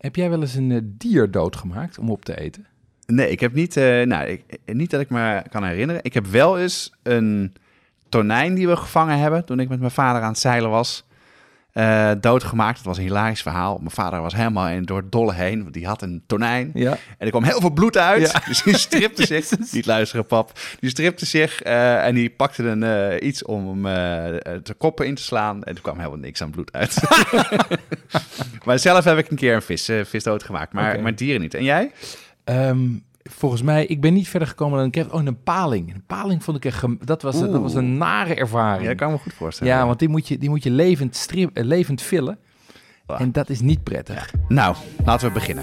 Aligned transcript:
heb 0.00 0.16
jij 0.16 0.30
wel 0.30 0.40
eens 0.40 0.54
een 0.54 0.70
eh, 0.70 0.80
dier 0.82 1.30
doodgemaakt 1.30 1.98
om 1.98 2.10
op 2.10 2.24
te 2.24 2.40
eten? 2.40 2.66
Nee, 3.06 3.30
ik 3.30 3.40
heb 3.40 3.52
niet, 3.52 3.76
eh, 3.76 4.02
nou, 4.06 4.26
ik, 4.26 4.58
niet 4.64 4.90
dat 4.90 5.00
ik 5.00 5.10
me 5.10 5.42
kan 5.50 5.64
herinneren. 5.64 6.04
Ik 6.04 6.14
heb 6.14 6.26
wel 6.26 6.58
eens 6.58 6.92
een 7.02 7.52
tonijn 8.08 8.54
die 8.54 8.68
we 8.68 8.76
gevangen 8.76 9.18
hebben 9.18 9.44
toen 9.44 9.60
ik 9.60 9.68
met 9.68 9.78
mijn 9.78 9.90
vader 9.90 10.22
aan 10.22 10.30
het 10.30 10.38
zeilen 10.38 10.70
was. 10.70 11.04
Eh, 11.72 12.10
doodgemaakt. 12.20 12.76
Het 12.76 12.86
was 12.86 12.96
een 12.96 13.02
hilarisch 13.02 13.42
verhaal. 13.42 13.78
Mijn 13.78 13.90
vader 13.90 14.20
was 14.20 14.34
helemaal 14.34 14.68
in, 14.68 14.84
door 14.84 14.96
het 14.96 15.12
dolle 15.12 15.34
heen. 15.34 15.62
Want 15.62 15.74
die 15.74 15.86
had 15.86 16.02
een 16.02 16.22
tonijn. 16.26 16.70
Ja. 16.74 16.90
En 16.90 16.98
er 17.18 17.30
kwam 17.30 17.42
heel 17.42 17.60
veel 17.60 17.70
bloed 17.70 17.96
uit. 17.96 18.32
Ja. 18.32 18.42
Dus 18.46 18.62
die 18.62 18.78
stripte 18.78 19.26
zich. 19.26 19.50
Niet 19.72 19.86
luisteren, 19.86 20.26
pap. 20.26 20.52
Die 20.80 20.90
stripte 20.90 21.26
zich 21.26 21.62
eh, 21.62 22.06
en 22.06 22.14
die 22.14 22.30
pakte 22.30 22.64
een, 22.64 22.82
eh, 22.82 23.28
iets 23.28 23.44
om 23.44 23.84
hem 23.84 24.32
de 24.62 24.74
koppen 24.78 25.06
in 25.06 25.14
te 25.14 25.22
slaan. 25.22 25.64
En 25.64 25.74
er 25.74 25.80
kwam 25.80 25.96
helemaal 25.96 26.18
niks 26.18 26.42
aan 26.42 26.50
bloed 26.50 26.72
uit. 26.72 27.00
maar 28.64 28.78
zelf 28.78 29.04
heb 29.04 29.18
ik 29.18 29.30
een 29.30 29.36
keer 29.36 29.54
een 29.54 29.62
vis, 29.62 29.90
vis 30.04 30.22
doodgemaakt. 30.22 30.72
Maar, 30.72 31.00
maar 31.00 31.14
dieren 31.14 31.40
niet. 31.40 31.54
En 31.54 31.64
jij? 31.64 31.90
Ehm, 32.44 32.88
volgens 33.30 33.62
mij, 33.62 33.86
ik 33.86 34.00
ben 34.00 34.12
niet 34.12 34.28
verder 34.28 34.48
gekomen 34.48 34.78
dan 34.78 34.86
ik 34.86 34.94
heb... 34.94 35.12
Oh, 35.12 35.24
een 35.24 35.42
paling. 35.42 35.94
Een 35.94 36.04
paling 36.06 36.44
vond 36.44 36.56
ik 36.56 36.64
echt... 36.64 36.84
Dat 37.06 37.22
was, 37.22 37.40
dat 37.40 37.60
was 37.60 37.74
een 37.74 37.98
nare 37.98 38.34
ervaring. 38.34 38.82
Ja, 38.82 38.88
dat 38.88 38.96
kan 38.96 39.08
ik 39.08 39.14
me 39.14 39.20
goed 39.22 39.34
voorstellen. 39.34 39.72
Ja, 39.72 39.86
want 39.86 39.98
die 39.98 40.08
moet 40.08 40.28
je, 40.28 40.38
die 40.38 40.48
moet 40.48 40.62
je 40.62 40.70
levend, 40.70 41.16
strip, 41.16 41.56
eh, 41.56 41.64
levend 41.64 42.02
villen. 42.02 42.38
Wow. 43.06 43.20
En 43.20 43.32
dat 43.32 43.48
is 43.48 43.60
niet 43.60 43.82
prettig. 43.82 44.32
Nou, 44.48 44.76
laten 45.04 45.28
we 45.28 45.34
beginnen. 45.34 45.62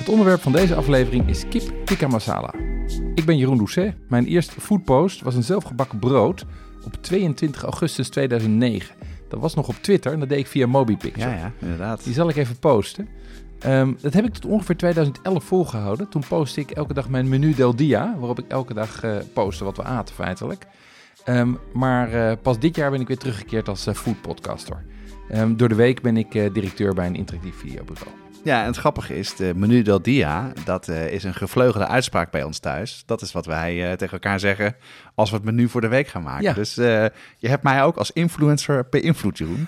Het 0.00 0.08
onderwerp 0.08 0.40
van 0.40 0.52
deze 0.52 0.74
aflevering 0.74 1.28
is 1.28 1.48
kip 1.48 1.72
tikka 1.84 2.08
masala. 2.08 2.54
Ik 3.14 3.24
ben 3.24 3.36
Jeroen 3.36 3.56
Doucet. 3.56 3.94
Mijn 4.08 4.26
eerste 4.26 4.60
foodpost 4.60 5.20
was 5.20 5.34
een 5.34 5.42
zelfgebakken 5.42 5.98
brood 5.98 6.44
op 6.84 6.94
22 7.00 7.62
augustus 7.62 8.08
2009. 8.08 8.94
Dat 9.28 9.40
was 9.40 9.54
nog 9.54 9.68
op 9.68 9.74
Twitter 9.74 10.12
en 10.12 10.18
dat 10.20 10.28
deed 10.28 10.38
ik 10.38 10.46
via 10.46 10.66
MobiPicture. 10.66 11.30
Ja, 11.30 11.36
ja, 11.36 11.52
inderdaad. 11.58 12.04
Die 12.04 12.12
zal 12.12 12.28
ik 12.28 12.36
even 12.36 12.58
posten. 12.58 13.08
Ehm, 13.58 13.92
dat 14.00 14.12
heb 14.12 14.24
ik 14.24 14.32
tot 14.32 14.44
ongeveer 14.44 14.76
2011 14.76 15.44
volgehouden. 15.44 16.08
Toen 16.08 16.22
postte 16.28 16.60
ik 16.60 16.70
elke 16.70 16.94
dag 16.94 17.08
mijn 17.08 17.28
menu 17.28 17.54
del 17.54 17.76
dia, 17.76 18.14
waarop 18.18 18.38
ik 18.38 18.44
elke 18.48 18.74
dag 18.74 19.02
eh 19.02 19.16
postte 19.32 19.64
wat 19.64 19.76
we 19.76 19.82
aten 19.82 20.14
feitelijk. 20.14 20.66
Ehm, 21.24 21.54
maar 21.72 22.12
eh, 22.12 22.36
pas 22.42 22.58
dit 22.58 22.76
jaar 22.76 22.90
ben 22.90 23.00
ik 23.00 23.08
weer 23.08 23.18
teruggekeerd 23.18 23.68
als 23.68 23.86
eh, 23.86 23.94
foodpodcaster. 23.94 24.84
Ehm, 25.28 25.56
door 25.56 25.68
de 25.68 25.74
week 25.74 26.02
ben 26.02 26.16
ik 26.16 26.32
directeur 26.32 26.94
bij 26.94 27.06
een 27.06 27.16
interactief 27.16 27.54
videobureau. 27.54 28.29
Ja, 28.42 28.60
en 28.60 28.66
het 28.66 28.76
grappige 28.76 29.18
is, 29.18 29.36
de 29.36 29.52
menu 29.54 29.82
del 29.82 30.02
dia, 30.02 30.52
dat 30.64 30.88
eh, 30.88 31.12
is 31.12 31.24
een 31.24 31.34
gevleugelde 31.34 31.86
uitspraak 31.86 32.30
bij 32.30 32.42
ons 32.42 32.58
thuis. 32.58 33.02
Dat 33.06 33.22
is 33.22 33.32
wat 33.32 33.46
wij 33.46 33.90
eh, 33.90 33.96
tegen 33.96 34.12
elkaar 34.12 34.40
zeggen 34.40 34.76
als 35.14 35.30
we 35.30 35.36
het 35.36 35.44
menu 35.44 35.68
voor 35.68 35.80
de 35.80 35.88
week 35.88 36.08
gaan 36.08 36.22
maken. 36.22 36.42
Ja. 36.42 36.52
Dus 36.52 36.76
eh, 36.76 37.04
je 37.36 37.48
hebt 37.48 37.62
mij 37.62 37.82
ook 37.82 37.96
als 37.96 38.10
influencer 38.10 38.86
beïnvloed, 38.90 39.38
Jeroen. 39.38 39.66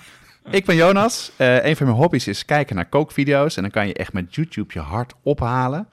Ik 0.49 0.65
ben 0.65 0.75
Jonas. 0.75 1.31
Een 1.37 1.75
van 1.75 1.85
mijn 1.85 1.97
hobby's 1.97 2.27
is 2.27 2.45
kijken 2.45 2.75
naar 2.75 2.85
kookvideo's. 2.85 3.55
En 3.55 3.61
dan 3.61 3.71
kan 3.71 3.87
je 3.87 3.93
echt 3.93 4.13
met 4.13 4.35
YouTube 4.35 4.73
je 4.73 4.79
hart 4.79 5.13
ophalen. 5.23 5.87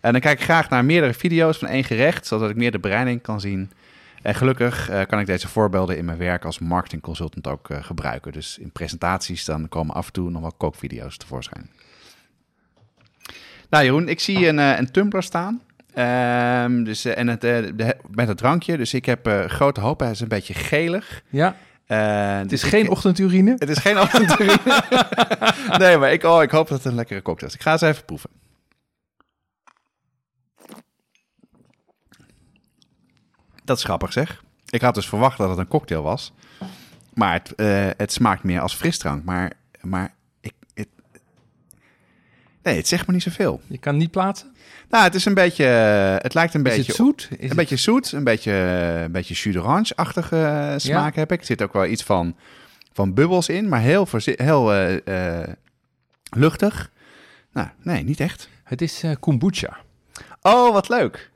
En 0.00 0.12
dan 0.12 0.20
kijk 0.20 0.38
ik 0.38 0.44
graag 0.44 0.68
naar 0.68 0.84
meerdere 0.84 1.14
video's 1.14 1.58
van 1.58 1.68
één 1.68 1.84
gerecht, 1.84 2.26
zodat 2.26 2.50
ik 2.50 2.56
meer 2.56 2.70
de 2.70 2.78
bereiding 2.78 3.22
kan 3.22 3.40
zien. 3.40 3.70
En 4.22 4.34
gelukkig 4.34 4.90
kan 5.06 5.20
ik 5.20 5.26
deze 5.26 5.48
voorbeelden 5.48 5.96
in 5.96 6.04
mijn 6.04 6.18
werk 6.18 6.44
als 6.44 6.58
marketingconsultant 6.58 7.46
ook 7.46 7.68
gebruiken. 7.80 8.32
Dus 8.32 8.58
in 8.58 8.70
presentaties 8.70 9.44
dan 9.44 9.68
komen 9.68 9.94
af 9.94 10.06
en 10.06 10.12
toe 10.12 10.30
nog 10.30 10.40
wel 10.40 10.54
kookvideo's 10.56 11.16
tevoorschijn. 11.16 11.70
Nou 13.72 13.84
Jeroen, 13.84 14.08
ik 14.08 14.20
zie 14.20 14.46
een, 14.48 14.58
eh, 14.58 14.78
een 14.78 14.90
tumbler 14.90 15.22
staan. 15.22 15.62
Ehm, 15.94 16.82
dus, 16.84 17.04
eh, 17.04 17.18
en 17.18 17.28
het, 17.28 17.44
eh, 17.44 17.62
de, 17.74 17.96
met 18.10 18.28
het 18.28 18.36
drankje. 18.38 18.76
Dus 18.76 18.94
ik 18.94 19.04
heb 19.04 19.44
grote 19.46 19.80
hoop. 19.80 20.00
Hij 20.00 20.10
is 20.10 20.20
een 20.20 20.28
beetje 20.28 20.54
gelig. 20.54 21.22
Ja, 21.28 21.56
het 21.86 22.48
dus 22.48 22.58
is 22.58 22.64
ik- 22.64 22.70
geen 22.74 22.88
ochtendurine. 22.88 23.54
Het 23.58 23.68
is 23.68 23.78
geen 23.78 23.96
avontuur. 23.98 24.56
nee, 25.78 25.96
maar 25.98 26.12
ik, 26.12 26.22
oh, 26.24 26.42
ik 26.42 26.50
hoop 26.50 26.68
dat 26.68 26.76
het 26.78 26.86
een 26.86 26.94
lekkere 26.94 27.22
cocktail 27.22 27.50
is. 27.50 27.56
Ik 27.56 27.62
ga 27.62 27.72
eens 27.72 27.80
even 27.80 28.04
proeven. 28.04 28.30
Dat 33.64 33.76
is 33.76 33.84
grappig 33.84 34.12
zeg. 34.12 34.42
Ik 34.70 34.80
had 34.80 34.94
dus 34.94 35.08
verwacht 35.08 35.38
dat 35.38 35.48
het 35.48 35.58
een 35.58 35.68
cocktail 35.68 36.02
was. 36.02 36.32
Maar 37.14 37.32
het, 37.32 37.52
het 37.96 38.12
smaakt 38.12 38.42
meer 38.42 38.60
als 38.60 38.74
frisdrank. 38.74 39.24
Maar, 39.24 39.52
maar 39.80 40.14
nee, 42.62 42.76
het 42.76 42.88
zegt 42.88 43.06
me 43.06 43.12
niet 43.12 43.22
zoveel. 43.22 43.60
Je 43.66 43.78
kan 43.78 43.96
niet 43.96 44.10
plaatsen. 44.10 44.54
Nou, 44.90 45.04
het 45.04 45.14
is 45.14 45.24
een 45.24 45.34
beetje, 45.34 45.64
het 46.22 46.34
lijkt 46.34 46.54
een 46.54 46.64
Is 46.64 46.70
beetje 46.76 46.86
het 46.86 46.96
zoet? 46.96 47.28
Is 47.30 47.36
een 47.40 47.46
het- 47.46 47.56
beetje 47.56 47.76
zoet, 47.76 48.12
een 48.12 48.24
beetje, 48.24 48.52
een 49.04 49.12
beetje 49.12 49.34
jus 49.34 49.54
d'orange-achtige 49.54 50.36
eh, 50.44 50.74
smaak 50.76 51.14
heb 51.14 51.32
ik. 51.32 51.40
Er 51.40 51.46
zit 51.46 51.62
ook 51.62 51.72
wel 51.72 51.86
iets 51.86 52.02
van, 52.02 52.36
van 52.92 53.14
bubbels 53.14 53.48
in, 53.48 53.68
maar 53.68 53.80
heel, 53.80 54.08
heel 54.24 54.72
eh, 54.72 55.40
eh, 55.40 55.48
luchtig. 56.36 56.90
Nou, 57.52 57.68
nee, 57.82 58.02
niet 58.04 58.20
echt. 58.20 58.48
Het 58.64 58.82
is 58.82 59.02
eh, 59.02 59.10
kombucha. 59.20 59.76
Oh, 60.42 60.72
wat 60.72 60.88
leuk. 60.88 61.30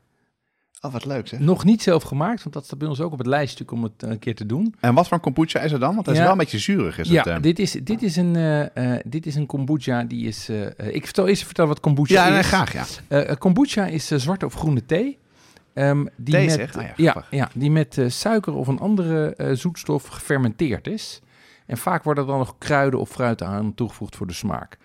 Oh, 0.87 0.93
wat 0.93 1.05
leuk 1.05 1.29
zeg. 1.29 1.41
Nog 1.41 1.65
niet 1.65 1.83
zelf 1.83 2.03
gemaakt, 2.03 2.43
want 2.43 2.55
dat 2.55 2.65
staat 2.65 2.79
bij 2.79 2.89
ons 2.89 3.01
ook 3.01 3.13
op 3.13 3.19
het 3.19 3.27
lijstje 3.27 3.65
om 3.71 3.83
het 3.83 4.03
eh, 4.03 4.11
een 4.11 4.19
keer 4.19 4.35
te 4.35 4.47
doen. 4.47 4.75
En 4.81 4.95
wat 4.95 5.05
voor 5.09 5.17
een 5.17 5.23
kombucha 5.23 5.61
is 5.61 5.73
er 5.73 5.79
dan? 5.79 5.95
Want 5.95 6.07
hij 6.07 6.15
is 6.15 6.21
Ja. 6.21 6.25
wel 6.27 6.35
een 6.35 6.41
beetje 6.41 6.59
zuurig. 6.59 6.99
Is 6.99 7.09
ja, 7.09 7.17
het, 7.17 7.27
eh. 7.27 7.43
dit, 7.43 7.59
is, 7.59 7.73
dit, 7.73 8.03
is 8.03 8.17
een, 8.17 8.37
eh, 8.37 8.93
dit 9.05 9.27
is 9.27 9.35
een 9.35 9.47
kombucha 9.47 10.05
die 10.05 10.27
is... 10.27 10.49
ik 10.77 11.05
vertel 11.05 11.29
eerst 11.29 11.45
vertellen 11.45 11.71
wat 11.71 11.81
kombucha 11.81 12.15
ja, 12.15 12.27
is. 12.27 12.33
nee, 12.33 12.43
graag 12.43 12.99
ja. 13.09 13.35
Kombucha 13.35 13.87
is 13.87 14.07
zwarte 14.07 14.47
of 14.47 14.55
groene 14.55 14.87
thee. 14.87 15.19
Ehm, 15.75 16.07
die 16.17 16.35
Thee 16.35 16.47
met? 16.57 16.77
Ah 16.77 16.83
ja, 16.83 16.93
ja, 16.97 17.25
ja, 17.31 17.49
die 17.55 17.71
met 17.71 18.01
suiker 18.07 18.55
of 18.55 18.67
een 18.67 18.79
andere 18.79 19.35
zoetstof 19.53 20.07
gefermenteerd 20.07 20.87
is. 20.87 21.21
En 21.67 21.77
vaak 21.77 22.03
worden 22.05 22.25
er 22.25 22.31
dan 22.31 22.39
nog 22.39 22.55
kruiden 22.59 23.01
of 23.01 23.09
fruit 23.09 23.43
aan 23.43 23.75
toegevoegd 23.75 24.17
voor 24.17 24.27
de 24.27 24.33
smaak. 24.33 24.79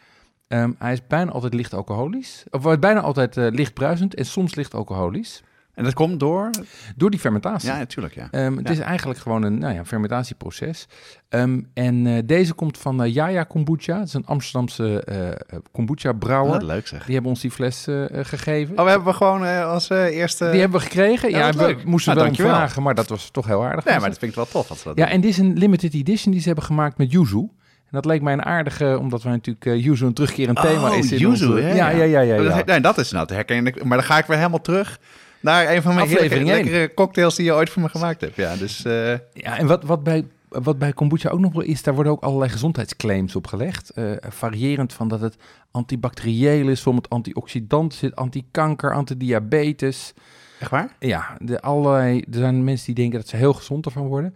Ehm, 0.47 0.71
hij 0.77 0.93
is 0.93 1.07
bijna 1.07 1.31
altijd 1.31 1.53
licht 1.53 1.73
alcoholisch. 1.73 2.43
Of 2.49 2.79
bijna 2.79 3.01
altijd 3.01 3.35
licht 3.35 3.73
bruisend 3.73 4.15
en 4.15 4.25
soms 4.25 4.55
licht 4.55 4.73
alcoholisch. 4.73 5.43
En 5.75 5.83
dat 5.83 5.93
komt 5.93 6.19
door? 6.19 6.49
Door 6.95 7.09
die 7.09 7.19
fermentatie. 7.19 7.69
Ja, 7.69 7.77
natuurlijk 7.77 8.15
ja. 8.15 8.27
Ehm, 8.31 8.55
het 8.57 8.67
Ja. 8.67 8.73
is 8.73 8.79
eigenlijk 8.79 9.19
gewoon 9.19 9.43
een 9.43 9.57
nou 9.57 9.73
ja, 9.73 9.85
fermentatieproces. 9.85 10.87
Ehm, 11.29 11.59
en 11.73 12.07
eh, 12.07 12.17
deze 12.25 12.53
komt 12.53 12.77
van 12.77 13.03
uh, 13.03 13.13
Yaya 13.13 13.43
Kombucha. 13.43 13.97
Het 13.99 14.07
is 14.07 14.13
een 14.13 14.25
Amsterdamse 14.25 15.03
eh 15.03 15.57
kombucha 15.71 16.11
brouwer. 16.13 16.51
Wat 16.51 16.63
leuk 16.63 16.87
zeg. 16.87 17.03
Die 17.05 17.13
hebben 17.13 17.31
ons 17.31 17.41
die 17.41 17.51
fles 17.51 17.87
eh, 17.87 18.19
eh, 18.19 18.25
gegeven. 18.25 18.77
Oh, 18.79 18.83
we 18.85 18.89
hebben 18.89 19.15
gewoon 19.15 19.45
eh, 19.45 19.65
als 19.69 19.89
eh, 19.89 20.03
eerste... 20.05 20.49
Die 20.51 20.59
hebben 20.59 20.79
we 20.79 20.85
gekregen. 20.85 21.29
Ja, 21.29 21.37
Ja, 21.37 21.51
we 21.53 21.77
moesten 21.85 21.85
Nou, 21.85 21.97
wel 22.15 22.15
dankjewel. 22.25 22.53
vragen, 22.55 22.83
maar 22.83 22.95
dat 22.95 23.07
was 23.07 23.29
toch 23.29 23.45
heel 23.47 23.63
aardig. 23.63 23.83
Van 23.83 23.99
maar 23.99 24.09
dat 24.09 24.17
vind 24.19 24.31
ik 24.31 24.37
wel 24.37 24.47
tof. 24.47 24.69
Als 24.69 24.79
ze 24.79 24.87
dat 24.87 24.97
Ja, 24.97 25.03
doen. 25.05 25.13
en 25.13 25.21
dit 25.21 25.29
is 25.29 25.37
een 25.37 25.57
limited 25.57 25.93
edition 25.93 26.31
die 26.31 26.41
ze 26.41 26.47
hebben 26.47 26.65
gemaakt 26.65 26.97
met 26.97 27.11
yuzu. 27.11 27.37
En 27.39 27.97
dat 28.01 28.05
leek 28.05 28.21
mij 28.21 28.33
een 28.33 28.45
aardige, 28.45 28.97
omdat 28.99 29.23
wij 29.23 29.31
natuurlijk 29.31 29.65
eh 29.65 29.83
yuzu 29.83 30.05
een 30.05 30.13
terugkerend 30.13 30.57
Oh, 30.57 30.63
thema 30.63 30.93
is. 30.93 31.11
in 31.11 31.17
yuzu, 31.17 31.45
onze- 31.47 31.61
ja, 31.61 31.67
ja, 31.67 31.89
ja, 31.89 32.03
ja, 32.03 32.19
ja, 32.21 32.35
ja. 32.35 32.55
Dat, 32.55 32.65
nee, 32.65 32.81
dat 32.81 32.97
is 32.97 33.11
nou 33.11 33.27
te 33.27 33.33
herkennen. 33.33 33.73
Maar 33.83 33.97
dan 33.97 34.05
ga 34.07 34.17
ik 34.17 34.25
weer 34.25 34.37
helemaal 34.37 34.61
terug 34.61 34.99
naar 35.41 35.75
een 35.75 35.81
van 35.81 35.95
mijn 35.95 36.07
Aflevering 36.07 36.47
lekkere 36.47 36.93
cocktails 36.93 37.35
die 37.35 37.45
je 37.45 37.53
ooit 37.53 37.69
voor 37.69 37.81
me 37.81 37.89
gemaakt 37.89 38.21
hebt. 38.21 38.35
Ja, 38.35 38.55
dus 38.55 38.85
eh, 38.85 39.11
Ja, 39.33 39.57
en 39.57 39.67
wat, 39.67 39.83
wat 39.83 40.03
bij 40.03 40.25
wat 40.51 40.79
bij 40.79 40.93
kombucha 40.93 41.29
ook 41.29 41.39
nog 41.39 41.53
wel 41.53 41.61
is, 41.61 41.83
daar 41.83 41.93
worden 41.93 42.11
ook 42.11 42.23
allerlei 42.23 42.51
gezondheidsclaims 42.51 43.35
op 43.35 43.47
gelegd. 43.47 43.89
Eh, 43.89 44.11
variërend 44.19 44.93
van 44.93 45.07
dat 45.07 45.21
het 45.21 45.35
antibacterieel 45.71 46.67
is, 46.67 46.73
bijvoorbeeld 46.73 47.09
antioxidant 47.09 47.93
zit, 47.93 48.15
antikanker, 48.15 48.93
antidiabetes. 48.93 50.13
Echt 50.59 50.71
waar? 50.71 50.95
Ja, 50.99 51.37
de 51.39 51.61
allerlei, 51.61 52.19
er 52.19 52.37
zijn 52.37 52.63
mensen 52.63 52.85
die 52.85 52.95
denken 52.95 53.19
dat 53.19 53.27
ze 53.27 53.35
heel 53.35 53.53
gezond 53.53 53.85
ervan 53.85 54.07
worden. 54.07 54.35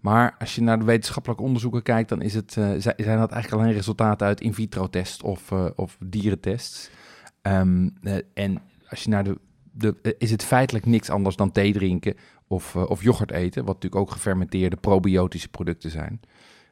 Maar 0.00 0.34
als 0.38 0.54
je 0.54 0.62
naar 0.62 0.78
de 0.78 0.84
wetenschappelijke 0.84 1.42
onderzoeken 1.42 1.82
kijkt, 1.82 2.08
dan 2.08 2.22
is 2.22 2.34
het, 2.34 2.56
eh, 2.56 2.70
zijn 2.78 3.18
dat 3.18 3.32
eigenlijk 3.32 3.52
alleen 3.52 3.72
resultaten 3.74 4.26
uit 4.26 4.40
in 4.40 4.54
vitro 4.54 4.88
tests 4.88 5.22
of, 5.22 5.52
of 5.76 5.96
dierentests. 6.04 6.90
Eh, 7.42 7.60
en 8.34 8.62
als 8.88 9.02
je 9.02 9.08
naar 9.10 9.24
de, 9.24 9.38
de, 9.72 10.14
is 10.18 10.30
het 10.30 10.44
feitelijk 10.44 10.86
niks 10.86 11.10
anders 11.10 11.36
dan 11.36 11.52
thee 11.52 11.72
drinken 11.72 12.14
of, 12.46 12.74
eh, 12.74 12.90
of 12.90 13.02
yoghurt 13.02 13.30
eten, 13.30 13.64
wat 13.64 13.74
natuurlijk 13.74 14.02
ook 14.02 14.10
gefermenteerde 14.10 14.76
probiotische 14.76 15.48
producten 15.48 15.90
zijn. 15.90 16.20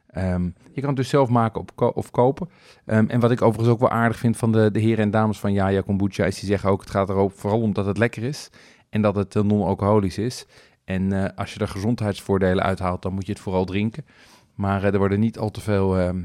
Ehm, 0.09 0.43
je 0.43 0.79
kan 0.79 0.87
het 0.87 0.95
dus 0.95 1.09
zelf 1.09 1.29
maken 1.29 1.61
op 1.61 1.75
ko- 1.75 1.91
of 1.95 2.11
kopen. 2.11 2.49
Ehm, 2.85 3.05
en 3.07 3.19
wat 3.19 3.31
ik 3.31 3.41
overigens 3.41 3.73
ook 3.73 3.79
wel 3.79 3.89
aardig 3.89 4.17
vind 4.17 4.37
van 4.37 4.51
de, 4.51 4.71
de 4.71 4.79
heren 4.79 5.03
en 5.03 5.11
dames 5.11 5.39
van 5.39 5.53
Jaja 5.53 5.81
Kombucha, 5.81 6.25
is 6.25 6.39
die 6.39 6.49
zeggen 6.49 6.69
ook, 6.69 6.81
het 6.81 6.89
gaat 6.89 7.09
er 7.09 7.15
ook 7.15 7.31
vooral 7.31 7.61
om 7.61 7.73
dat 7.73 7.85
het 7.85 7.97
lekker 7.97 8.23
is 8.23 8.49
en 8.89 9.01
dat 9.01 9.15
het 9.15 9.35
eh, 9.35 9.43
non-alcoholisch 9.43 10.17
is. 10.17 10.45
En 10.85 11.13
eh, 11.13 11.29
als 11.35 11.53
je 11.53 11.59
er 11.59 11.67
gezondheidsvoordelen 11.67 12.63
uithaalt, 12.63 13.01
dan 13.01 13.13
moet 13.13 13.25
je 13.25 13.31
het 13.31 13.41
vooral 13.41 13.65
drinken. 13.65 14.05
Maar 14.55 14.83
er 14.83 14.97
worden 14.97 15.19
niet 15.19 15.37
al 15.37 15.51
te 15.51 15.61
veel 15.61 15.97
ehm, 15.97 16.19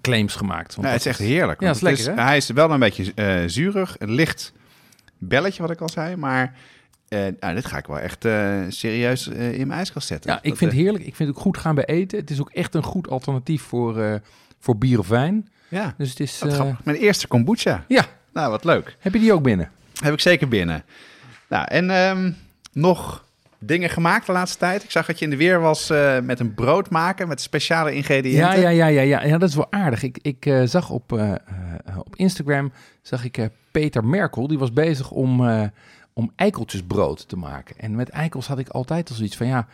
claims 0.00 0.34
gemaakt. 0.34 0.74
want 0.74 0.88
het 0.88 0.96
is 0.96 1.06
echt 1.06 1.18
heerlijk. 1.18 1.60
Ja, 1.60 1.66
het 1.66 1.76
is 1.76 1.82
lekker? 1.82 2.24
Hij 2.24 2.36
is 2.36 2.50
wel 2.50 2.70
een 2.70 2.78
beetje 2.78 3.12
zuurig, 3.46 3.96
licht 3.98 4.52
belletje 5.28 5.62
wat 5.62 5.70
ik 5.70 5.80
al 5.80 5.88
zei, 5.88 6.16
maar 6.16 6.54
eh, 7.08 7.20
nou, 7.40 7.54
dit 7.54 7.66
ga 7.66 7.78
ik 7.78 7.86
wel 7.86 7.98
echt 7.98 8.24
eh, 8.24 8.60
serieus 8.68 9.28
eh, 9.28 9.52
in 9.52 9.66
mijn 9.66 9.78
ijskast 9.78 10.06
zetten. 10.06 10.30
Ja, 10.30 10.36
ik 10.42 10.48
Dat, 10.48 10.58
vind 10.58 10.70
het 10.72 10.80
heerlijk. 10.80 11.04
Ik 11.04 11.14
vind 11.14 11.28
het 11.28 11.38
ook 11.38 11.44
goed 11.44 11.58
gaan 11.58 11.74
bij 11.74 11.84
eten. 11.84 12.18
Het 12.18 12.30
is 12.30 12.40
ook 12.40 12.50
echt 12.50 12.74
een 12.74 12.82
goed 12.82 13.08
alternatief 13.08 13.62
voor, 13.62 14.20
voor 14.58 14.78
bier 14.78 14.98
of 14.98 15.08
wijn. 15.08 15.48
Ja, 15.68 15.94
Dus 15.98 16.10
het 16.10 16.20
is... 16.20 16.42
Mijn 16.84 16.96
eerste 16.96 17.26
kombucha. 17.28 17.84
ja, 17.88 18.06
Nou, 18.32 18.50
wat 18.50 18.64
leuk. 18.64 18.96
heb 18.98 19.12
je 19.12 19.18
die 19.20 19.32
ook 19.32 19.42
binnen? 19.42 19.70
Heb 20.02 20.12
ik 20.12 20.20
zeker 20.20 20.48
binnen. 20.48 20.84
Nou, 21.48 21.64
en 21.68 21.90
ehm, 21.90 22.32
nog 22.72 23.24
dingen 23.64 23.90
gemaakt 23.90 24.26
de 24.26 24.32
laatste 24.32 24.58
tijd. 24.58 24.82
Ik 24.82 24.90
zag 24.90 25.06
dat 25.06 25.18
je 25.18 25.24
in 25.24 25.30
de 25.30 25.36
weer 25.36 25.60
was 25.60 25.90
eh, 25.90 26.20
met 26.20 26.40
een 26.40 26.54
brood 26.54 26.90
maken 26.90 27.28
met 27.28 27.40
speciale 27.40 27.94
ingrediënten. 27.94 28.40
Ja, 28.40 28.54
ja, 28.54 28.68
ja, 28.68 28.86
ja, 28.86 29.00
ja. 29.00 29.24
ja, 29.24 29.38
dat 29.38 29.48
is 29.48 29.54
wel 29.54 29.72
aardig. 29.72 30.02
Ik, 30.02 30.18
ik 30.22 30.46
eh, 30.46 30.62
zag 30.64 30.90
op, 30.90 31.12
eh, 31.12 31.34
op 31.98 32.16
Instagram 32.16 32.72
zag 33.02 33.24
ik 33.24 33.48
Peter 33.70 34.04
Merkel, 34.04 34.46
die 34.46 34.58
was 34.58 34.72
bezig 34.72 35.10
om, 35.10 35.40
om 36.12 36.32
eikeltjesbrood 36.36 37.28
te 37.28 37.36
maken. 37.36 37.78
En 37.78 37.94
met 37.94 38.08
eikels 38.08 38.46
had 38.46 38.58
ik 38.58 38.68
altijd 38.68 39.08
al 39.08 39.14
zoiets 39.14 39.36
van 39.36 39.46
ja. 39.46 39.66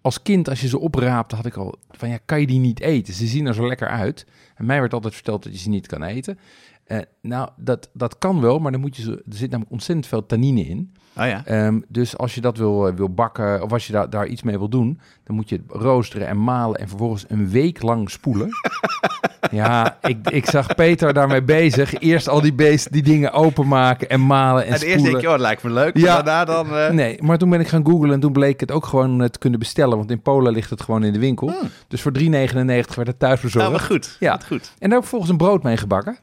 Als 0.00 0.22
kind, 0.22 0.48
als 0.48 0.60
je 0.60 0.68
ze 0.68 0.78
opraapte, 0.78 1.36
had 1.36 1.46
ik 1.46 1.56
al 1.56 1.74
van 1.90 2.08
ja, 2.08 2.18
kan 2.24 2.40
je 2.40 2.46
die 2.46 2.58
niet 2.58 2.80
eten? 2.80 3.14
Ze 3.14 3.26
zien 3.26 3.46
er 3.46 3.54
zo 3.54 3.66
lekker 3.66 3.88
uit. 3.88 4.26
En 4.54 4.66
mij 4.66 4.80
werd 4.80 4.92
altijd 4.92 5.14
verteld 5.14 5.42
dat 5.42 5.52
je 5.52 5.58
ze 5.58 5.68
niet 5.68 5.86
kan 5.86 6.02
eten. 6.02 6.38
Eh, 6.84 6.98
nou, 7.22 7.48
dat, 7.56 7.88
dat 7.92 8.18
kan 8.18 8.40
wel, 8.40 8.58
maar 8.58 8.72
dan 8.72 8.80
moet 8.80 8.96
je 8.96 9.10
er 9.10 9.36
zit 9.36 9.50
namelijk 9.50 9.72
ontzettend 9.72 10.06
veel 10.06 10.26
tannine 10.26 10.60
in. 10.60 10.92
Oh 11.18 11.26
ja. 11.26 11.42
Ehm, 11.44 11.80
dus 11.88 12.18
als 12.18 12.34
je 12.34 12.40
dat 12.40 12.56
wil, 12.56 12.88
eh, 12.88 12.94
wil 12.94 13.08
bakken 13.14 13.62
of 13.62 13.72
als 13.72 13.86
je 13.86 13.92
daar 13.92 14.10
daar 14.10 14.26
iets 14.26 14.42
mee 14.42 14.58
wil 14.58 14.68
doen, 14.68 15.00
dan 15.24 15.36
moet 15.36 15.48
je 15.48 15.56
het 15.56 15.82
roosteren 15.82 16.26
en 16.26 16.44
malen 16.44 16.80
en 16.80 16.88
vervolgens 16.88 17.24
een 17.28 17.48
week 17.50 17.82
lang 17.82 18.10
spoelen. 18.10 18.48
ja, 19.50 19.98
ik, 20.02 20.30
ik 20.30 20.46
zag 20.46 20.74
Peter 20.74 21.12
daarmee 21.14 21.42
bezig. 21.42 21.98
Eerst 22.00 22.28
al 22.28 22.40
die, 22.40 22.54
die 22.90 23.02
dingen 23.02 23.32
openmaken 23.32 24.08
en 24.08 24.26
malen 24.26 24.62
en 24.62 24.68
En 24.68 24.72
eerst 24.72 24.84
spoelen. 24.86 25.10
denk 25.10 25.20
je, 25.20 25.26
oh, 25.26 25.32
dat 25.32 25.40
lijkt 25.42 25.62
me 25.62 25.70
leuk. 25.70 25.96
Ja. 25.96 26.14
Maar 26.14 26.24
daarna 26.24 26.44
dan... 26.44 26.76
eh, 26.76 26.90
Nee, 26.90 27.22
maar 27.22 27.38
toen 27.38 27.50
ben 27.50 27.60
ik 27.60 27.68
gaan 27.68 27.86
googlen 27.86 28.12
en 28.12 28.20
toen 28.20 28.32
bleek 28.32 28.60
het 28.60 28.70
ook 28.70 28.86
gewoon 28.86 29.30
te 29.30 29.38
kunnen 29.38 29.58
bestellen. 29.58 29.96
Want 29.96 30.10
in 30.10 30.22
Polen 30.22 30.52
ligt 30.52 30.70
het 30.70 30.82
gewoon 30.82 31.04
in 31.04 31.12
de 31.12 31.18
winkel. 31.18 31.48
Hmm. 31.48 31.68
Dus 31.88 32.02
voor 32.02 32.12
3,99 32.18 32.24
werd 32.24 33.06
het 33.06 33.18
thuis 33.18 33.40
bezorgd. 33.40 33.68
Nou, 33.68 33.72
wat 33.72 33.86
goed. 33.86 34.16
Ja. 34.20 34.30
Wat 34.32 34.46
goed. 34.46 34.72
En 34.78 34.88
daar 34.88 34.90
heb 34.90 35.02
ik 35.02 35.08
volgens 35.08 35.30
een 35.30 35.36
brood 35.36 35.62
mee 35.62 35.76
gebakken. 35.76 36.18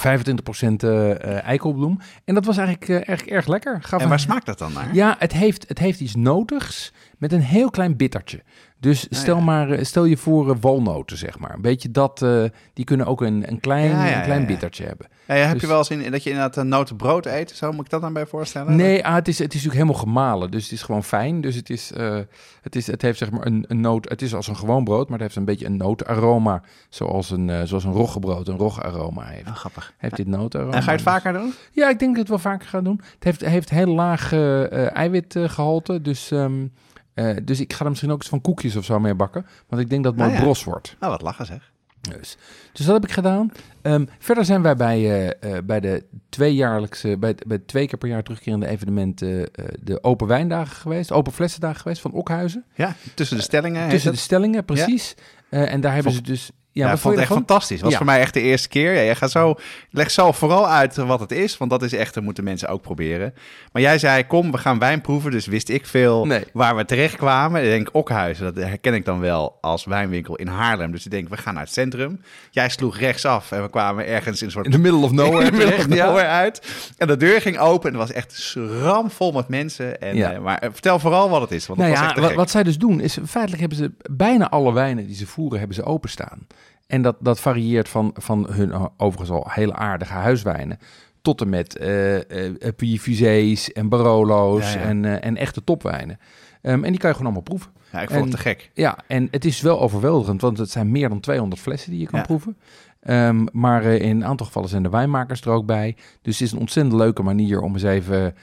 25% 0.00 0.82
eh, 0.82 1.10
eh, 1.10 1.44
eikelbloem. 1.44 1.98
En 2.24 2.34
dat 2.34 2.44
was 2.44 2.56
eigenlijk, 2.56 2.88
eh, 2.88 2.94
eigenlijk 2.94 3.28
erg 3.36 3.46
lekker. 3.46 3.78
Gaf 3.82 3.98
En 3.98 4.04
een- 4.04 4.08
waar 4.08 4.20
smaakt 4.20 4.46
dat 4.46 4.58
dan 4.58 4.72
naar? 4.72 4.94
Ja, 4.94 5.16
het 5.18 5.32
heeft, 5.32 5.68
het 5.68 5.78
heeft 5.78 6.00
iets 6.00 6.14
notigs 6.14 6.92
met 7.18 7.32
een 7.32 7.40
heel 7.42 7.70
klein 7.70 7.96
bittertje. 7.96 8.42
Dus 8.84 9.06
stel, 9.10 9.34
Ah, 9.34 9.40
ja. 9.40 9.44
maar, 9.46 9.70
eh, 9.70 9.84
stel 9.84 10.04
je 10.04 10.16
voor 10.16 10.50
eh, 10.50 10.56
walnoten, 10.60 11.16
zeg 11.16 11.38
maar. 11.38 11.54
Een 11.54 11.60
beetje 11.60 11.90
dat, 11.90 12.22
eh, 12.22 12.42
die 12.72 12.84
kunnen 12.84 13.06
ook 13.06 13.20
een, 13.20 13.48
een 13.50 13.60
klein, 13.60 13.90
Ja, 13.90 14.06
ja, 14.06 14.16
een 14.18 14.22
klein 14.24 14.46
bittertje 14.46 14.84
hebben. 14.84 15.06
Ja, 15.26 15.34
heb 15.34 15.52
Dus- 15.52 15.60
je 15.60 15.66
wel 15.66 15.78
eens 15.78 15.90
in, 15.90 16.10
dat 16.10 16.22
je 16.22 16.30
inderdaad 16.30 16.56
een 16.56 16.68
notenbrood 16.68 17.26
eet? 17.26 17.50
Zo 17.50 17.72
moet 17.72 17.84
ik 17.84 17.90
dat 17.90 18.00
dan 18.00 18.12
bij 18.12 18.26
voorstellen? 18.26 18.76
Nee, 18.76 19.06
ah, 19.06 19.14
het, 19.14 19.28
is, 19.28 19.38
het 19.38 19.54
is 19.54 19.62
natuurlijk 19.64 19.80
helemaal 19.80 20.00
gemalen. 20.02 20.50
Dus 20.50 20.62
het 20.62 20.72
is 20.72 20.82
gewoon 20.82 21.04
fijn. 21.04 21.40
Dus 21.40 21.54
het, 21.54 21.70
is, 21.70 21.92
het, 22.62 22.76
is, 22.76 22.86
het 22.86 23.02
heeft 23.02 23.18
zeg 23.18 23.30
maar 23.30 23.46
een, 23.46 23.64
een 23.68 23.80
noot. 23.80 24.08
Het 24.08 24.22
is 24.22 24.34
als 24.34 24.48
een 24.48 24.56
gewoon 24.56 24.84
brood, 24.84 25.04
maar 25.08 25.18
het 25.18 25.26
heeft 25.26 25.36
een 25.36 25.44
beetje 25.44 25.66
een 25.66 25.76
nootaroma. 25.76 26.62
Zoals 26.88 27.30
een, 27.30 27.50
eh, 27.50 27.62
zoals 27.64 27.84
een 27.84 27.92
roggebrood 27.92 28.48
een 28.48 28.56
rogaroma 28.56 29.24
heeft. 29.24 29.48
Oh, 29.48 29.54
grappig. 29.54 29.92
Heeft 29.98 30.16
dit 30.16 30.26
nootaroma? 30.26 30.72
En 30.72 30.82
ga 30.82 30.90
je 30.90 30.96
het 30.96 31.04
Dus- 31.04 31.12
vaker 31.14 31.32
doen? 31.32 31.52
Ja, 31.72 31.88
ik 31.88 31.98
denk 31.98 32.00
dat 32.00 32.10
ik 32.10 32.16
het 32.16 32.28
wel 32.28 32.52
vaker 32.52 32.68
ga 32.68 32.80
doen. 32.80 33.00
Het 33.14 33.24
heeft, 33.24 33.40
heeft 33.40 33.70
heel 33.70 33.86
laag 33.94 34.32
eh, 34.32 34.62
eh, 34.86 34.96
eiwitgehalte. 34.96 36.00
Dus, 36.02 36.30
ehm, 36.30 36.66
eh, 37.14 37.36
dus 37.44 37.60
ik 37.60 37.72
ga 37.72 37.84
er 37.84 37.90
misschien 37.90 38.10
ook 38.10 38.18
eens 38.18 38.28
van 38.28 38.40
koekjes 38.40 38.76
of 38.76 38.84
zo 38.84 39.00
mee 39.00 39.14
bakken. 39.14 39.46
Want 39.68 39.82
ik 39.82 39.90
denk 39.90 40.02
dat 40.04 40.12
het 40.12 40.20
mooi 40.20 40.32
Ah, 40.34 40.38
ja. 40.38 40.44
bros 40.44 40.64
wordt. 40.64 40.96
Oh, 41.00 41.08
wat 41.08 41.22
lachen 41.22 41.46
zeg. 41.46 41.72
Dus, 42.00 42.36
dus 42.72 42.86
dat 42.86 42.94
heb 42.94 43.04
ik 43.04 43.10
gedaan. 43.10 43.52
Ehm, 43.82 44.04
verder 44.18 44.44
zijn 44.44 44.62
wij 44.62 44.76
bij, 44.76 44.98
eh, 44.98 45.56
eh, 45.56 45.64
bij 45.64 45.80
de 45.80 46.04
tweejaarlijkse, 46.28 47.16
bij, 47.18 47.34
bij 47.46 47.58
twee 47.58 47.86
keer 47.86 47.98
per 47.98 48.08
jaar 48.08 48.22
terugkerende 48.22 48.66
evenementen, 48.66 49.50
de 49.80 50.02
open 50.02 50.26
wijndagen 50.26 50.76
geweest, 50.76 51.12
open 51.12 51.32
flessendagen 51.32 51.80
geweest 51.80 52.00
van 52.00 52.12
Okhuizen. 52.12 52.64
Ja, 52.74 52.94
tussen 53.14 53.36
de 53.36 53.42
stellingen. 53.42 53.88
Tussen 53.88 54.12
de 54.12 54.18
stellingen, 54.18 54.64
precies. 54.64 55.14
En 55.50 55.80
daar 55.80 55.94
hebben 55.94 56.12
ze 56.12 56.22
dus. 56.22 56.50
Ja, 56.74 56.86
Ja, 56.86 56.92
ik 56.92 56.98
vond 56.98 57.14
het 57.14 57.22
echt 57.22 57.32
ervan? 57.32 57.46
fantastisch. 57.46 57.80
was 57.80 57.90
Ja. 57.90 57.96
voor 57.96 58.06
mij 58.06 58.20
echt 58.20 58.34
de 58.34 58.40
eerste 58.40 58.68
keer. 58.68 58.94
Ja, 58.94 59.00
je 59.00 59.14
gaat 59.14 59.30
zo, 59.30 59.54
leg 59.90 60.10
zo 60.10 60.32
vooral 60.32 60.68
uit 60.68 60.96
wat 60.96 61.20
het 61.20 61.32
is, 61.32 61.56
want 61.56 61.70
dat 61.70 61.82
is 61.82 61.92
echt, 61.92 62.14
dat 62.14 62.22
moeten 62.22 62.44
mensen 62.44 62.68
ook 62.68 62.82
proberen. 62.82 63.34
Maar 63.72 63.82
jij 63.82 63.98
zei, 63.98 64.26
kom, 64.26 64.50
we 64.50 64.58
gaan 64.58 64.78
wijn 64.78 65.00
proeven, 65.00 65.30
dus 65.30 65.46
wist 65.46 65.68
ik 65.68 65.86
veel 65.86 66.26
Nee. 66.26 66.44
waar 66.52 66.76
we 66.76 66.84
terecht 66.84 67.16
kwamen. 67.16 67.62
Ik 67.62 67.68
denk, 67.68 67.88
Okhuizen, 67.92 68.54
dat 68.54 68.64
herken 68.64 68.94
ik 68.94 69.04
dan 69.04 69.20
wel 69.20 69.58
als 69.60 69.84
wijnwinkel 69.84 70.36
in 70.36 70.46
Haarlem. 70.46 70.90
Dus 70.92 71.04
ik 71.04 71.10
denk, 71.10 71.28
we 71.28 71.36
gaan 71.36 71.54
naar 71.54 71.62
het 71.62 71.72
centrum. 71.72 72.20
Jij 72.50 72.68
sloeg 72.68 72.98
rechtsaf 72.98 73.52
en 73.52 73.62
we 73.62 73.70
kwamen 73.70 74.06
ergens 74.06 74.40
in 74.40 74.46
een 74.46 74.52
soort 74.52 74.66
In 74.66 74.72
the 74.72 74.78
middle 74.78 75.00
of 75.04 75.12
nowhere. 75.12 75.44
in 75.44 75.50
the 75.50 75.56
middle 75.56 75.74
of 75.74 75.80
terecht, 75.82 75.94
ja. 75.98 76.06
nowhere 76.06 76.28
uit. 76.28 76.62
En 76.98 77.06
de 77.06 77.16
deur 77.16 77.40
ging 77.40 77.58
open 77.58 77.92
en 77.92 77.98
het 77.98 78.08
was 78.08 78.16
echt 78.16 78.54
ramvol 78.82 79.32
met 79.32 79.48
mensen. 79.48 80.00
En, 80.00 80.32
eh, 80.32 80.38
maar 80.40 80.58
eh, 80.58 80.68
vertel 80.72 80.98
vooral 80.98 81.30
wat 81.30 81.40
het 81.40 81.50
is, 81.50 81.66
want 81.66 81.78
Nou 81.78 81.90
dat 81.92 82.00
was 82.00 82.08
echt 82.10 82.20
wat, 82.20 82.34
wat 82.34 82.50
zij 82.50 82.62
dus 82.62 82.78
doen 82.78 83.00
is, 83.00 83.18
feitelijk 83.26 83.60
hebben 83.60 83.78
ze 83.78 83.92
bijna 84.10 84.50
alle 84.50 84.72
wijnen 84.72 85.06
die 85.06 85.16
ze 85.16 85.26
voeren, 85.26 85.58
hebben 85.58 85.76
ze 85.76 85.84
openstaan. 85.84 86.46
En 86.94 87.02
dat, 87.02 87.16
dat 87.20 87.40
varieert 87.40 87.88
van, 87.88 88.10
van 88.14 88.46
hun 88.50 88.72
eh, 88.72 88.84
overigens 88.96 89.30
al 89.30 89.46
hele 89.50 89.74
aardige 89.74 90.12
huiswijnen, 90.12 90.78
tot 91.22 91.40
en 91.40 91.48
met 91.48 91.78
Puy 92.76 92.98
Fusées 92.98 93.72
en 93.72 93.88
Barolo's 93.88 94.72
Ja, 94.72 94.80
ja. 94.80 94.86
En, 94.86 95.22
en 95.22 95.36
echte 95.36 95.64
topwijnen. 95.64 96.18
Ehm, 96.62 96.84
en 96.84 96.90
die 96.90 97.00
kan 97.00 97.10
je 97.10 97.16
gewoon 97.16 97.32
allemaal 97.32 97.42
proeven. 97.42 97.70
Ja, 97.92 98.00
ik 98.00 98.08
vond 98.08 98.20
en- 98.20 98.26
het 98.26 98.36
te 98.36 98.42
gek. 98.42 98.70
Ja, 98.74 98.98
en 99.06 99.28
het 99.30 99.44
is 99.44 99.60
wel 99.60 99.80
overweldigend, 99.80 100.40
want 100.40 100.58
het 100.58 100.70
zijn 100.70 100.90
meer 100.90 101.08
dan 101.08 101.20
200 101.20 101.60
flessen 101.60 101.90
die 101.90 102.00
je 102.00 102.06
kan 102.06 102.18
Ja. 102.18 102.24
proeven. 102.24 102.56
Ehm, 103.00 103.46
maar 103.52 103.82
in 103.84 104.16
een 104.16 104.24
aantal 104.24 104.46
gevallen 104.46 104.68
zijn 104.68 104.82
de 104.82 104.88
wijnmakers 104.88 105.40
er 105.40 105.50
ook 105.50 105.66
bij. 105.66 105.96
Dus 106.22 106.38
het 106.38 106.46
is 106.46 106.52
een 106.52 106.58
ontzettend 106.58 106.96
leuke 106.96 107.22
manier 107.22 107.60
om 107.60 107.72
eens 107.72 107.82
even... 107.82 108.34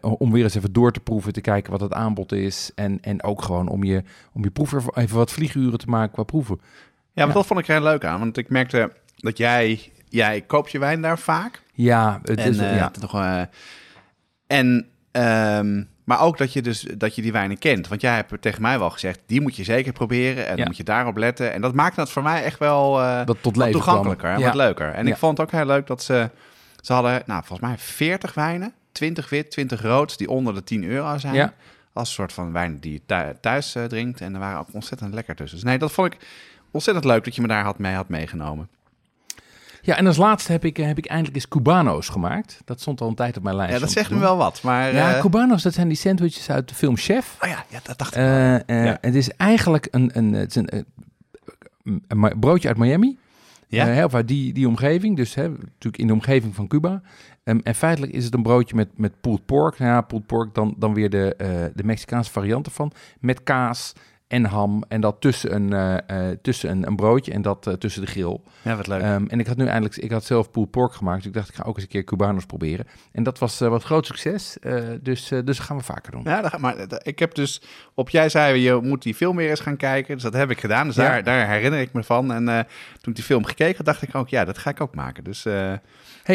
om 0.00 0.32
weer 0.32 0.42
eens 0.44 0.54
even 0.54 0.72
door 0.72 0.92
te 0.92 1.00
proeven, 1.00 1.32
te 1.32 1.40
kijken 1.40 1.70
wat 1.72 1.80
het 1.80 1.92
aanbod 1.92 2.32
is. 2.32 2.70
En, 2.74 2.98
en 3.00 3.22
ook 3.22 3.42
gewoon 3.42 3.68
om 3.68 3.84
je, 3.84 4.02
om 4.32 4.44
je 4.44 4.50
proever 4.50 4.82
even 4.94 5.16
wat 5.16 5.32
vlieguren 5.32 5.78
te 5.78 5.86
maken 5.86 6.12
qua 6.12 6.22
proeven. 6.22 6.60
Ja, 7.18 7.24
maar 7.24 7.34
dat 7.34 7.46
vond 7.46 7.60
ik 7.60 7.66
heel 7.66 7.82
leuk 7.82 8.04
aan. 8.04 8.18
Want 8.18 8.36
ik 8.36 8.48
merkte 8.48 8.92
dat 9.16 9.38
jij, 9.38 9.92
jij 10.08 10.40
koopt 10.40 10.70
je 10.70 10.78
wijn 10.78 11.02
daar 11.02 11.18
vaak. 11.18 11.62
Ja, 11.72 12.20
het 12.24 12.38
en, 12.38 12.48
is, 12.50 12.58
eh, 12.58 12.76
ja. 12.76 12.90
toch, 12.90 13.14
eh, 13.14 13.40
en 14.46 14.86
ehm, 15.10 15.82
maar 16.04 16.20
ook 16.20 16.38
dat 16.38 16.52
je 16.52 16.62
dus 16.62 16.80
dat 16.96 17.14
je 17.14 17.22
die 17.22 17.32
wijnen 17.32 17.58
kent. 17.58 17.88
Want 17.88 18.00
jij 18.00 18.14
hebt 18.14 18.42
tegen 18.42 18.62
mij 18.62 18.78
wel 18.78 18.90
gezegd, 18.90 19.20
die 19.26 19.40
moet 19.40 19.56
je 19.56 19.64
zeker 19.64 19.92
proberen. 19.92 20.44
En 20.44 20.50
Ja. 20.50 20.56
dan 20.56 20.66
moet 20.66 20.76
je 20.76 20.84
daarop 20.84 21.16
letten. 21.16 21.52
En 21.52 21.60
dat 21.60 21.74
maakt 21.74 21.96
het 21.96 22.10
voor 22.10 22.22
mij 22.22 22.42
echt 22.44 22.58
wel 22.58 23.00
eh, 23.00 23.26
dat 23.26 23.36
tot 23.42 23.56
leven 23.56 23.72
toegankelijker 23.72 24.30
en 24.30 24.40
wat 24.42 24.54
leuker. 24.54 24.92
En 24.92 25.06
Ja. 25.06 25.12
ik 25.12 25.18
vond 25.18 25.38
het 25.38 25.46
ook 25.46 25.52
heel 25.52 25.66
leuk 25.66 25.86
dat 25.86 26.02
ze... 26.02 26.30
Ze 26.80 26.92
hadden, 26.92 27.22
nou, 27.26 27.42
volgens 27.44 27.68
mij 27.68 27.78
40 27.78 28.34
wijnen. 28.34 28.72
20 28.92 29.28
wit, 29.30 29.50
20 29.50 29.82
rood, 29.82 30.18
die 30.18 30.30
onder 30.30 30.54
de 30.54 30.64
10 30.64 30.84
euro 30.84 31.18
zijn. 31.18 31.52
Als 31.92 32.08
een 32.08 32.14
soort 32.14 32.32
van 32.32 32.52
wijn 32.52 32.78
die 32.80 32.92
je 32.92 33.00
thu- 33.06 33.34
thuis 33.40 33.76
drinkt. 33.88 34.20
En 34.20 34.34
er 34.34 34.40
waren 34.40 34.58
ook 34.58 34.68
ontzettend 34.72 35.14
lekker 35.14 35.34
tussen. 35.36 35.58
Dus 35.58 35.68
nee, 35.68 35.78
dat 35.78 35.92
vond 35.92 36.12
ik 36.12 36.20
ontzettend 36.70 37.06
leuk 37.06 37.24
dat 37.24 37.34
je 37.34 37.40
me 37.40 37.48
daar 37.48 37.64
had 37.64 37.78
mee 37.78 37.94
had 37.94 38.08
meegenomen. 38.08 38.68
Ja, 39.82 39.96
en 39.96 40.06
als 40.06 40.16
laatste 40.16 40.52
heb 40.52 40.64
ik, 40.64 40.78
eh, 40.78 40.86
heb 40.86 40.98
ik 40.98 41.06
eindelijk 41.06 41.34
eens 41.36 41.48
Cubano's 41.48 42.08
gemaakt. 42.08 42.60
Dat 42.64 42.80
stond 42.80 43.00
al 43.00 43.08
een 43.08 43.14
tijd 43.14 43.36
op 43.36 43.42
mijn 43.42 43.56
lijst. 43.56 43.72
Ja, 43.72 43.78
dat 43.78 43.90
zegt 43.90 44.10
me 44.10 44.18
wel 44.18 44.36
wat. 44.36 44.62
Maar 44.62 44.94
Ja, 44.94 45.14
eh, 45.14 45.20
Cubano's, 45.20 45.62
dat 45.62 45.74
zijn 45.74 45.88
die 45.88 45.96
sandwiches 45.96 46.50
uit 46.50 46.68
de 46.68 46.74
film 46.74 46.96
Chef. 46.96 47.36
oh 47.42 47.48
ja, 47.48 47.64
ja, 47.68 47.80
dat 47.82 47.98
dacht 47.98 48.16
ik 48.16 48.20
wel. 48.20 48.60
Eh, 48.66 48.84
Ja. 48.84 48.98
Het 49.00 49.14
is 49.14 49.30
eigenlijk 49.30 49.88
een, 49.90 50.10
een, 50.12 50.32
het 50.32 50.56
is 50.56 50.62
een, 51.82 52.38
broodje 52.40 52.68
uit 52.68 52.76
Miami. 52.76 53.18
Ja? 53.68 53.86
Hè, 53.86 54.04
of 54.04 54.14
uit 54.14 54.28
die, 54.28 54.52
die 54.52 54.68
omgeving. 54.68 55.16
Dus 55.16 55.34
hè, 55.34 55.48
natuurlijk 55.48 55.98
in 55.98 56.06
de 56.06 56.12
omgeving 56.12 56.54
van 56.54 56.66
Cuba. 56.66 57.02
Ehm, 57.44 57.58
en 57.62 57.74
feitelijk 57.74 58.12
is 58.12 58.24
het 58.24 58.34
een 58.34 58.42
broodje 58.42 58.76
met, 58.76 58.88
met 58.96 59.20
pulled 59.20 59.46
pork. 59.46 59.78
Nou 59.78 59.90
ja, 59.90 60.00
pulled 60.00 60.26
pork, 60.26 60.54
dan, 60.54 60.74
dan 60.78 60.94
weer 60.94 61.10
de, 61.10 61.34
de 61.74 61.84
Mexicaanse 61.84 62.30
variant 62.30 62.66
ervan. 62.66 62.92
Met 63.20 63.42
kaas 63.42 63.92
en 64.28 64.44
ham. 64.44 64.84
En 64.88 65.00
dat 65.00 65.20
tussen 65.20 65.54
een, 65.54 65.72
eh, 65.72 66.30
eh, 66.30 66.38
tussen 66.42 66.70
een, 66.70 66.86
een 66.86 66.96
broodje 66.96 67.32
en 67.32 67.42
dat 67.42 67.66
eh, 67.66 67.72
tussen 67.72 68.02
de 68.02 68.06
grill. 68.06 68.40
Ja, 68.62 68.76
wat 68.76 68.86
leuk. 68.86 69.00
Ehm, 69.02 69.24
en 69.26 69.40
ik 69.40 69.46
had 69.46 69.56
nu 69.56 69.66
eindelijk, 69.66 69.96
ik 69.96 70.10
had 70.10 70.24
zelf 70.24 70.50
pulled 70.50 70.70
pork 70.70 70.92
gemaakt. 70.92 71.16
Dus 71.18 71.26
ik 71.26 71.32
dacht, 71.32 71.48
ik 71.48 71.54
ga 71.54 71.62
ook 71.62 71.74
eens 71.74 71.84
een 71.84 71.90
keer 71.90 72.04
Cubanos 72.04 72.46
proberen. 72.46 72.86
En 73.12 73.22
dat 73.22 73.38
was 73.38 73.58
wat 73.58 73.82
groot 73.82 74.06
succes. 74.06 74.56
Dus, 75.00 75.28
dus 75.28 75.44
dat 75.44 75.58
gaan 75.58 75.76
we 75.76 75.82
vaker 75.82 76.12
doen. 76.12 76.22
Ja, 76.24 76.52
maar 76.58 76.76
ik 77.02 77.18
heb 77.18 77.34
dus 77.34 77.62
op 77.94 78.10
jij 78.10 78.28
zei 78.28 78.60
je 78.60 78.80
moet 78.82 79.02
die 79.02 79.14
film 79.14 79.36
weer 79.36 79.50
eens 79.50 79.60
gaan 79.60 79.76
kijken, 79.76 80.14
dus 80.14 80.22
dat 80.22 80.32
heb 80.32 80.50
ik 80.50 80.60
gedaan. 80.60 80.86
Dus 80.86 80.96
Ja. 80.96 81.02
daar, 81.02 81.22
daar 81.22 81.48
herinner 81.48 81.80
ik 81.80 81.92
me 81.92 82.02
van. 82.04 82.32
En 82.32 82.44
toen 83.00 83.12
ik 83.12 83.14
die 83.14 83.24
film 83.24 83.44
gekeken, 83.44 83.84
dacht 83.84 84.02
ik 84.02 84.14
ook, 84.14 84.28
ja, 84.28 84.44
dat 84.44 84.58
ga 84.58 84.70
ik 84.70 84.80
ook 84.80 84.94
maken. 84.94 85.24
Dus 85.24 85.46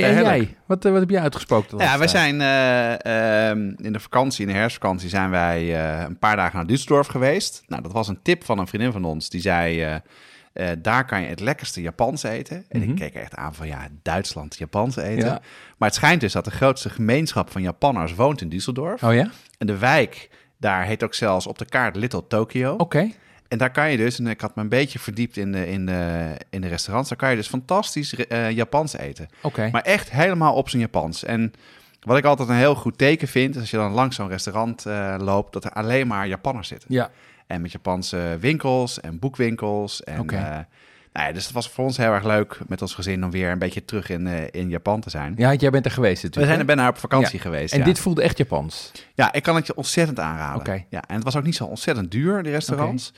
hey, 0.01 0.03
en 0.17 0.23
jij? 0.23 0.57
Wat, 0.65 0.85
eh, 0.85 0.91
wat 0.91 0.99
heb 0.99 1.09
jij 1.09 1.21
uitgesproken? 1.21 1.77
ja, 1.77 1.97
wij 1.97 2.07
zijn 2.07 2.41
eh, 2.41 3.49
ehm, 3.49 3.73
in 3.77 3.93
de 3.93 3.99
vakantie, 3.99 4.45
in 4.47 4.51
de 4.53 4.57
herfstvakantie, 4.59 5.09
zijn 5.09 5.29
wij 5.29 5.75
eh, 5.75 6.03
een 6.07 6.19
paar 6.19 6.35
dagen 6.35 6.55
naar 6.57 6.77
Düsseldorf 6.77 7.09
geweest. 7.09 7.63
Nou, 7.67 7.81
dat 7.81 7.91
was 7.91 8.07
een 8.07 8.19
tip 8.21 8.43
van 8.43 8.59
een 8.59 8.67
vriendin 8.67 8.91
van 8.91 9.05
ons. 9.05 9.29
Die 9.29 9.41
zei, 9.41 9.99
daar 10.81 11.05
kan 11.05 11.21
je 11.21 11.27
het 11.27 11.39
lekkerste 11.39 11.81
Japans 11.81 12.23
eten. 12.23 12.65
En 12.69 12.79
Mhm. 12.79 12.89
ik 12.89 12.95
keek 12.95 13.13
echt 13.13 13.35
aan 13.35 13.55
van, 13.55 13.67
ja, 13.67 13.87
Duitsland, 14.01 14.57
Japans 14.57 14.95
eten. 14.95 15.25
Ja. 15.27 15.41
Maar 15.77 15.87
het 15.89 15.97
schijnt 15.97 16.21
dus 16.21 16.33
dat 16.33 16.45
de 16.45 16.51
grootste 16.51 16.89
gemeenschap 16.89 17.51
van 17.51 17.61
Japanners 17.61 18.15
woont 18.15 18.41
in 18.41 18.49
Düsseldorf. 18.51 19.03
Oh 19.03 19.13
ja? 19.13 19.29
En 19.57 19.67
de 19.67 19.77
wijk, 19.77 20.29
daar 20.57 20.85
heet 20.85 21.03
ook 21.03 21.13
zelfs 21.13 21.47
op 21.47 21.57
de 21.57 21.65
kaart 21.65 21.95
Little 21.95 22.27
Tokyo. 22.27 22.73
Oké. 22.75 23.09
En 23.53 23.59
daar 23.59 23.71
kan 23.71 23.91
je 23.91 23.97
dus, 23.97 24.19
en 24.19 24.27
ik 24.27 24.41
had 24.41 24.55
me 24.55 24.61
een 24.61 24.69
beetje 24.69 24.99
verdiept 24.99 25.37
in 25.37 25.51
de, 25.51 25.67
in 25.67 25.85
de, 25.85 26.31
in 26.49 26.61
de 26.61 26.67
restaurants, 26.67 27.09
daar 27.09 27.17
kan 27.17 27.29
je 27.29 27.35
dus 27.35 27.47
fantastisch 27.47 28.15
eh, 28.15 28.51
Japans 28.51 28.97
eten. 28.97 29.27
Oké. 29.41 29.69
Maar 29.71 29.81
echt 29.81 30.11
helemaal 30.11 30.53
op 30.53 30.69
zijn 30.69 30.81
Japans. 30.81 31.23
En 31.23 31.53
wat 32.01 32.17
ik 32.17 32.25
altijd 32.25 32.49
een 32.49 32.55
heel 32.55 32.75
goed 32.75 32.97
teken 32.97 33.27
vind, 33.27 33.55
is 33.55 33.61
als 33.61 33.71
je 33.71 33.77
dan 33.77 33.91
langs 33.91 34.15
zo'n 34.15 34.27
restaurant 34.27 34.85
eh, 34.85 35.15
loopt, 35.19 35.53
dat 35.53 35.63
er 35.63 35.71
alleen 35.71 36.07
maar 36.07 36.27
Japanners 36.27 36.67
zitten. 36.67 36.93
Ja. 36.93 37.09
En 37.47 37.61
met 37.61 37.71
Japanse 37.71 38.37
winkels 38.39 38.99
en 38.99 39.19
boekwinkels. 39.19 40.03
En, 40.03 40.29
eh, 40.29 40.39
nou 41.13 41.27
ja, 41.27 41.31
dus 41.31 41.43
het 41.43 41.53
was 41.53 41.69
voor 41.69 41.83
ons 41.83 41.97
heel 41.97 42.11
erg 42.11 42.23
leuk 42.23 42.59
met 42.67 42.81
ons 42.81 42.93
gezin 42.93 43.23
om 43.23 43.31
weer 43.31 43.51
een 43.51 43.59
beetje 43.59 43.85
terug 43.85 44.09
in, 44.09 44.27
in 44.51 44.69
Japan 44.69 45.01
te 45.01 45.09
zijn. 45.09 45.33
Ja, 45.37 45.53
jij 45.53 45.69
bent 45.69 45.85
er 45.85 45.91
geweest 45.91 46.21
We 46.21 46.27
natuurlijk. 46.27 46.55
zijn 46.55 46.67
er 46.67 46.75
bijna 46.75 46.89
op 46.89 46.97
vakantie 46.97 47.39
geweest. 47.39 47.73
En 47.73 47.79
ja. 47.79 47.85
dit 47.85 47.99
voelde 47.99 48.21
echt 48.21 48.37
Japans. 48.37 48.91
Ja, 49.13 49.33
ik 49.33 49.43
kan 49.43 49.55
het 49.55 49.67
je 49.67 49.75
ontzettend 49.75 50.19
aanraden. 50.19 50.85
Ja, 50.89 51.03
en 51.07 51.15
het 51.15 51.23
was 51.23 51.35
ook 51.35 51.43
niet 51.43 51.55
zo 51.55 51.65
ontzettend 51.65 52.11
duur, 52.11 52.43
die 52.43 52.51
restaurants. 52.51 53.13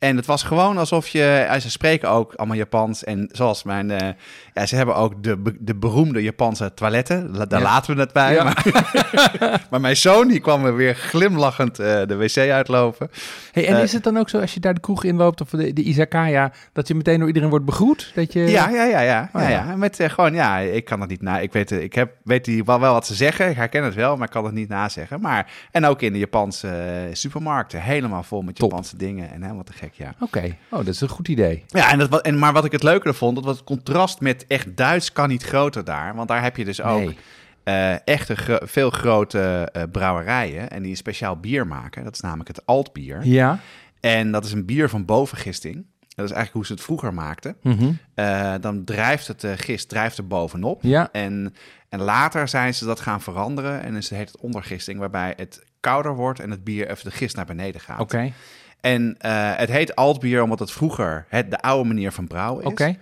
En 0.00 0.16
het 0.16 0.26
was 0.26 0.42
gewoon 0.42 0.78
alsof 0.78 1.08
je... 1.08 1.56
Ze 1.60 1.70
spreken 1.70 2.08
ook 2.10 2.34
allemaal 2.34 2.56
Japans. 2.56 3.04
En 3.04 3.28
zoals 3.32 3.62
mijn... 3.62 3.90
eh, 3.90 4.08
ja, 4.54 4.66
ze 4.66 4.76
hebben 4.76 4.94
ook 4.96 5.22
de, 5.22 5.56
de 5.58 5.74
beroemde 5.74 6.22
Japanse 6.22 6.74
toiletten. 6.74 7.36
La- 7.36 7.44
Daar 7.46 7.60
Ja. 7.60 7.64
laten 7.66 7.94
we 7.94 8.00
het 8.00 8.12
bij. 8.12 8.32
Ja. 8.34 8.44
Maar, 8.44 8.64
maar 9.70 9.80
mijn 9.80 9.96
zoon, 9.96 10.28
die 10.28 10.40
kwam 10.40 10.64
er 10.64 10.76
weer 10.76 10.94
glimlachend 10.94 11.78
eh, 11.78 11.86
de 12.06 12.16
wc 12.16 12.36
uitlopen. 12.36 13.10
Hey, 13.52 13.66
en 13.68 13.76
Eh, 13.76 13.82
is 13.82 13.92
het 13.92 14.02
dan 14.02 14.16
ook 14.16 14.28
zo 14.28 14.40
als 14.40 14.54
je 14.54 14.60
daar 14.60 14.74
de 14.74 14.80
kroeg 14.80 15.04
inloopt 15.04 15.40
of 15.40 15.48
de, 15.50 15.72
de 15.72 15.82
izakaya, 15.82 16.52
dat 16.72 16.88
je 16.88 16.94
meteen 16.94 17.18
door 17.18 17.26
iedereen 17.28 17.50
wordt 17.50 17.64
begroet? 17.64 18.12
Dat 18.14 18.32
je... 18.32 18.40
Ja, 18.40 18.68
ja, 18.68 18.84
ja, 18.84 19.00
ja. 19.00 19.30
Oh, 19.32 19.42
ja, 19.42 19.48
ja. 19.48 19.76
Met 19.76 19.98
gewoon, 20.02 20.34
ja, 20.34 20.58
ik 20.58 20.84
kan 20.84 21.00
het 21.00 21.10
niet 21.10 21.22
na. 21.22 21.38
Ik 21.38 21.52
weet, 21.52 21.70
ik 21.70 21.94
heb, 21.94 22.12
weet 22.24 22.44
die 22.44 22.64
wel, 22.64 22.80
wel 22.80 22.92
wat 22.92 23.06
ze 23.06 23.14
zeggen. 23.14 23.48
Ik 23.50 23.56
herken 23.56 23.84
het 23.84 23.94
wel, 23.94 24.16
maar 24.16 24.26
ik 24.26 24.32
kan 24.32 24.44
het 24.44 24.54
niet 24.54 24.68
nazeggen. 24.68 25.20
Maar, 25.20 25.52
en 25.70 25.84
ook 25.84 26.02
in 26.02 26.12
de 26.12 26.18
Japanse 26.18 27.08
supermarkten. 27.12 27.82
Helemaal 27.82 28.22
vol 28.22 28.42
met 28.42 28.54
Top. 28.54 28.70
Japanse 28.70 28.96
dingen. 28.96 29.30
En 29.32 29.42
helemaal 29.42 29.64
te 29.64 29.72
gek, 29.72 29.89
ja. 29.92 30.14
Oké, 30.20 30.56
oh, 30.70 30.78
dat 30.78 30.86
is 30.94 31.00
een 31.00 31.08
goed 31.08 31.28
idee. 31.28 31.64
Ja, 31.66 31.90
en 31.90 31.98
dat, 31.98 32.20
en, 32.22 32.38
maar 32.38 32.52
wat 32.52 32.64
ik 32.64 32.72
het 32.72 32.82
leuker 32.82 33.14
vond, 33.14 33.34
dat 33.36 33.44
was 33.44 33.56
het 33.56 33.64
contrast 33.66 34.20
met 34.20 34.46
echt 34.46 34.76
Duits 34.76 35.12
kan 35.12 35.28
niet 35.28 35.42
groter 35.42 35.84
daar. 35.84 36.14
Want 36.14 36.28
daar 36.28 36.42
heb 36.42 36.56
je 36.56 36.64
dus 36.64 36.82
ook 36.82 36.98
Nee. 37.00 37.16
eh, 37.64 38.06
echte 38.06 38.34
gro- 38.36 38.58
veel 38.62 38.90
grote 38.90 39.68
eh, 39.72 39.82
brouwerijen. 39.92 40.70
En 40.70 40.82
die 40.82 40.90
een 40.90 40.96
speciaal 40.96 41.36
bier 41.36 41.66
maken. 41.66 42.04
Dat 42.04 42.14
is 42.14 42.20
namelijk 42.20 42.48
het 42.48 42.66
altbier. 42.66 43.20
Ja. 43.26 43.58
En 44.00 44.32
dat 44.32 44.44
is 44.44 44.52
een 44.52 44.64
bier 44.64 44.88
van 44.88 45.04
bovengisting. 45.04 45.74
Dat 46.08 46.28
is 46.28 46.34
eigenlijk 46.34 46.52
hoe 46.52 46.66
ze 46.66 46.72
het 46.72 46.82
vroeger 46.82 47.14
maakten. 47.14 47.56
Mhm. 47.62 47.90
Eh, 48.14 48.54
dan 48.60 48.84
drijft 48.84 49.26
het 49.26 49.44
gist 49.56 49.88
drijft 49.88 50.18
er 50.18 50.26
bovenop. 50.26 50.82
Ja. 50.82 51.08
En, 51.12 51.54
en 51.88 52.00
later 52.00 52.48
zijn 52.48 52.74
ze 52.74 52.84
dat 52.84 53.00
gaan 53.00 53.20
veranderen. 53.20 53.82
En 53.82 53.94
is 53.96 54.08
het 54.08 54.18
heet 54.18 54.28
het 54.32 54.40
ondergisting, 54.40 54.98
waarbij 54.98 55.32
het 55.36 55.64
kouder 55.80 56.14
wordt 56.14 56.40
en 56.40 56.50
het 56.50 56.64
bier 56.64 56.90
even 56.90 57.04
de 57.04 57.10
gist 57.16 57.36
naar 57.36 57.44
beneden 57.44 57.80
gaat. 57.80 58.00
Oké, 58.00 58.32
En 58.80 59.14
eh, 59.18 59.32
het 59.56 59.70
heet 59.70 59.94
altbier 59.96 60.42
omdat 60.42 60.58
het 60.58 60.72
vroeger 60.72 61.24
het, 61.28 61.50
de 61.50 61.60
oude 61.60 61.88
manier 61.88 62.12
van 62.12 62.26
brouwen 62.26 62.64
is. 62.64 62.70
oké. 62.70 62.96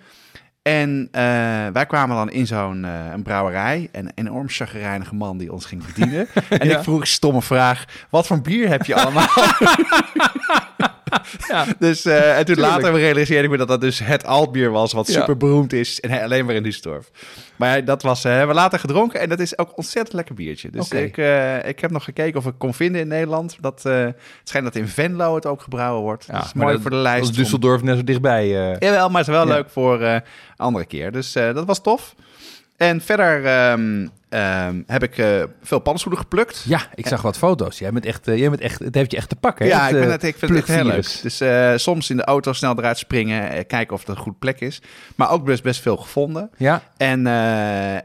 En 0.62 1.08
eh, 1.11 1.23
wij 1.73 1.87
kwamen 1.87 2.16
dan 2.16 2.30
in 2.30 2.47
zo'n 2.47 2.85
eh, 2.85 2.90
een 3.12 3.23
brouwerij. 3.23 3.88
En 3.92 4.06
een 4.06 4.12
enorm 4.14 4.49
chagrijnige 4.49 5.14
man 5.14 5.38
die 5.38 5.52
ons 5.52 5.64
ging 5.64 5.87
bedienen. 5.87 6.28
En 6.49 6.68
Ja. 6.68 6.76
ik 6.76 6.82
vroeg 6.82 7.00
een 7.00 7.06
stomme 7.06 7.42
vraag. 7.42 7.85
Wat 8.11 8.26
voor 8.26 8.40
bier 8.40 8.68
heb 8.68 8.85
je 8.85 8.94
allemaal? 8.94 9.28
Ja. 11.49 11.67
Dus, 11.79 12.05
eh, 12.05 12.38
en 12.38 12.45
toen 12.45 12.55
Tuurlijk. 12.55 12.83
later 12.83 12.99
realiseerde 13.00 13.45
ik 13.45 13.50
me 13.50 13.57
dat 13.57 13.69
dat 13.69 13.81
dus 13.81 13.99
het 13.99 14.25
altbier 14.27 14.71
was. 14.71 14.93
Wat 14.93 15.07
super 15.09 15.37
beroemd 15.37 15.73
is. 15.73 16.00
En 16.00 16.23
alleen 16.23 16.45
maar 16.47 16.55
in 16.55 16.62
Düsseldorf. 16.73 17.11
Maar 17.57 17.85
dat 17.85 18.03
was, 18.03 18.25
eh, 18.25 18.31
hebben 18.31 18.49
we 18.49 18.55
later 18.55 18.79
gedronken. 18.79 19.21
En 19.21 19.29
dat 19.29 19.41
is 19.41 19.59
ook 19.59 19.77
ontzettend 19.77 20.15
lekker 20.17 20.35
biertje. 20.35 20.71
Dus 20.71 20.91
ik, 20.91 21.17
eh, 21.17 21.69
ik 21.69 21.81
heb 21.81 21.91
nog 21.91 22.05
gekeken 22.05 22.38
of 22.38 22.47
ik 22.47 22.55
kon 22.59 22.75
vinden 22.75 23.00
in 23.00 23.09
Nederland. 23.09 23.57
Dat, 23.61 23.83
het 23.83 24.17
schijnt 24.45 24.67
dat 24.67 24.77
in 24.77 24.88
Venlo 24.88 25.35
het 25.35 25.47
ook 25.47 25.62
gebrouwen 25.62 26.03
wordt. 26.03 26.25
Ja, 26.27 26.33
dat 26.33 26.45
is 26.45 26.53
mooi 26.53 26.73
dat- 26.73 26.81
voor 26.83 26.91
de 26.91 26.97
lijst. 26.97 27.35
Dat 27.37 27.47
is 27.47 27.53
om- 27.53 27.61
Düsseldorf 27.61 27.83
net 27.83 27.97
zo 27.97 28.05
dichtbij. 28.05 28.49
Jawel, 28.79 29.09
maar 29.09 29.21
het 29.21 29.29
is 29.29 29.35
wel 29.35 29.47
leuk 29.47 29.71
voor 29.71 30.23
andere 30.57 30.85
keer. 30.85 31.12
Dus 31.12 31.33
dat 31.33 31.65
was 31.65 31.83
tof. 31.83 32.15
En 32.78 33.00
verder 33.00 33.44
ehm, 33.44 34.06
ehm, 34.28 34.82
heb 34.87 35.02
ik 35.02 35.18
eh, 35.18 35.42
veel 35.62 35.78
paddenstoelen 35.78 36.23
geplukt. 36.23 36.64
Ja, 36.66 36.80
ik 36.94 37.06
zag 37.06 37.23
wat 37.23 37.38
foto's. 37.38 37.78
Jij 37.78 37.92
bent 37.92 38.04
echt, 38.04 38.28
eh, 38.28 38.38
jij 38.38 38.50
bent 38.50 38.62
echt, 38.62 38.78
het 38.78 38.94
heeft 38.94 39.11
je 39.11 39.16
echt 39.16 39.28
te 39.28 39.37
pakken. 39.37 39.66
Ja, 39.66 39.80
het, 39.80 39.90
ik, 39.90 39.97
ben 39.97 40.04
eh, 40.04 40.11
het, 40.11 40.23
ik 40.23 40.37
vind 40.37 40.50
het 40.50 40.61
echt 40.61 40.68
heel 40.68 40.85
leuk. 40.85 41.20
Dus 41.23 41.82
soms 41.82 42.11
in 42.11 42.16
de 42.16 42.25
auto 42.25 42.52
snel 42.52 42.78
eruit 42.78 42.99
springen, 42.99 43.66
kijken 43.66 43.94
of 43.94 44.00
het 44.00 44.08
een 44.08 44.23
goed 44.23 44.38
plek 44.38 44.61
is. 44.61 44.82
Maar 45.14 45.30
ook 45.30 45.44
best, 45.44 45.62
best 45.62 45.80
veel 45.80 45.97
gevonden. 45.97 46.50
Ja, 46.56 46.82
En, 46.97 47.26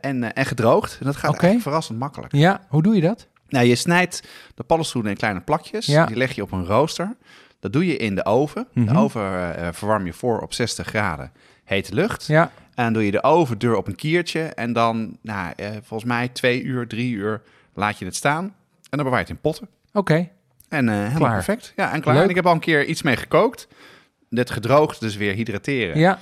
en, 0.02 0.34
en 0.34 0.46
gedroogd. 0.46 0.98
En 1.00 1.06
dat 1.06 1.16
gaat 1.16 1.32
eigenlijk 1.32 1.62
verrassend 1.62 2.00
makkelijk. 2.00 2.36
ja, 2.36 2.62
hoe 2.68 2.84
doe 2.84 2.96
je 2.96 3.02
dat? 3.02 3.28
Nou, 3.48 3.66
je 3.66 3.76
snijdt 3.76 4.24
de 4.56 4.64
paddenstoelen 4.64 5.12
in 5.12 5.18
kleine 5.18 5.42
plakjes. 5.42 5.86
Ja. 5.86 6.06
Die 6.06 6.16
leg 6.16 6.36
je 6.36 6.42
op 6.42 6.52
een 6.52 6.66
rooster. 6.66 7.16
Dat 7.60 7.74
doe 7.74 7.86
je 7.86 7.98
in 7.98 8.16
de 8.16 8.26
oven. 8.26 8.68
Mhm. 8.74 8.94
De 8.94 9.00
oven 9.00 9.56
eh, 9.58 9.68
verwarm 9.72 10.06
je 10.06 10.14
voor 10.14 10.40
op 10.40 10.54
60 10.54 10.88
graden 10.88 11.32
hete 11.74 11.94
lucht. 11.94 12.26
Ja, 12.26 12.52
En 12.76 12.84
dan 12.84 12.94
doe 12.94 13.06
je 13.06 13.12
de 13.12 13.24
ovendeur 13.24 13.76
op 13.76 13.88
een 13.88 13.96
kiertje. 13.96 14.42
En 14.42 14.74
dan, 14.74 15.18
nou, 15.22 15.54
eh, 15.56 15.70
volgens 15.84 16.04
mij 16.10 16.28
twee 16.28 16.62
uur, 16.64 16.88
drie 16.88 17.14
uur 17.14 17.42
laat 17.74 18.00
je 18.00 18.06
het 18.06 18.16
staan. 18.16 18.44
En 18.44 18.54
dan 19.00 19.04
bewaar 19.04 19.20
je 19.20 19.26
het 19.26 19.30
in 19.36 19.42
potten. 19.42 19.68
oké. 19.94 20.30
En 20.70 20.90
eh 20.90 20.96
helemaal 20.96 21.18
Klaar. 21.18 21.34
perfect. 21.34 21.74
Ja, 21.76 21.92
en 21.94 22.02
klaar. 22.02 22.14
Leuk. 22.16 22.24
En 22.24 22.30
ik 22.30 22.36
heb 22.36 22.46
al 22.46 22.54
een 22.54 22.60
keer 22.60 22.86
iets 22.86 23.02
mee 23.02 23.16
gekookt. 23.18 23.68
Dit 24.30 24.52
gedroogd, 24.52 25.00
dus 25.00 25.16
weer 25.16 25.34
hydrateren. 25.34 25.98
Ja, 26.00 26.20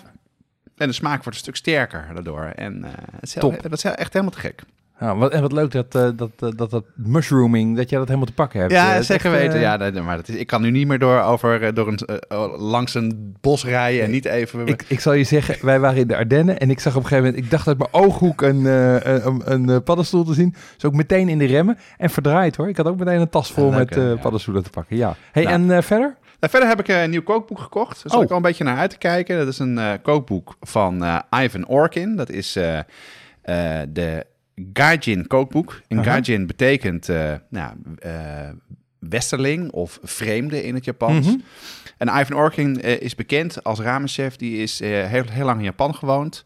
En 0.78 0.88
de 0.88 0.94
smaak 0.94 1.16
wordt 1.24 1.30
een 1.38 1.44
stuk 1.44 1.56
sterker 1.56 2.08
daardoor. 2.14 2.44
En 2.44 2.84
eh, 2.84 2.92
het 3.12 3.24
is 3.24 3.34
heel- 3.34 3.50
Top. 3.50 3.62
dat 3.62 3.74
is 3.74 3.84
echt 3.84 4.14
helemaal 4.14 4.34
te 4.34 4.40
gek. 4.40 4.62
Nou, 5.02 5.18
wat, 5.18 5.32
en 5.32 5.42
wat 5.42 5.52
leuk 5.52 5.72
dat, 5.72 5.96
eh, 5.96 6.10
dat, 6.16 6.30
eh, 6.40 6.50
dat, 6.56 6.70
dat 6.72 6.84
mushrooming, 6.96 7.78
dat 7.78 7.90
jij 7.90 7.98
dat 8.00 8.08
helemaal 8.08 8.28
te 8.30 8.34
pakken 8.34 8.60
hebt. 8.60 8.72
Ja, 8.72 8.96
Eh, 8.96 9.02
zeker 9.02 9.34
eh, 9.34 9.40
weten. 9.40 9.60
Ja, 9.60 9.76
nee, 9.78 9.92
maar 10.02 10.16
dat 10.18 10.28
is, 10.28 10.36
ik 10.36 10.48
kan 10.48 10.62
nu 10.62 10.72
niet 10.72 10.88
meer 10.88 11.00
door, 11.00 11.22
over, 11.22 11.74
door 11.74 11.88
een, 11.88 12.00
oh, 12.30 12.60
langs 12.60 12.94
een 12.94 13.36
bos 13.42 13.66
rijden 13.66 14.04
en 14.04 14.12
niet 14.12 14.26
even... 14.26 14.68
Ik, 14.68 14.84
ik 14.88 15.00
zal 15.00 15.14
je 15.14 15.24
zeggen, 15.24 15.66
wij 15.66 15.80
waren 15.80 15.98
in 15.98 16.08
de 16.08 16.16
Ardennen 16.18 16.60
en 16.60 16.70
ik 16.70 16.80
zag 16.80 16.96
op 16.96 17.02
een 17.02 17.08
gegeven 17.08 17.26
moment, 17.30 17.44
ik 17.46 17.52
dacht 17.52 17.68
uit 17.68 17.78
mijn 17.78 17.90
ooghoek 17.94 18.42
een, 18.42 18.66
een, 18.66 19.42
een, 19.70 19.84
paddenstoel 19.84 20.24
te 20.24 20.34
zien. 20.34 20.56
Dus 20.76 20.86
ook 20.86 20.94
meteen 20.94 21.30
in 21.30 21.38
de 21.38 21.46
remmen 21.46 21.78
en 21.98 22.10
verdraaid 22.10 22.56
hoor. 22.56 22.70
Ik 22.70 22.78
had 22.78 22.88
ook 22.88 22.98
meteen 22.98 23.20
een 23.22 23.30
tas 23.30 23.52
vol 23.52 23.70
Ja, 23.72 23.78
leuk, 23.78 23.96
met 23.96 24.04
Ja. 24.10 24.16
paddenstoelen 24.16 24.64
te 24.64 24.70
pakken. 24.70 24.98
Ja. 24.98 25.16
Hey, 25.32 25.44
Nou. 25.44 25.72
en 25.72 25.84
verder? 25.84 26.16
Nou, 26.40 26.52
verder 26.52 26.70
heb 26.70 26.80
ik 26.80 26.88
een 26.88 27.10
nieuw 27.10 27.24
kookboek 27.24 27.60
gekocht. 27.60 28.04
Daar 28.08 28.18
Oh. 28.18 28.24
ik 28.24 28.30
al 28.30 28.36
een 28.36 28.42
beetje 28.42 28.64
naar 28.64 28.78
uit 28.78 28.90
te 28.90 28.98
kijken. 28.98 29.38
Dat 29.38 29.48
is 29.48 29.60
een 29.60 29.80
kookboek 30.02 30.56
van 30.60 31.04
Ivan 31.44 31.68
Orkin. 31.68 32.16
Dat 32.16 32.30
is 32.30 32.54
de 33.94 34.26
Gaijin 34.74 35.28
kookboek. 35.28 35.82
En 35.88 36.00
Aha. 36.00 36.12
Gaijin 36.12 36.48
betekent 36.48 37.10
eh, 37.10 37.34
nou, 37.50 37.74
eh, 38.00 38.12
westerling 39.00 39.72
of 39.72 40.00
vreemde 40.04 40.64
in 40.64 40.76
het 40.76 40.86
Japans. 40.86 41.28
Mhm. 41.28 41.36
En 41.98 42.08
Ivan 42.20 42.38
Orkin 42.38 42.82
eh, 42.82 43.02
is 43.02 43.16
bekend 43.16 43.64
als 43.64 43.80
ramenchef. 43.80 44.36
Die 44.36 44.58
is 44.62 44.80
heel, 44.80 45.24
heel 45.30 45.46
lang 45.46 45.58
in 45.58 45.64
Japan 45.64 45.96
gewoond. 45.96 46.46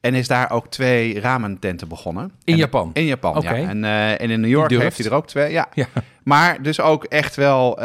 En 0.00 0.14
is 0.14 0.28
daar 0.28 0.50
ook 0.50 0.68
twee 0.68 1.20
ramententen 1.20 1.88
begonnen. 1.88 2.24
In 2.44 2.52
En- 2.52 2.58
Japan? 2.58 2.90
In 2.92 3.04
Japan, 3.04 3.42
ja. 3.42 3.54
En, 3.54 3.84
en 4.18 4.30
in 4.30 4.40
New 4.40 4.50
York 4.50 4.70
heeft 4.70 4.98
hij 4.98 5.06
er 5.06 5.14
ook 5.14 5.26
twee. 5.26 5.52
Ja. 5.52 5.68
Ja. 5.74 5.86
Maar 6.22 6.62
dus 6.62 6.80
ook 6.80 7.04
echt 7.04 7.36
wel 7.36 7.78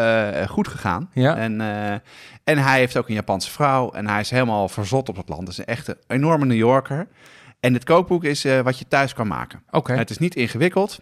goed 0.47 0.67
gegaan. 0.67 1.09
Ja. 1.13 1.35
En, 1.37 1.61
en 2.43 2.57
hij 2.57 2.79
heeft 2.79 2.97
ook 2.97 3.07
een 3.07 3.13
Japanse 3.13 3.51
vrouw. 3.51 3.91
En 3.91 4.07
hij 4.07 4.19
is 4.19 4.29
helemaal 4.29 4.69
verzot 4.69 5.09
op 5.09 5.15
het 5.15 5.29
land. 5.29 5.45
Dus 5.45 5.57
een 5.57 5.65
echte 5.65 5.97
enorme 6.07 6.45
New 6.45 6.57
Yorker. 6.57 7.07
En 7.63 7.73
dit 7.73 7.83
kookboek 7.83 8.23
is 8.23 8.45
eh, 8.45 8.59
wat 8.59 8.79
je 8.79 8.87
thuis 8.87 9.13
kan 9.13 9.27
maken. 9.27 9.63
Oké. 9.71 9.93
Het 9.93 10.09
is 10.09 10.17
niet 10.17 10.35
ingewikkeld. 10.35 10.99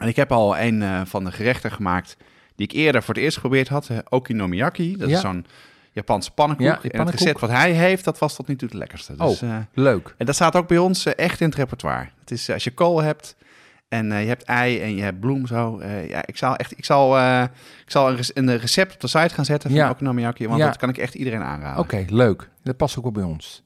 En 0.00 0.08
ik 0.08 0.16
heb 0.16 0.32
al 0.32 0.58
een 0.58 0.82
eh, 0.82 1.00
van 1.04 1.24
de 1.24 1.32
gerechten 1.32 1.70
gemaakt 1.72 2.16
die 2.56 2.66
ik 2.66 2.72
eerder 2.72 3.02
voor 3.02 3.14
het 3.14 3.22
eerst 3.22 3.36
geprobeerd 3.36 3.68
had. 3.68 3.88
eh, 3.88 3.98
okinomiyaki. 4.08 4.96
Dat 4.96 5.08
Ja. 5.08 5.14
is 5.14 5.20
zo'n 5.20 5.46
Japanse 5.92 6.30
pannenkoek. 6.30 6.66
Ja, 6.66 6.78
en 6.90 7.00
het 7.00 7.10
recept 7.10 7.40
wat 7.40 7.50
hij 7.50 7.72
heeft, 7.72 8.04
dat 8.04 8.18
was 8.18 8.34
tot 8.34 8.46
nu 8.48 8.56
toe 8.56 8.68
het 8.68 8.76
lekkerste. 8.76 9.16
Dus, 9.16 9.42
Oh. 9.42 9.56
Leuk. 9.72 10.14
en 10.18 10.26
dat 10.26 10.34
staat 10.34 10.56
ook 10.56 10.68
bij 10.68 10.78
ons 10.78 11.06
echt 11.14 11.40
in 11.40 11.46
het 11.48 11.56
repertoire. 11.56 12.08
Het 12.20 12.30
is, 12.30 12.50
als 12.50 12.64
je 12.64 12.70
kool 12.70 13.02
hebt 13.02 13.36
En 13.88 14.06
je 14.06 14.26
hebt 14.26 14.42
ei 14.42 14.80
en 14.80 14.94
je 14.96 15.02
hebt 15.02 15.20
bloem 15.20 15.46
zo. 15.46 15.82
Ja, 16.08 16.26
ik 16.26 16.36
zal 16.36 16.56
echt, 16.56 16.78
ik 16.78 16.84
zal, 16.84 17.18
ik 17.84 17.90
zal 17.90 18.10
een, 18.10 18.18
een 18.34 18.56
recept 18.58 18.94
op 18.94 19.00
de 19.00 19.06
site 19.06 19.34
gaan 19.34 19.44
zetten 19.44 19.70
van 19.70 19.78
Ja. 19.78 19.90
okonomiyaki, 19.90 20.48
want 20.48 20.60
dat 20.60 20.76
kan 20.76 20.88
ik 20.88 20.98
echt 20.98 21.14
iedereen 21.14 21.42
aanraden. 21.42 21.78
Oké, 21.82 22.04
leuk. 22.08 22.50
Dat 22.62 22.76
past 22.76 22.96
ook 22.96 23.02
wel 23.02 23.12
bij 23.12 23.22
ons. 23.22 23.62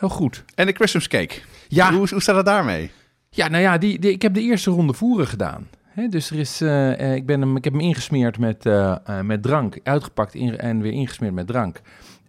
Heel 0.00 0.08
goed. 0.08 0.44
En 0.54 0.66
de 0.66 0.72
Christmas 0.72 1.08
cake. 1.08 1.34
Ja, 1.68 1.92
Hoe, 1.92 2.08
hoe 2.08 2.20
staat 2.22 2.36
het 2.36 2.46
daarmee? 2.46 2.90
ja 3.30 3.48
nou 3.48 3.62
ja, 3.62 3.78
die, 3.78 3.98
die, 3.98 4.10
ik 4.12 4.22
heb 4.22 4.34
de 4.34 4.40
eerste 4.40 4.70
ronde 4.70 4.92
voeren 4.92 5.26
gedaan. 5.26 5.68
Dus 6.10 6.30
er 6.30 6.38
is, 6.38 6.60
eh, 6.60 7.00
eh, 7.00 7.14
ik, 7.14 7.26
ben 7.26 7.40
hem, 7.40 7.56
ik 7.56 7.64
heb 7.64 7.72
hem 7.72 7.82
ingesmeerd 7.82 8.38
met, 8.38 8.66
eh, 8.66 8.96
met 9.22 9.42
drank, 9.42 9.78
uitgepakt 9.82 10.34
in- 10.34 10.58
en 10.58 10.80
weer 10.80 10.92
ingesmeerd 10.92 11.34
met 11.34 11.46
drank. 11.46 11.80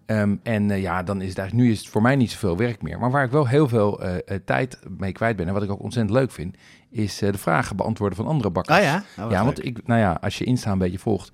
Ehm, 0.05 0.35
en 0.43 0.81
ja, 0.81 1.03
dan 1.03 1.21
is 1.21 1.29
het 1.29 1.37
eigenlijk, 1.37 1.67
nu 1.67 1.73
is 1.73 1.79
het 1.79 1.87
voor 1.89 2.01
mij 2.01 2.15
niet 2.15 2.31
zoveel 2.31 2.57
werk 2.57 2.81
meer. 2.81 2.99
Maar 2.99 3.11
waar 3.11 3.23
ik 3.25 3.31
wel 3.31 3.47
heel 3.47 3.67
veel 3.67 4.01
tijd 4.45 4.79
mee 4.97 5.11
kwijt 5.11 5.35
ben 5.35 5.47
en 5.47 5.53
wat 5.53 5.63
ik 5.63 5.71
ook 5.71 5.81
ontzettend 5.83 6.17
leuk 6.17 6.31
vind, 6.31 6.55
is 6.89 7.17
de 7.17 7.37
vragen 7.37 7.75
beantwoorden 7.75 8.17
van 8.17 8.27
andere 8.27 8.49
bakkers. 8.49 8.77
Ah 8.77 8.83
ja? 8.83 8.95
Oh, 8.95 9.03
wat 9.23 9.31
ja, 9.31 9.43
leuk. 9.43 9.43
want 9.43 9.65
ik, 9.65 9.87
nou 9.87 9.99
ja, 9.99 10.17
als 10.21 10.37
je 10.37 10.43
Insta 10.45 10.71
een 10.71 10.77
beetje 10.77 10.99
volgt. 10.99 11.31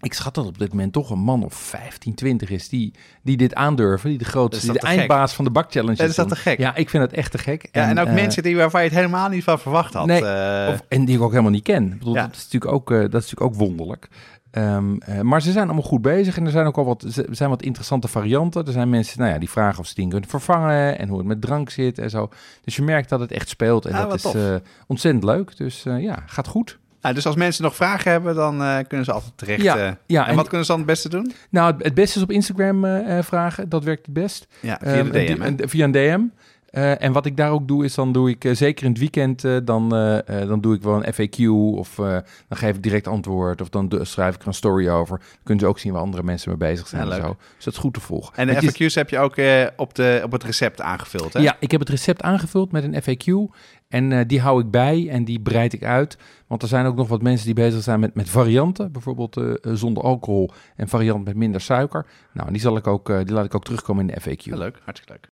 Ik 0.00 0.12
schat 0.14 0.34
dat 0.34 0.46
op 0.46 0.58
dit 0.58 0.68
moment 0.70 0.92
toch 0.92 1.10
een 1.10 1.18
man 1.18 1.44
of 1.44 1.54
15, 1.54 2.14
20 2.14 2.50
is 2.50 2.68
die, 2.68 2.92
die 3.22 3.36
dit 3.36 3.54
aandurven. 3.54 4.08
Die 4.08 4.18
de 4.18 4.24
Is 4.24 4.30
grootste, 4.30 4.66
dat 4.66 4.74
die 4.74 4.84
de 4.84 4.88
gek? 4.90 4.98
eindbaas 4.98 5.34
van 5.34 5.44
de 5.44 5.50
bakchallenge 5.50 6.02
Ja, 6.02 6.08
is 6.08 6.14
dat 6.14 6.28
te 6.28 6.36
gek? 6.36 6.58
Ja, 6.58 6.74
ik 6.74 6.90
vind 6.90 7.02
het 7.02 7.12
echt 7.12 7.30
te 7.30 7.38
gek. 7.38 7.68
Ja, 7.72 7.88
en 7.88 7.98
ook 7.98 8.06
eh, 8.06 8.14
mensen 8.14 8.42
die, 8.42 8.56
waarvan 8.56 8.80
je 8.82 8.88
het 8.88 8.96
helemaal 8.96 9.28
niet 9.28 9.44
van 9.44 9.58
verwacht 9.58 9.94
had. 9.94 10.06
Nee, 10.06 10.24
Eh, 10.24 10.72
of, 10.72 10.82
en 10.88 11.04
die 11.04 11.16
ik 11.16 11.22
ook 11.22 11.30
helemaal 11.30 11.50
niet 11.50 11.62
ken. 11.62 11.84
Ik 11.92 11.98
bedoel, 11.98 12.14
Ja. 12.14 12.26
dat, 12.26 12.36
is 12.36 12.44
natuurlijk 12.44 12.72
ook, 12.72 12.90
eh, 12.90 12.98
dat 12.98 13.06
is 13.22 13.30
natuurlijk 13.30 13.42
ook 13.42 13.54
wonderlijk. 13.54 14.08
Ehm, 14.50 14.96
eh, 14.98 15.20
maar 15.20 15.42
ze 15.42 15.52
zijn 15.52 15.64
allemaal 15.64 15.82
goed 15.84 16.02
bezig 16.02 16.36
en 16.36 16.44
er 16.44 16.50
zijn 16.50 16.66
ook 16.66 16.76
al 16.76 16.84
wat, 16.84 17.04
zijn 17.30 17.50
wat 17.50 17.62
interessante 17.62 18.08
varianten. 18.08 18.66
Er 18.66 18.72
zijn 18.72 18.90
mensen 18.90 19.18
nou 19.20 19.32
ja, 19.32 19.38
die 19.38 19.50
vragen 19.50 19.78
of 19.80 19.86
ze 19.86 19.94
dingen 19.94 20.10
kunnen 20.10 20.28
vervangen 20.30 20.98
en 20.98 21.08
hoe 21.08 21.18
het 21.18 21.26
met 21.26 21.40
drank 21.40 21.70
zit 21.70 21.98
en 21.98 22.10
zo. 22.10 22.28
Dus 22.64 22.76
je 22.76 22.82
merkt 22.82 23.08
dat 23.08 23.20
het 23.20 23.32
echt 23.32 23.48
speelt 23.48 23.86
en 23.86 23.94
Ah, 23.94 24.10
dat 24.10 24.14
is 24.34 24.60
ontzettend 24.86 25.24
leuk. 25.24 25.56
Dus 25.56 25.82
ja, 25.82 26.22
gaat 26.26 26.46
goed. 26.46 26.78
Nou, 27.06 27.18
dus 27.18 27.26
als 27.26 27.36
mensen 27.36 27.62
nog 27.62 27.76
vragen 27.76 28.10
hebben, 28.10 28.34
dan 28.34 28.62
eh, 28.62 28.76
kunnen 28.88 29.06
ze 29.06 29.12
altijd 29.12 29.32
terecht. 29.36 29.62
Ja, 29.62 29.76
eh. 29.76 29.90
ja, 30.06 30.22
en, 30.24 30.30
en- 30.30 30.36
wat 30.36 30.48
kunnen 30.48 30.66
ze 30.66 30.70
dan 30.72 30.80
het 30.80 30.90
beste 30.90 31.08
doen? 31.08 31.32
Nou, 31.50 31.72
het, 31.74 31.84
het 31.84 31.94
beste 31.94 32.16
is 32.18 32.22
op 32.24 32.30
Instagram 32.30 32.84
eh, 32.84 33.18
vragen. 33.22 33.68
Dat 33.68 33.84
werkt 33.84 34.06
het 34.06 34.14
best. 34.14 34.46
Ja, 34.60 34.78
via 34.82 35.02
de 35.02 35.10
DM. 35.10 35.42
en- 35.42 35.68
via 35.68 35.84
een 35.84 35.92
DM. 35.92 36.20
Eh, 36.76 37.02
en 37.02 37.12
wat 37.12 37.26
ik 37.26 37.36
daar 37.36 37.50
ook 37.50 37.68
doe, 37.68 37.84
is 37.84 37.94
dan 37.94 38.12
doe 38.12 38.30
ik 38.30 38.44
eh, 38.44 38.54
zeker 38.54 38.84
in 38.84 38.90
het 38.90 38.98
weekend, 38.98 39.44
eh, 39.44 39.56
dan, 39.64 39.88
dan 40.26 40.60
doe 40.60 40.74
ik 40.74 40.82
wel 40.82 41.04
een 41.04 41.14
FAQ 41.14 41.48
of 41.78 41.94
dan 42.48 42.58
geef 42.58 42.76
ik 42.76 42.82
direct 42.82 43.06
antwoord 43.06 43.60
of 43.60 43.68
dan 43.68 43.92
schrijf 44.02 44.34
ik 44.34 44.40
er 44.40 44.46
een 44.46 44.54
story 44.54 44.88
over. 44.88 45.18
Dan 45.18 45.28
kunnen 45.42 45.64
ze 45.64 45.68
ook 45.70 45.78
zien 45.78 45.92
waar 45.92 46.02
andere 46.02 46.22
mensen 46.22 46.48
mee 46.48 46.58
bezig 46.58 46.86
zijn 46.86 47.06
Ja, 47.06 47.14
en 47.14 47.22
zo. 47.22 47.36
Dus 47.54 47.64
dat 47.64 47.72
is 47.72 47.78
goed 47.78 47.94
te 47.94 48.00
volgen. 48.00 48.36
En 48.36 48.46
de 48.46 48.72
FAQ's 48.72 48.94
heb 48.94 49.10
je 49.10 49.18
ook 49.18 49.36
op, 49.76 49.94
de, 49.94 50.20
op 50.24 50.32
het 50.32 50.44
recept 50.44 50.80
aangevuld, 50.80 51.32
hè? 51.32 51.40
Ja, 51.40 51.56
ik 51.60 51.70
heb 51.70 51.80
het 51.80 51.88
recept 51.88 52.22
aangevuld 52.22 52.72
met 52.72 52.84
een 52.84 53.02
FAQ 53.02 53.54
en 53.88 54.26
die 54.26 54.40
hou 54.40 54.60
ik 54.60 54.70
bij 54.70 55.08
en 55.08 55.24
die 55.24 55.40
breid 55.40 55.72
ik 55.72 55.84
uit. 55.84 56.18
Want 56.46 56.62
er 56.62 56.68
zijn 56.68 56.86
ook 56.86 56.96
nog 56.96 57.08
wat 57.08 57.22
mensen 57.22 57.46
die 57.46 57.54
bezig 57.54 57.82
zijn 57.82 58.00
met, 58.00 58.14
met 58.14 58.30
varianten, 58.30 58.92
bijvoorbeeld 58.92 59.40
zonder 59.62 60.02
alcohol 60.02 60.50
en 60.76 60.88
variant 60.88 61.24
met 61.24 61.36
minder 61.36 61.60
suiker. 61.60 62.06
Nou, 62.32 62.50
die, 62.50 62.60
zal 62.60 62.76
ik 62.76 62.86
ook, 62.86 63.06
die 63.06 63.32
laat 63.32 63.44
ik 63.44 63.54
ook 63.54 63.64
terugkomen 63.64 64.08
in 64.08 64.14
de 64.14 64.20
FAQ. 64.20 64.42
Ja, 64.42 64.56
leuk, 64.56 64.78
hartstikke 64.84 65.12
leuk. 65.12 65.34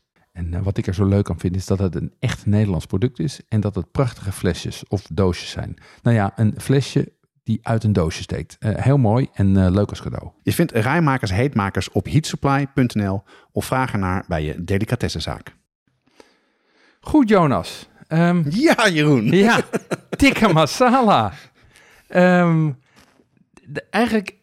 En 0.31 0.53
eh, 0.53 0.61
wat 0.61 0.77
ik 0.77 0.87
er 0.87 0.93
zo 0.93 1.05
leuk 1.05 1.29
aan 1.29 1.39
vind 1.39 1.55
is 1.55 1.65
dat 1.65 1.79
het 1.79 1.95
een 1.95 2.13
echt 2.19 2.45
Nederlands 2.45 2.85
product 2.85 3.19
is 3.19 3.39
en 3.47 3.59
dat 3.61 3.75
het 3.75 3.91
prachtige 3.91 4.31
flesjes 4.31 4.83
of 4.87 5.03
doosjes 5.13 5.49
zijn. 5.49 5.75
Nou 6.01 6.15
ja, 6.15 6.31
een 6.35 6.53
flesje 6.57 7.11
die 7.43 7.59
uit 7.61 7.83
een 7.83 7.93
doosje 7.93 8.21
steekt. 8.21 8.55
Eh, 8.59 8.75
heel 8.75 8.97
mooi 8.97 9.27
en 9.33 9.57
eh, 9.65 9.71
leuk 9.71 9.89
als 9.89 10.01
cadeau. 10.01 10.29
Je 10.43 10.53
vindt 10.53 10.71
rijmakers 10.71 11.31
heetmakers 11.31 11.91
op 11.91 12.05
heatsupply.nl 12.05 13.23
of 13.51 13.65
vraag 13.65 13.91
ernaar 13.93 14.23
bij 14.27 14.43
je 14.43 14.63
delicatessenzaak. 14.63 15.55
Goed, 16.99 17.29
Jonas. 17.29 17.89
Ehm, 18.07 18.43
Ja, 18.49 18.89
Jeroen. 18.89 19.23
Ja, 19.47 19.61
tikka 20.09 20.47
masala. 20.51 21.33
Ehm, 22.07 22.71
de- 23.65 23.85
eigenlijk, 23.89 24.35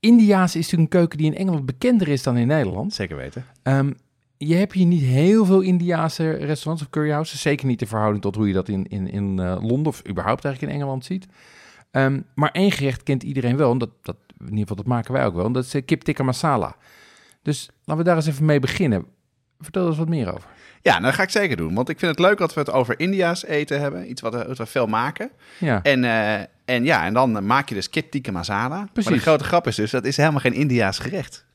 Indiaas 0.00 0.56
is 0.56 0.62
natuurlijk 0.62 0.92
een 0.92 0.98
keuken 0.98 1.18
die 1.18 1.26
in 1.26 1.36
Engeland 1.36 1.66
bekender 1.66 2.08
is 2.08 2.22
dan 2.22 2.36
in 2.36 2.46
Nederland. 2.46 2.94
Zeker 2.94 3.16
weten. 3.16 3.44
Ehm, 3.62 3.92
je 4.38 4.54
hebt 4.54 4.72
hier 4.72 4.86
niet 4.86 5.02
heel 5.02 5.44
veel 5.44 5.60
Indiaanse 5.60 6.30
restaurants 6.30 6.82
of 6.82 6.90
curryhouses. 6.90 7.40
Zeker 7.40 7.66
niet 7.66 7.80
in 7.80 7.86
verhouding 7.86 8.22
tot 8.22 8.34
hoe 8.34 8.46
je 8.46 8.52
dat 8.54 8.68
in, 8.68 8.86
in, 8.88 9.10
in 9.10 9.38
eh, 9.38 9.56
Londen 9.60 9.86
of 9.86 10.02
überhaupt 10.08 10.44
eigenlijk 10.44 10.74
in 10.74 10.80
Engeland 10.80 11.04
ziet. 11.04 11.26
Ehm, 11.90 12.20
maar 12.34 12.50
één 12.50 12.72
gerecht 12.72 13.02
kent 13.02 13.22
iedereen 13.22 13.56
wel. 13.56 13.70
En 13.70 13.78
dat, 13.78 13.90
dat, 14.02 14.16
in 14.38 14.44
ieder 14.44 14.58
geval, 14.58 14.76
dat 14.76 14.86
maken 14.86 15.12
wij 15.12 15.24
ook 15.26 15.34
wel. 15.34 15.44
En 15.44 15.52
dat 15.52 15.64
is 15.64 15.74
eh, 15.74 15.82
kip 15.84 16.02
tikka 16.02 16.22
masala. 16.22 16.76
Dus 17.42 17.70
laten 17.84 17.96
we 17.96 18.08
daar 18.08 18.16
eens 18.16 18.26
even 18.26 18.44
mee 18.44 18.60
beginnen. 18.60 19.04
Vertel 19.60 19.82
er 19.82 19.88
eens 19.88 19.98
wat 19.98 20.08
meer 20.08 20.34
over. 20.34 20.48
Ja, 20.82 20.90
nou, 20.92 21.04
dat 21.04 21.14
ga 21.14 21.22
ik 21.22 21.30
zeker 21.30 21.56
doen. 21.56 21.74
Want 21.74 21.88
ik 21.88 21.98
vind 21.98 22.10
het 22.10 22.20
leuk 22.20 22.38
dat 22.38 22.54
we 22.54 22.60
het 22.60 22.70
over 22.70 23.00
India's 23.00 23.44
eten 23.44 23.80
hebben. 23.80 24.10
Iets 24.10 24.20
wat, 24.20 24.34
we- 24.34 24.44
wat 24.46 24.58
we 24.58 24.66
veel 24.66 24.86
maken. 24.86 25.30
Ja, 25.58 25.82
En, 25.82 26.04
eh, 26.04 26.34
en 26.64 26.84
ja, 26.84 27.04
en 27.04 27.14
dan 27.14 27.46
maak 27.46 27.68
je 27.68 27.74
dus 27.74 27.90
kip 27.90 28.10
tikka 28.10 28.32
masala. 28.32 28.88
Precies. 28.92 29.10
Maar 29.10 29.18
de 29.18 29.24
grote 29.24 29.44
grap 29.44 29.66
is 29.66 29.74
dus, 29.76 29.90
dat 29.90 30.04
is 30.04 30.16
helemaal 30.16 30.40
geen 30.40 30.52
Indiaas 30.52 30.98
gerecht. 30.98 31.46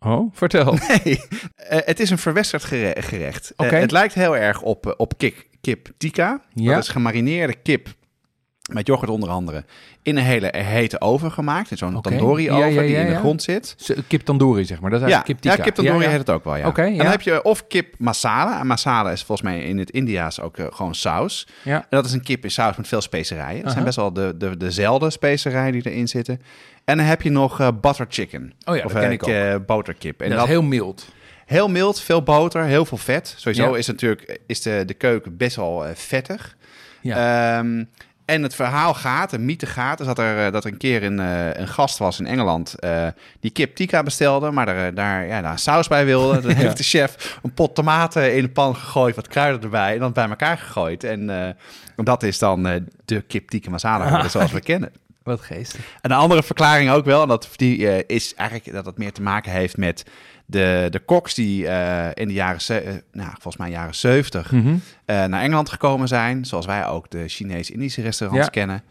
Oh, 0.00 0.34
vertel. 0.34 0.74
Nee, 1.04 1.20
eh, 1.56 1.78
het 1.84 2.00
is 2.00 2.10
een 2.10 2.18
verwesterd 2.18 2.64
gere- 2.64 3.02
gerecht. 3.02 3.52
Eh, 3.56 3.66
Oké. 3.66 3.76
het 3.76 3.90
lijkt 3.90 4.14
heel 4.14 4.36
erg 4.36 4.62
op, 4.62 4.86
eh, 4.86 4.92
op 4.96 5.18
kip, 5.18 5.44
kip 5.60 5.88
tikka. 5.98 6.40
Ja. 6.54 6.74
Dat 6.74 6.82
is 6.82 6.88
gemarineerde 6.88 7.54
kip 7.62 7.88
met 8.72 8.86
yoghurt 8.86 9.10
onder 9.10 9.28
andere 9.28 9.64
in 10.02 10.16
een 10.16 10.22
hele 10.24 10.52
hete 10.56 11.00
oven 11.00 11.32
gemaakt. 11.32 11.70
In 11.70 11.76
zo'n 11.76 12.00
tandoori 12.00 12.42
Ja, 12.42 12.54
oven 12.56 12.72
ja, 12.72 12.80
die 12.80 12.90
ja, 12.90 12.98
in 13.00 13.06
de 13.06 13.12
ja. 13.12 13.18
grond 13.18 13.42
zit. 13.42 13.76
Kip 14.06 14.20
tandoori, 14.20 14.64
zeg 14.64 14.80
maar. 14.80 14.90
Dat 14.90 15.00
is 15.00 15.06
Ja, 15.08 15.12
eigenlijk 15.12 15.40
kip 15.40 15.44
ja, 15.44 15.50
tikka. 15.50 15.64
kip 15.64 15.74
tandoori 15.74 15.98
Ja, 15.98 16.04
ja. 16.04 16.10
heet 16.10 16.26
het 16.26 16.30
ook 16.36 16.44
wel, 16.44 16.56
ja. 16.56 16.72
En 16.74 16.92
ja. 16.94 17.02
dan 17.02 17.10
heb 17.10 17.20
je 17.20 17.42
of 17.42 17.66
kip 17.66 17.94
masala. 17.98 18.60
En 18.60 18.66
masala 18.66 19.10
is 19.10 19.22
volgens 19.22 19.48
mij 19.48 19.62
in 19.62 19.78
het 19.78 19.90
Indiaas 19.90 20.40
ook 20.40 20.56
eh, 20.58 20.66
gewoon 20.70 20.94
saus. 20.94 21.46
Ja. 21.62 21.74
En 21.76 21.86
dat 21.88 22.04
is 22.04 22.12
een 22.12 22.22
kip 22.22 22.44
in 22.44 22.50
saus 22.50 22.76
met 22.76 22.88
veel 22.88 23.00
specerijen. 23.00 23.62
Dat 23.62 23.72
zijn 23.72 23.84
best 23.84 23.96
wel 23.96 24.12
de, 24.12 24.34
de, 24.38 24.56
dezelfde 24.56 25.10
specerijen 25.10 25.72
die 25.72 25.90
erin 25.90 26.08
zitten. 26.08 26.40
En 26.84 26.96
dan 26.96 27.06
heb 27.06 27.22
je 27.22 27.30
nog 27.30 27.60
eh, 27.60 27.68
butter 27.80 28.06
chicken. 28.08 28.52
Oh 28.64 28.76
ja, 28.76 28.84
of 28.84 28.92
dat 28.92 29.02
ken 29.02 29.10
eh, 29.34 29.52
ik 29.52 29.54
ook. 29.58 29.66
boterkip. 29.66 30.20
En 30.20 30.28
dat 30.28 30.38
dat, 30.38 30.46
is 30.46 30.52
heel 30.52 30.62
mild. 30.62 31.08
Heel 31.46 31.68
mild, 31.68 32.00
veel 32.00 32.22
boter, 32.22 32.64
heel 32.64 32.84
veel 32.84 32.98
vet. 32.98 33.34
Sowieso 33.36 33.70
Ja. 33.72 33.76
is 33.78 33.86
natuurlijk 33.86 34.38
is 34.46 34.62
de, 34.62 34.82
de 34.86 34.94
keuken 34.94 35.36
best 35.36 35.56
wel 35.56 35.84
vettig. 35.94 36.56
Ja. 37.00 37.58
Ehm, 37.58 37.84
en 38.30 38.42
het 38.42 38.54
verhaal 38.54 38.94
gaat, 38.94 39.30
de 39.30 39.38
mythe 39.38 39.66
gaat, 39.66 40.00
is 40.00 40.06
dat 40.06 40.18
er, 40.18 40.46
eh, 40.46 40.52
dat 40.52 40.64
er 40.64 40.72
een 40.72 40.78
keer 40.78 41.02
een, 41.02 41.20
eh, 41.20 41.52
een 41.52 41.68
gast 41.68 41.98
was 41.98 42.18
in 42.18 42.26
Engeland 42.26 42.74
eh, 42.74 43.06
die 43.40 43.50
kip 43.50 43.74
tikka 43.74 44.02
bestelde, 44.02 44.50
maar 44.50 44.68
er, 44.68 44.94
daar, 44.94 45.26
ja, 45.26 45.40
daar 45.40 45.58
saus 45.58 45.88
bij 45.88 46.04
wilde. 46.04 46.40
Dan 46.42 46.50
heeft 46.50 46.76
de 46.76 46.82
chef 46.82 47.38
een 47.42 47.54
pot 47.54 47.74
tomaten 47.74 48.36
in 48.36 48.42
de 48.42 48.48
pan 48.48 48.76
gegooid, 48.76 49.16
wat 49.16 49.28
kruiden 49.28 49.62
erbij 49.62 49.92
en 49.92 49.98
dan 49.98 50.12
bij 50.12 50.28
elkaar 50.28 50.58
gegooid. 50.58 51.04
En 51.04 51.56
dat 51.96 52.22
is 52.22 52.38
dan 52.38 52.62
de 53.04 53.20
kip 53.20 53.48
tikka 53.48 53.70
masala 53.70 54.04
geworden, 54.04 54.30
zoals 54.30 54.52
we 54.52 54.60
kennen. 54.60 54.92
Wat 55.22 55.40
geestig. 55.40 55.80
En 56.00 56.10
een 56.10 56.16
andere 56.16 56.42
verklaring 56.42 56.90
ook 56.90 57.04
wel, 57.04 57.22
en 57.22 57.28
dat 57.28 57.48
die, 57.56 58.06
is 58.06 58.34
eigenlijk 58.34 58.72
dat 58.72 58.86
het 58.86 58.98
meer 58.98 59.12
te 59.12 59.22
maken 59.22 59.52
heeft 59.52 59.76
met 59.76 60.04
de, 60.50 60.86
de 60.90 60.98
koks 60.98 61.34
die 61.34 61.66
eh, 61.68 62.08
in 62.14 62.28
de 62.28 62.34
jaren, 62.34 62.84
eh, 62.86 62.92
nou, 63.12 63.28
volgens 63.30 63.56
mij 63.56 63.70
jaren 63.70 63.94
70 63.94 64.52
Mhm. 64.52 64.74
eh, 65.04 65.24
naar 65.24 65.42
Engeland 65.42 65.68
gekomen 65.70 66.08
zijn. 66.08 66.44
Zoals 66.44 66.66
wij 66.66 66.86
ook 66.86 67.10
de 67.10 67.28
Chinees-Indische 67.28 68.02
restaurants 68.02 68.44
Ja. 68.46 68.50
kennen. 68.52 68.82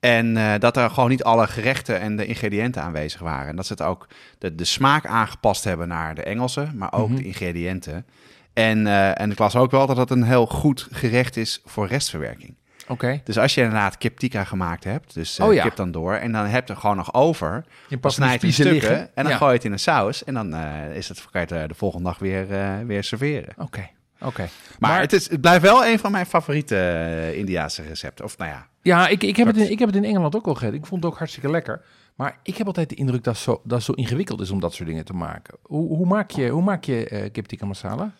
En 0.00 0.58
dat 0.60 0.76
er 0.76 0.90
gewoon 0.90 1.10
niet 1.10 1.24
alle 1.24 1.46
gerechten 1.46 2.00
en 2.00 2.16
de 2.16 2.26
ingrediënten 2.26 2.82
aanwezig 2.82 3.20
waren. 3.20 3.48
En 3.48 3.56
dat 3.56 3.66
ze 3.66 3.72
het 3.72 3.82
ook 3.82 4.08
de, 4.38 4.54
de 4.54 4.64
smaak 4.64 5.06
aangepast 5.06 5.64
hebben 5.64 5.88
naar 5.88 6.14
de 6.14 6.22
Engelse, 6.22 6.66
maar 6.74 6.92
ook 6.92 7.08
Mhm. 7.08 7.16
de 7.16 7.24
ingrediënten. 7.24 8.06
En, 8.52 8.86
en 9.16 9.30
ik 9.30 9.38
las 9.38 9.56
ook 9.56 9.70
wel 9.70 9.86
dat 9.86 9.96
het 9.96 10.10
een 10.10 10.22
heel 10.22 10.46
goed 10.46 10.88
gerecht 10.90 11.36
is 11.36 11.60
voor 11.64 11.86
restverwerking. 11.86 12.54
Oké. 12.88 13.20
Dus 13.24 13.38
als 13.38 13.54
je 13.54 13.60
inderdaad 13.60 13.98
kip 13.98 14.18
tikka 14.18 14.44
gemaakt 14.44 14.84
hebt, 14.84 15.14
dus 15.14 15.40
Oh 15.40 15.54
ja. 15.54 15.62
kip 15.62 15.76
dan 15.76 15.90
door, 15.90 16.14
en 16.14 16.32
dan 16.32 16.46
heb 16.46 16.68
je 16.68 16.74
er 16.74 16.80
gewoon 16.80 16.96
nog 16.96 17.14
over, 17.14 17.64
Je 17.64 17.72
dan 17.88 18.00
past 18.00 18.14
snij 18.16 18.32
je 18.40 18.46
in 18.46 18.52
stukken 18.52 18.72
liggen. 18.74 18.98
en 19.14 19.22
dan 19.22 19.32
Ja. 19.32 19.36
gooi 19.36 19.50
je 19.50 19.56
het 19.56 19.64
in 19.66 19.72
een 19.72 19.78
saus. 19.78 20.24
En 20.24 20.34
dan 20.34 20.54
eh, 20.54 20.96
is 20.96 21.08
het, 21.08 21.20
kan 21.30 21.40
je 21.40 21.46
het 21.54 21.62
eh, 21.62 21.68
de 21.68 21.74
volgende 21.74 22.04
dag 22.04 22.18
weer, 22.18 22.46
weer 22.86 23.04
serveren. 23.04 23.54
Oké. 23.58 23.88
Oké. 24.20 24.48
Maar, 24.78 25.00
het, 25.00 25.12
is, 25.12 25.30
het 25.30 25.40
blijft 25.40 25.62
wel 25.62 25.86
een 25.86 25.98
van 25.98 26.12
mijn 26.12 26.26
favoriete 26.26 26.74
uh, 26.74 27.38
Indiaanse 27.38 27.82
recepten. 27.82 28.24
Of 28.24 28.38
nou 28.38 28.50
ja. 28.50 28.66
Ja, 28.82 29.08
ik, 29.08 29.22
ik, 29.22 29.36
heb 29.36 29.46
het 29.46 29.56
in, 29.56 29.70
ik 29.70 29.78
heb 29.78 29.88
het 29.88 29.96
in 29.96 30.04
Engeland 30.04 30.36
ook 30.36 30.46
al 30.46 30.54
gegeten. 30.54 30.78
Ik 30.78 30.86
vond 30.86 31.02
het 31.02 31.12
ook 31.12 31.18
hartstikke 31.18 31.50
lekker. 31.50 31.82
Maar 32.14 32.38
ik 32.42 32.56
heb 32.56 32.66
altijd 32.66 32.88
de 32.88 32.94
indruk 32.94 33.24
dat, 33.24 33.36
zo, 33.36 33.60
dat 33.64 33.76
het 33.76 33.82
zo 33.86 33.92
ingewikkeld 33.92 34.40
is 34.40 34.50
om 34.50 34.60
dat 34.60 34.74
soort 34.74 34.88
dingen 34.88 35.04
te 35.04 35.12
maken. 35.12 35.54
Hoe, 35.62 35.96
hoe 35.96 36.06
maak 36.06 36.30
je, 36.30 36.48
hoe 36.48 36.62
maak 36.62 36.84
je 36.84 37.28
kip 37.32 37.46
tikka 37.46 37.66
masala? 37.66 38.12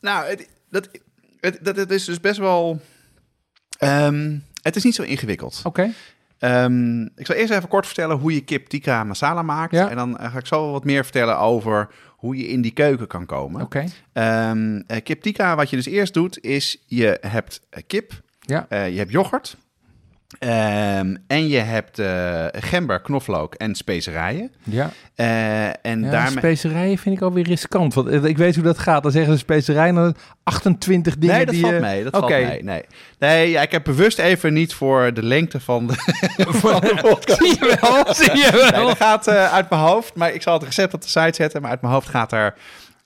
Nou, 0.00 0.26
het, 0.28 0.48
dat, 0.70 0.88
het, 1.40 1.58
dat, 1.62 1.76
het 1.76 1.90
is 1.90 2.04
dus 2.04 2.20
best 2.20 2.38
wel... 2.38 2.80
ehm, 3.80 4.38
het 4.62 4.76
is 4.76 4.84
niet 4.84 4.94
zo 4.94 5.02
ingewikkeld. 5.02 5.60
Oké. 5.64 5.90
Ehm, 6.38 7.02
ik 7.02 7.26
zal 7.26 7.36
eerst 7.36 7.52
even 7.52 7.68
kort 7.68 7.86
vertellen 7.86 8.16
hoe 8.16 8.34
je 8.34 8.40
kip 8.40 8.66
tikka 8.66 9.04
masala 9.04 9.42
maakt. 9.42 9.72
Ja. 9.72 9.88
En 9.90 9.96
dan 9.96 10.18
eh, 10.18 10.32
ga 10.32 10.38
ik 10.38 10.46
zo 10.46 10.70
wat 10.70 10.84
meer 10.84 11.02
vertellen 11.02 11.38
over 11.38 11.88
hoe 12.08 12.36
je 12.36 12.48
in 12.48 12.60
die 12.60 12.70
keuken 12.72 13.06
kan 13.06 13.26
komen. 13.26 13.62
Oké. 13.62 13.84
Ehm, 14.12 14.80
eh, 14.86 15.02
kip 15.02 15.22
tikka, 15.22 15.56
wat 15.56 15.70
je 15.70 15.76
dus 15.76 15.86
eerst 15.86 16.14
doet, 16.14 16.44
is 16.44 16.82
je 16.86 17.18
hebt 17.20 17.60
eh, 17.70 17.82
kip, 17.86 18.22
Ja. 18.40 18.66
je 18.68 18.98
hebt 18.98 19.10
yoghurt. 19.10 19.56
Ehm, 20.38 21.16
en 21.26 21.48
je 21.48 21.58
hebt 21.58 21.98
eh, 21.98 22.46
gember, 22.52 23.00
knoflook 23.00 23.54
en 23.54 23.74
specerijen. 23.74 24.52
Ja. 24.62 24.90
Eh, 25.14 25.66
en 25.66 26.02
ja 26.02 26.10
daarmee... 26.10 26.38
specerijen 26.38 26.98
vind 26.98 27.16
ik 27.16 27.22
alweer 27.22 27.44
riskant. 27.44 27.94
Want 27.94 28.08
eh, 28.08 28.24
ik 28.24 28.38
weet 28.38 28.54
hoe 28.54 28.64
dat 28.64 28.78
gaat. 28.78 29.02
Dan 29.02 29.12
zeggen 29.12 29.32
ze 29.32 29.38
specerijen 29.38 29.94
dan 29.94 30.16
28 30.42 31.18
dingen 31.18 31.36
Nee, 31.36 31.44
dat 31.44 31.54
die 31.54 31.62
valt 31.62 31.74
je- 31.74 31.80
mee. 31.80 32.02
Dat 32.04 32.12
valt 32.16 32.28
mee. 32.28 32.62
Nee, 32.62 32.82
nee 33.18 33.50
ja, 33.50 33.62
ik 33.62 33.72
heb 33.72 33.84
bewust 33.84 34.18
even 34.18 34.52
niet 34.52 34.74
voor 34.74 35.14
de 35.14 35.22
lengte 35.22 35.60
van 35.60 35.86
de, 35.86 35.94
van 36.62 36.80
de 36.80 36.98
podcast. 37.02 37.38
Zie 37.40 37.48
je 37.60 37.78
wel? 37.80 38.14
Zie 38.14 38.36
je 38.36 38.50
Nee, 38.52 38.70
wel? 38.70 38.86
dat 38.86 38.96
gaat 38.96 39.28
uit 39.28 39.70
mijn 39.70 39.82
hoofd. 39.82 40.14
Maar 40.14 40.32
ik 40.32 40.42
zal 40.42 40.54
het 40.54 40.62
recept 40.62 40.94
op 40.94 41.02
de 41.02 41.08
site 41.08 41.34
zetten. 41.34 41.60
Maar 41.62 41.70
uit 41.70 41.80
mijn 41.80 41.92
hoofd 41.92 42.08
gaat 42.08 42.32
er 42.32 42.54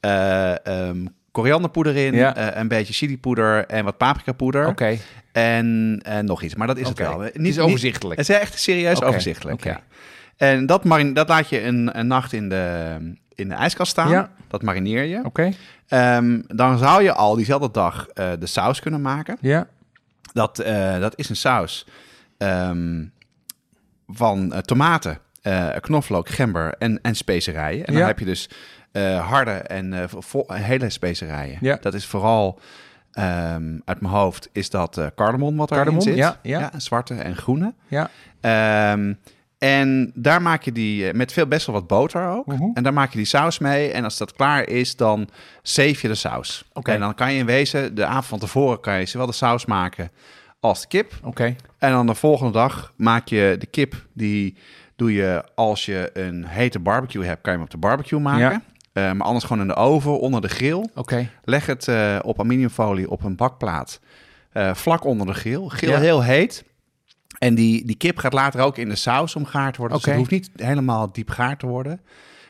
eh, 0.00 0.66
ehm, 0.66 1.06
korianderpoeder 1.35 1.97
in, 1.97 2.14
Ja. 2.14 2.37
eh, 2.37 2.61
een 2.61 2.68
beetje 2.68 2.92
chilipoeder 2.92 3.66
en 3.66 3.85
wat 3.85 3.97
paprikapoeder. 3.97 4.66
Oké. 4.66 4.97
En, 5.33 6.01
en 6.03 6.25
nog 6.25 6.42
iets. 6.42 6.55
Maar 6.55 6.66
dat 6.66 6.79
is 6.79 6.88
het 6.88 6.99
wel. 6.99 7.20
Het 7.20 7.37
is 7.38 7.59
overzichtelijk. 7.59 8.20
het 8.20 8.29
is 8.29 8.37
echt 8.38 8.59
serieus 8.59 9.03
overzichtelijk. 9.03 9.57
oké. 9.59 9.68
Ja. 9.68 9.81
En 10.37 10.66
dat, 10.66 10.85
marin, 10.85 11.14
dat 11.14 11.29
laat 11.29 11.49
je 11.49 11.62
een, 11.62 11.99
een 11.99 12.07
nacht 12.07 12.33
in 12.33 12.49
de, 12.49 12.97
in 13.35 13.49
de 13.49 13.55
ijskast 13.55 13.90
staan. 13.90 14.11
Ja. 14.11 14.31
Dat 14.49 14.62
marineer 14.62 15.05
je. 15.05 15.20
Oké. 15.25 15.51
Ehm, 15.88 16.40
dan 16.47 16.79
zou 16.79 17.03
je 17.03 17.12
al 17.12 17.35
diezelfde 17.37 17.70
dag 17.70 18.09
eh, 18.09 18.31
de 18.38 18.47
saus 18.47 18.81
kunnen 18.81 19.01
maken. 19.01 19.37
Ja. 19.40 19.66
Dat, 20.33 20.59
eh, 20.59 20.99
dat 20.99 21.12
is 21.18 21.29
een 21.29 21.37
saus 21.37 21.87
ehm, 22.38 23.05
van 24.07 24.53
eh, 24.53 24.59
tomaten, 24.59 25.18
eh, 25.42 25.68
knoflook, 25.81 26.29
gember 26.29 26.75
en, 26.79 26.99
en 27.03 27.14
specerijen. 27.14 27.85
En 27.87 27.92
dan 27.92 28.03
Ja. 28.03 28.09
heb 28.09 28.18
je 28.18 28.25
dus 28.25 28.49
eh, 28.94 29.26
harde 29.28 29.50
en 29.50 30.09
vo- 30.09 30.44
hele 30.52 30.90
specerijen. 30.90 31.59
Ja. 31.61 31.78
Dat 31.80 31.94
is 31.94 32.07
vooral 32.07 32.59
ehm, 33.12 33.78
uit 33.85 34.00
mijn 34.00 34.12
hoofd 34.14 34.48
is 34.52 34.70
dat 34.70 34.98
eh 34.98 35.07
cardamom 35.14 35.57
wat 35.57 35.70
erin 35.70 36.02
zit. 36.02 36.16
ja, 36.16 36.38
ja. 36.42 36.70
zwarte 36.76 37.14
en 37.14 37.37
groene. 37.37 37.74
Ja. 37.88 38.11
Ehm, 38.40 39.12
en 39.59 40.11
daar 40.14 40.42
maak 40.42 40.62
je 40.62 40.72
die 40.72 41.12
met 41.14 41.33
veel 41.33 41.46
best 41.46 41.66
wel 41.66 41.74
wat 41.74 41.87
boter 41.87 42.28
ook. 42.28 42.46
Mhm. 42.46 42.62
En 42.74 42.83
daar 42.83 42.92
maak 42.92 43.11
je 43.11 43.16
die 43.16 43.26
saus 43.26 43.59
mee. 43.59 43.90
En 43.90 44.04
als 44.04 44.18
dat 44.18 44.33
klaar 44.33 44.68
is, 44.68 44.96
dan 44.96 45.28
zeef 45.62 46.02
je 46.02 46.09
de 46.09 46.14
saus. 46.14 46.64
Oké. 46.72 46.92
En 46.92 47.00
dan 47.00 47.14
kan 47.14 47.33
je 47.33 47.38
in 47.38 47.46
wezen 47.46 47.94
de 47.94 48.04
avond 48.07 48.26
van 48.26 48.38
tevoren 48.38 48.80
kan 48.80 48.98
je 48.98 49.07
zowel 49.07 49.26
de 49.26 49.33
saus 49.33 49.64
maken 49.66 50.11
als 50.61 50.80
de 50.80 50.87
kip. 50.88 51.12
Oké. 51.22 51.54
En 51.78 51.90
dan 51.90 52.07
de 52.07 52.14
volgende 52.14 52.52
dag 52.52 52.92
maak 52.96 53.28
je 53.28 53.57
de 53.59 53.66
kip. 53.66 54.07
Die 54.12 54.57
doe 54.96 55.12
je 55.12 55.44
als 55.54 55.85
je 55.85 56.11
een 56.12 56.44
hete 56.46 56.78
barbecue 56.78 57.24
hebt, 57.24 57.40
kan 57.42 57.52
je 57.52 57.59
hem 57.59 57.66
op 57.66 57.72
de 57.72 57.78
barbecue 57.87 58.20
maken. 58.20 58.40
Ja. 58.50 58.62
Eh, 58.94 59.12
maar 59.12 59.26
anders 59.26 59.44
gewoon 59.44 59.62
in 59.62 59.68
de 59.68 59.74
oven 59.74 60.20
onder 60.20 60.40
de 60.40 60.48
grill. 60.48 60.88
Oké. 60.94 61.28
Leg 61.44 61.66
het 61.66 61.88
eh, 61.88 62.18
op 62.22 62.38
aluminiumfolie 62.38 63.11
op 63.11 63.22
een 63.24 63.37
bakplaat. 63.37 64.00
eh, 64.52 64.74
vlak 64.74 65.04
onder 65.04 65.26
de 65.26 65.35
grill. 65.35 65.68
Grill 65.68 65.90
Ja. 65.90 65.98
heel 65.98 66.22
heet. 66.22 66.64
En 67.38 67.54
die, 67.54 67.87
die 67.87 67.96
kip 67.96 68.18
gaat 68.18 68.33
later 68.33 68.61
ook 68.61 68.78
in 68.78 68.88
de 68.88 68.94
saus 68.96 69.37
omgaard 69.37 69.76
worden. 69.76 69.96
Oké. 69.96 70.07
Dus 70.07 70.18
het 70.18 70.30
hoeft 70.30 70.42
niet 70.42 70.66
helemaal 70.66 71.12
diep 71.12 71.30
gaar 71.30 71.57
te 71.57 71.66
worden. 71.66 72.00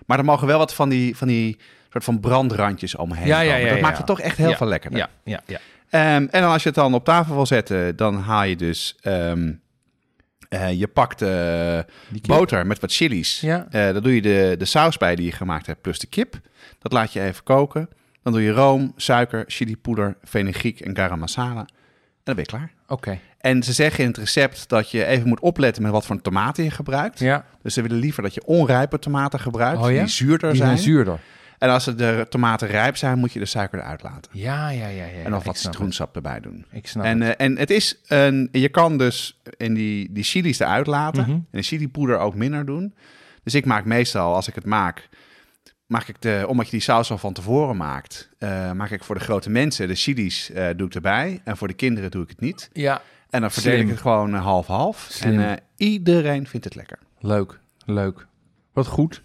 Maar 0.07 0.19
er 0.19 0.25
mogen 0.25 0.47
wel 0.47 0.59
wat 0.59 0.75
van 0.75 0.89
die, 0.89 1.17
van 1.17 1.29
die 1.29 1.59
soort 1.91 2.05
van 2.05 2.21
brandrandjes 2.21 2.95
omheen 2.95 3.27
Ja, 3.27 3.41
ja, 3.41 3.55
ja, 3.55 3.69
Dat 3.71 3.81
maakt 3.81 3.97
het 3.97 4.07
toch 4.07 4.21
echt 4.21 4.37
heel 4.37 4.55
veel 4.55 4.67
lekkerder. 4.67 4.99
Ja. 4.99 5.09
Ja. 5.25 5.41
Ja. 5.47 5.59
Ehm, 5.91 6.27
en 6.31 6.41
dan 6.43 6.51
als 6.53 6.63
je 6.63 6.69
het 6.69 6.79
dan 6.79 6.95
op 6.95 7.05
tafel 7.05 7.35
wil 7.35 7.47
zetten, 7.47 7.97
dan 7.97 8.17
haal 8.17 8.43
je 8.45 8.57
dus... 8.57 8.97
ehm, 9.01 9.53
eh, 10.55 10.73
je 10.79 10.87
pakt 10.89 11.23
eh, 11.23 11.79
boter 12.27 12.67
met 12.67 12.81
wat 12.81 12.93
chilies. 12.93 13.41
Ja. 13.41 13.67
Eh, 13.71 13.93
dan 13.93 14.03
doe 14.03 14.15
je 14.15 14.23
de, 14.23 14.55
de 14.59 14.65
saus 14.65 14.97
bij 14.97 15.15
die 15.17 15.25
je 15.25 15.33
gemaakt 15.33 15.67
hebt, 15.67 15.81
plus 15.81 15.99
de 15.99 16.07
kip. 16.07 16.41
Dat 16.79 16.93
laat 16.93 17.13
je 17.13 17.21
even 17.21 17.43
koken. 17.45 17.89
Dan 18.23 18.33
doe 18.33 18.43
je 18.43 18.51
room, 18.51 18.93
suiker, 18.97 19.45
chilipoeder, 19.47 20.17
fenugreek 20.25 20.81
en 20.81 20.97
garam 20.97 21.19
masala. 21.19 21.61
En 21.61 21.67
dan 22.25 22.35
ben 22.35 22.45
je 22.45 22.51
klaar. 22.51 22.73
Oké. 22.89 23.19
En 23.41 23.63
ze 23.63 23.73
zeggen 23.73 24.01
in 24.05 24.09
het 24.11 24.19
recept 24.19 24.69
dat 24.69 24.91
je 24.91 25.05
even 25.05 25.29
moet 25.29 25.41
opletten 25.41 25.83
met 25.83 25.93
wat 25.93 26.07
voor 26.07 26.21
tomaten 26.21 26.65
je 26.65 26.71
gebruikt. 26.71 27.19
Ja. 27.19 27.45
Dus 27.63 27.75
ze 27.75 27.83
willen 27.83 27.97
liever 27.99 28.23
dat 28.23 28.35
je 28.35 28.45
onrijpe 28.47 28.99
tomaten 28.99 29.41
gebruikt, 29.41 29.83
Oh 29.83 29.91
ja? 29.91 29.99
die 29.99 30.09
zuurder 30.09 30.49
Die 30.51 30.59
zijn. 30.59 30.71
zijn 30.71 30.83
zuurder. 30.83 31.19
En 31.65 31.71
als 31.71 31.85
de 31.85 32.27
tomaten 32.29 32.69
rijp 32.69 32.97
zijn, 32.97 33.19
moet 33.19 33.33
je 33.33 33.39
de 33.39 33.45
suiker 33.45 33.79
eruit 33.79 34.03
laten. 34.03 34.31
Ja, 34.35 34.69
ja, 34.69 34.87
ja. 34.87 35.05
ja. 35.05 35.23
en 35.25 35.31
nog 35.31 35.45
wat 35.45 35.59
citroensap 35.59 36.17
erbij 36.17 36.41
doen. 36.41 36.65
Ik 36.71 36.87
snap 36.87 37.05
En, 37.05 37.21
het. 37.21 37.37
eh, 37.37 37.47
en 37.47 37.59
het 37.59 37.71
is 37.71 37.99
een, 38.07 38.49
je 38.53 38.69
kan 38.69 38.99
dus 38.99 39.41
in 39.57 39.75
die, 39.75 40.13
die 40.13 40.25
chilies 40.25 40.59
eruit 40.59 40.87
laten 40.87 41.23
Mhm. 41.23 41.31
en 41.31 41.47
de 41.51 41.63
chilipoeder 41.63 42.19
ook 42.19 42.35
minder 42.35 42.67
doen. 42.67 42.95
Dus 43.43 43.55
ik 43.55 43.65
maak 43.65 43.85
meestal, 43.85 44.35
als 44.35 44.49
ik 44.49 44.55
het 44.55 44.65
maak, 44.67 45.09
maak 45.87 46.09
ik 46.09 46.23
de, 46.23 46.45
omdat 46.49 46.65
je 46.65 46.71
die 46.71 46.81
saus 46.81 47.11
al 47.11 47.19
van 47.19 47.33
tevoren 47.33 47.77
maakt, 47.77 48.29
eh, 48.39 48.73
maak 48.73 48.91
ik 48.91 49.05
voor 49.05 49.15
de 49.15 49.21
grote 49.25 49.51
mensen 49.51 49.89
de 49.89 49.95
chilies 49.95 50.51
eh, 50.51 50.69
doe 50.77 50.87
ik 50.87 50.95
erbij 50.95 51.41
en 51.45 51.57
voor 51.57 51.69
de 51.69 51.75
kinderen 51.75 52.11
doe 52.11 52.23
ik 52.23 52.29
het 52.29 52.41
niet. 52.41 52.69
Ja. 52.73 53.03
En 53.31 53.41
dan 53.41 53.51
verdeel 53.51 53.73
Slim. 53.73 53.85
ik 53.85 53.91
het 53.93 54.01
gewoon 54.01 54.35
half-half. 54.35 55.21
En 55.23 55.61
iedereen 55.77 56.47
vindt 56.47 56.65
het 56.65 56.75
lekker. 56.75 56.99
Leuk, 57.21 57.61
leuk. 57.85 58.27
Wat 58.73 58.87
goed. 58.87 59.23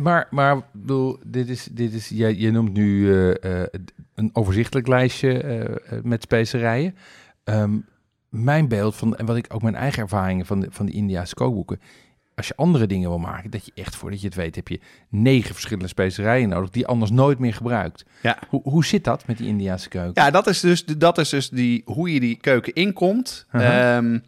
Maar, 0.00 0.26
maar 0.30 0.62
bedoel, 0.72 1.18
dit 1.26 1.48
is, 1.48 1.68
dit 1.70 1.92
is, 1.92 2.08
jij, 2.08 2.34
je 2.34 2.50
noemt 2.50 2.72
nu 2.72 3.12
eh, 3.12 3.62
eh, 3.62 3.68
een 4.14 4.30
overzichtelijk 4.32 4.86
lijstje 4.86 5.42
eh, 5.42 5.98
met 6.02 6.22
specerijen. 6.22 6.94
Ehm, 7.44 7.78
mijn 8.28 8.68
beeld 8.68 8.96
van, 8.96 9.16
en 9.16 9.26
wat 9.26 9.36
ik 9.36 9.46
ook 9.48 9.62
mijn 9.62 9.74
eigen 9.74 10.02
ervaringen 10.02 10.46
van 10.46 10.60
de, 10.60 10.66
van 10.70 10.86
die 10.86 10.94
Indiaanse 10.94 11.34
kookboeken. 11.34 11.80
Als 12.34 12.48
je 12.48 12.56
andere 12.56 12.86
dingen 12.86 13.08
wil 13.08 13.18
maken, 13.18 13.50
dat 13.50 13.64
je 13.64 13.72
echt 13.74 13.96
voordat 13.96 14.20
je 14.20 14.26
het 14.26 14.36
weet, 14.36 14.54
heb 14.54 14.68
je 14.68 14.80
negen 15.08 15.52
verschillende 15.52 15.88
specerijen 15.88 16.48
nodig 16.48 16.70
die 16.70 16.82
je 16.82 16.88
anders 16.88 17.10
nooit 17.10 17.38
meer 17.38 17.54
gebruikt. 17.54 18.04
Ja. 18.22 18.38
Hoe, 18.48 18.60
hoe 18.62 18.84
zit 18.84 19.04
dat 19.04 19.26
met 19.26 19.38
die 19.38 19.46
Indiaanse 19.46 19.88
keuken? 19.88 20.22
Ja, 20.22 20.30
dat 20.30 20.46
is 20.46 20.60
dus, 20.60 20.84
dat 20.84 21.18
is 21.18 21.28
dus 21.28 21.48
die, 21.48 21.82
hoe 21.84 22.12
je 22.12 22.20
die 22.20 22.36
keuken 22.36 22.72
inkomt. 22.72 23.46
Uh-huh. 23.52 23.96
Ehm, 23.96 24.18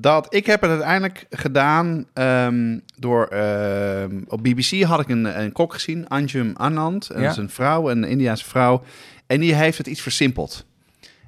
dat, 0.00 0.34
ik 0.34 0.46
heb 0.46 0.60
het 0.60 0.70
uiteindelijk 0.70 1.26
gedaan 1.30 2.06
ehm, 2.12 2.78
door... 2.96 3.26
ehm, 3.26 4.20
op 4.28 4.42
BBC 4.42 4.82
had 4.82 5.00
ik 5.00 5.08
een, 5.08 5.40
een 5.42 5.52
kok 5.52 5.72
gezien, 5.72 6.08
Anjum 6.08 6.52
Anand. 6.56 7.08
Dat 7.08 7.18
Ja. 7.20 7.30
is 7.30 7.36
een 7.36 7.50
vrouw, 7.50 7.90
een 7.90 8.04
Indiaanse 8.04 8.44
vrouw. 8.44 8.82
En 9.26 9.40
die 9.40 9.54
heeft 9.54 9.78
het 9.78 9.86
iets 9.86 10.00
versimpeld. 10.00 10.66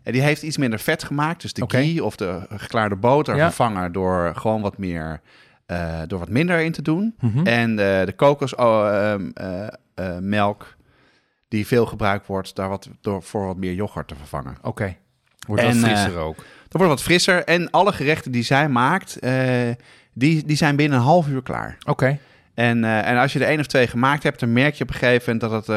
En 0.03 0.13
die 0.13 0.23
heeft 0.23 0.43
iets 0.43 0.57
minder 0.57 0.79
vet 0.79 1.05
gemaakt. 1.05 1.43
Dus 1.43 1.53
de 1.53 1.63
Oké. 1.63 1.77
ghee 1.77 2.05
of 2.05 2.17
de 2.17 2.41
geklaarde 2.51 2.97
boter 2.97 3.37
Ja. 3.37 3.45
vervangen 3.47 3.93
door 3.93 4.33
gewoon 4.37 4.61
wat 4.61 4.79
meer... 4.79 5.21
eh, 5.67 6.01
door 6.07 6.19
wat 6.19 6.29
minder 6.29 6.61
in 6.61 6.73
te 6.73 6.83
doen. 6.83 7.15
Mhm. 7.21 7.47
En 7.47 7.71
eh, 7.71 8.07
de 8.07 8.13
kokosmelk, 8.17 10.77
die 11.49 11.67
veel 11.67 11.87
gebruikt 11.87 12.27
wordt, 12.27 12.57
daar 12.57 12.69
wat, 12.69 12.89
door, 13.01 13.23
voor 13.23 13.47
wat 13.47 13.57
meer 13.57 13.75
yoghurt 13.75 14.09
te 14.09 14.15
vervangen. 14.15 14.57
Oké. 14.63 14.97
Wordt 15.47 15.63
En, 15.63 15.69
eh, 15.69 15.75
frisser 15.83 16.17
ook. 16.17 16.37
Dat 16.37 16.45
wordt 16.79 16.89
wat 16.95 17.03
frisser. 17.03 17.45
En 17.45 17.71
alle 17.71 17.93
gerechten 17.93 18.33
die 18.33 18.43
zij 18.43 18.69
maakt, 18.69 19.19
eh, 19.19 19.35
die, 20.13 20.45
die 20.47 20.57
zijn 20.57 20.77
binnen 20.77 20.99
een 20.99 21.05
half 21.05 21.29
uur 21.29 21.43
klaar. 21.43 21.77
Oké. 21.87 22.19
En, 22.55 22.85
eh, 22.85 23.09
en 23.09 23.17
als 23.19 23.33
je 23.33 23.39
er 23.39 23.47
één 23.49 23.61
of 23.61 23.67
twee 23.67 23.87
gemaakt 23.87 24.23
hebt, 24.23 24.41
dan 24.41 24.53
merk 24.53 24.75
je 24.75 24.83
op 24.85 24.89
een 24.91 24.97
gegeven 24.97 25.33
moment 25.33 25.51
dat 25.53 25.67
het, 25.67 25.77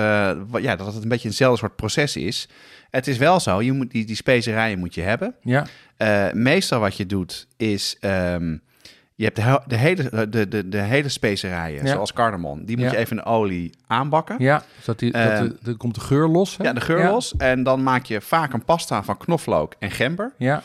eh, 0.56 0.62
ja, 0.62 0.76
dat 0.76 0.94
het 0.94 1.04
een 1.04 1.10
beetje 1.10 1.28
eenzelfde 1.28 1.58
soort 1.60 1.76
proces 1.76 2.16
is. 2.16 2.48
Het 2.90 3.08
is 3.08 3.18
wel 3.18 3.40
zo, 3.40 3.62
je 3.62 3.72
moet, 3.72 3.92
die, 3.92 4.06
die 4.06 4.16
specerijen 4.16 4.80
moet 4.80 4.94
je 4.96 5.02
hebben. 5.02 5.36
Ja. 5.42 5.66
Meestal 6.34 6.80
wat 6.80 6.98
je 6.98 7.06
doet 7.06 7.48
is, 7.58 7.98
ehm, 8.00 8.58
je 9.16 9.24
hebt 9.24 9.36
de, 9.36 9.42
he- 9.42 9.60
de, 9.68 9.76
hele, 9.76 10.30
de, 10.30 10.48
de, 10.48 10.70
de 10.70 10.78
hele 10.82 11.10
specerijen, 11.10 11.86
Ja. 11.86 11.92
zoals 11.92 12.14
cardamom, 12.14 12.66
die 12.66 12.78
moet 12.78 12.86
Ja. 12.86 12.92
je 12.92 12.98
even 12.98 13.18
in 13.18 13.24
de 13.24 13.30
olie 13.30 13.74
aanbakken. 13.88 14.36
Ja, 14.40 14.64
zodat 14.80 15.00
die, 15.00 15.12
dat 15.12 15.22
Eh, 15.22 15.44
de, 15.62 15.76
komt 15.76 15.96
de 15.96 16.02
geur 16.02 16.28
los. 16.28 16.58
Hè? 16.58 16.64
Ja, 16.64 16.74
de 16.74 16.82
geur 16.82 17.04
los. 17.10 17.34
En 17.38 17.64
dan 17.64 17.84
maak 17.84 18.06
je 18.06 18.22
vaak 18.22 18.54
een 18.54 18.66
pasta 18.66 19.04
van 19.04 19.18
knoflook 19.18 19.74
en 19.80 19.92
gember. 19.92 20.34
Ja. 20.38 20.62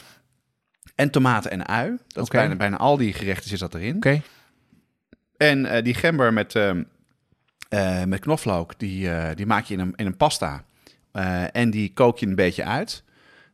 En 0.99 1.11
tomaten 1.11 1.51
en 1.51 1.67
ui. 1.67 1.89
Dat 1.91 1.99
Oké. 2.09 2.21
is 2.23 2.29
bijna, 2.29 2.57
bijna 2.57 2.77
al 2.77 2.97
die 2.97 3.13
gerechten 3.13 3.49
zit 3.49 3.59
dat 3.59 3.75
erin. 3.75 3.97
Oké. 3.97 4.23
En 5.37 5.67
eh, 5.67 5.83
die 5.85 5.95
gember 5.95 6.33
met, 6.33 6.55
ehm, 6.55 6.83
eh, 7.69 8.05
met 8.05 8.21
knoflook, 8.21 8.79
die, 8.79 9.11
eh, 9.11 9.37
die 9.37 9.47
maak 9.47 9.65
je 9.65 9.75
in 9.75 9.81
een, 9.81 9.93
in 9.97 10.07
een 10.07 10.17
pasta. 10.17 10.65
En 11.53 11.71
die 11.71 11.93
kook 11.93 12.19
je 12.19 12.27
een 12.27 12.35
beetje 12.35 12.65
uit. 12.65 13.03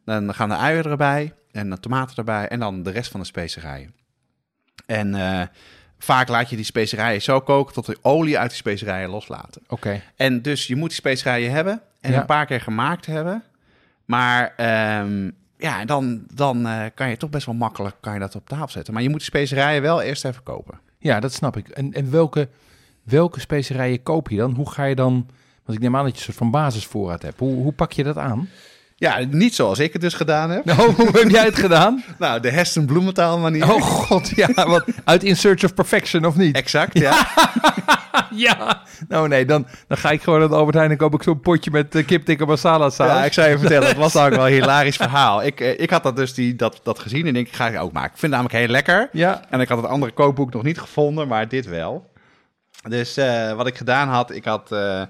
Dan 0.04 0.34
gaan 0.34 0.48
de 0.48 0.56
uien 0.56 0.84
erbij 0.84 1.32
en 1.52 1.70
de 1.70 1.80
tomaten 1.80 2.16
erbij 2.16 2.48
en 2.48 2.58
dan 2.60 2.82
de 2.82 2.90
rest 2.90 3.10
van 3.10 3.20
de 3.20 3.26
specerijen. 3.26 3.94
En 4.86 5.14
vaak 5.98 6.28
laat 6.28 6.50
je 6.50 6.56
die 6.56 6.64
specerijen 6.64 7.22
zo 7.22 7.40
koken 7.40 7.74
tot 7.74 7.86
de 7.86 7.98
olie 8.02 8.38
uit 8.38 8.48
die 8.48 8.58
specerijen 8.58 9.08
loslaten. 9.10 9.62
Oké. 9.66 10.02
En 10.16 10.42
dus 10.42 10.66
je 10.66 10.76
moet 10.76 10.88
die 10.88 10.98
specerijen 10.98 11.50
hebben 11.50 11.80
en 12.00 12.12
Ja. 12.12 12.20
een 12.20 12.26
paar 12.26 12.46
keer 12.46 12.60
gemaakt 12.60 13.06
hebben. 13.06 13.42
Maar 14.04 14.52
ehm, 14.56 15.30
ja, 15.56 15.84
dan, 15.84 16.22
dan 16.34 16.66
eh, 16.66 16.84
kan 16.94 17.10
je 17.10 17.16
toch 17.16 17.30
best 17.30 17.46
wel 17.46 17.54
makkelijk 17.54 17.96
kan 18.00 18.12
je 18.14 18.20
dat 18.20 18.34
op 18.34 18.48
tafel 18.48 18.68
zetten. 18.68 18.94
Maar 18.94 19.02
je 19.02 19.08
moet 19.08 19.18
de 19.18 19.24
specerijen 19.24 19.82
wel 19.82 20.02
eerst 20.02 20.24
even 20.24 20.42
kopen. 20.42 20.80
Ja, 20.98 21.20
dat 21.20 21.32
snap 21.32 21.56
ik. 21.56 21.68
En, 21.68 21.92
en 21.92 22.10
welke, 22.10 22.48
welke 23.02 23.40
specerijen 23.40 24.02
koop 24.02 24.28
je 24.28 24.36
dan? 24.36 24.54
Hoe 24.54 24.70
ga 24.70 24.84
je 24.84 24.94
dan... 24.94 25.26
Want 25.64 25.78
ik 25.78 25.84
neem 25.84 25.96
aan 25.96 26.04
dat 26.04 26.12
je 26.12 26.18
een 26.18 26.24
soort 26.24 26.36
van 26.36 26.50
basisvoorraad 26.50 27.22
hebt. 27.22 27.38
Hoe, 27.38 27.54
hoe 27.54 27.72
pak 27.72 27.92
je 27.92 28.02
dat 28.04 28.18
aan? 28.18 28.48
Ja, 28.96 29.18
niet 29.30 29.54
zoals 29.54 29.78
ik 29.78 29.92
het 29.92 30.02
dus 30.02 30.14
gedaan 30.14 30.50
heb. 30.50 30.64
Nou, 30.64 30.92
hoe 30.92 31.08
heb 31.12 31.30
jij 31.30 31.44
het 31.44 31.58
gedaan? 31.58 32.04
Nou, 32.18 32.40
de 32.40 32.50
Heston 32.50 32.86
Bloementaal 32.86 33.38
manier. 33.38 33.72
Oh 33.72 33.82
god, 33.82 34.28
ja. 34.28 34.66
Wat, 34.66 34.84
uit 35.04 35.22
In 35.22 35.36
Search 35.36 35.64
of 35.64 35.74
Perfection, 35.74 36.24
of 36.24 36.36
niet? 36.36 36.56
Exact, 36.56 36.98
ja. 36.98 37.28
Ja. 37.86 38.02
Nou 39.08 39.28
nee, 39.28 39.44
dan, 39.44 39.66
dan 39.88 39.98
ga 39.98 40.10
ik 40.10 40.22
gewoon 40.22 40.38
naar 40.38 40.48
de 40.48 40.54
Albert 40.54 40.76
Heijn 40.76 40.90
en 40.90 40.96
koop 40.96 41.14
ik 41.14 41.22
zo'n 41.22 41.40
potje 41.40 41.70
met 41.70 41.94
uh, 41.94 42.06
kip 42.06 42.24
tikka 42.24 42.44
masala 42.44 42.90
saus. 42.90 43.10
Ja, 43.10 43.24
ik 43.24 43.32
zou 43.32 43.48
je 43.48 43.58
vertellen, 43.58 43.88
het 43.88 43.96
was 43.96 44.16
ook 44.24 44.34
wel 44.34 44.46
een 44.46 44.52
hilarisch 44.52 44.96
verhaal. 44.96 45.42
Ik, 45.44 45.60
eh, 45.60 45.80
ik 45.80 45.90
had 45.90 46.02
dat 46.02 46.16
dus 46.16 46.34
die, 46.34 46.56
dat, 46.56 46.80
dat 46.82 46.98
gezien 46.98 47.26
en 47.26 47.36
ik 47.36 47.52
ga 47.52 47.68
ik 47.68 47.80
ook 47.80 47.92
maken. 47.92 48.12
Ik 48.12 48.18
vind 48.18 48.32
het 48.32 48.40
namelijk 48.42 48.54
heel 48.54 48.72
lekker. 48.72 49.08
Ja. 49.12 49.42
En 49.50 49.60
ik 49.60 49.68
had 49.68 49.78
het 49.78 49.86
andere 49.86 50.12
kookboek 50.12 50.52
nog 50.52 50.62
niet 50.62 50.78
gevonden, 50.78 51.28
maar 51.28 51.48
dit 51.48 51.66
wel. 51.66 52.12
Dus 52.88 53.16
eh, 53.16 53.52
wat 53.52 53.66
ik 53.66 53.76
gedaan 53.76 54.08
had, 54.08 54.30
ik 54.34 54.44
had 54.44 54.72
eh, 54.72 55.02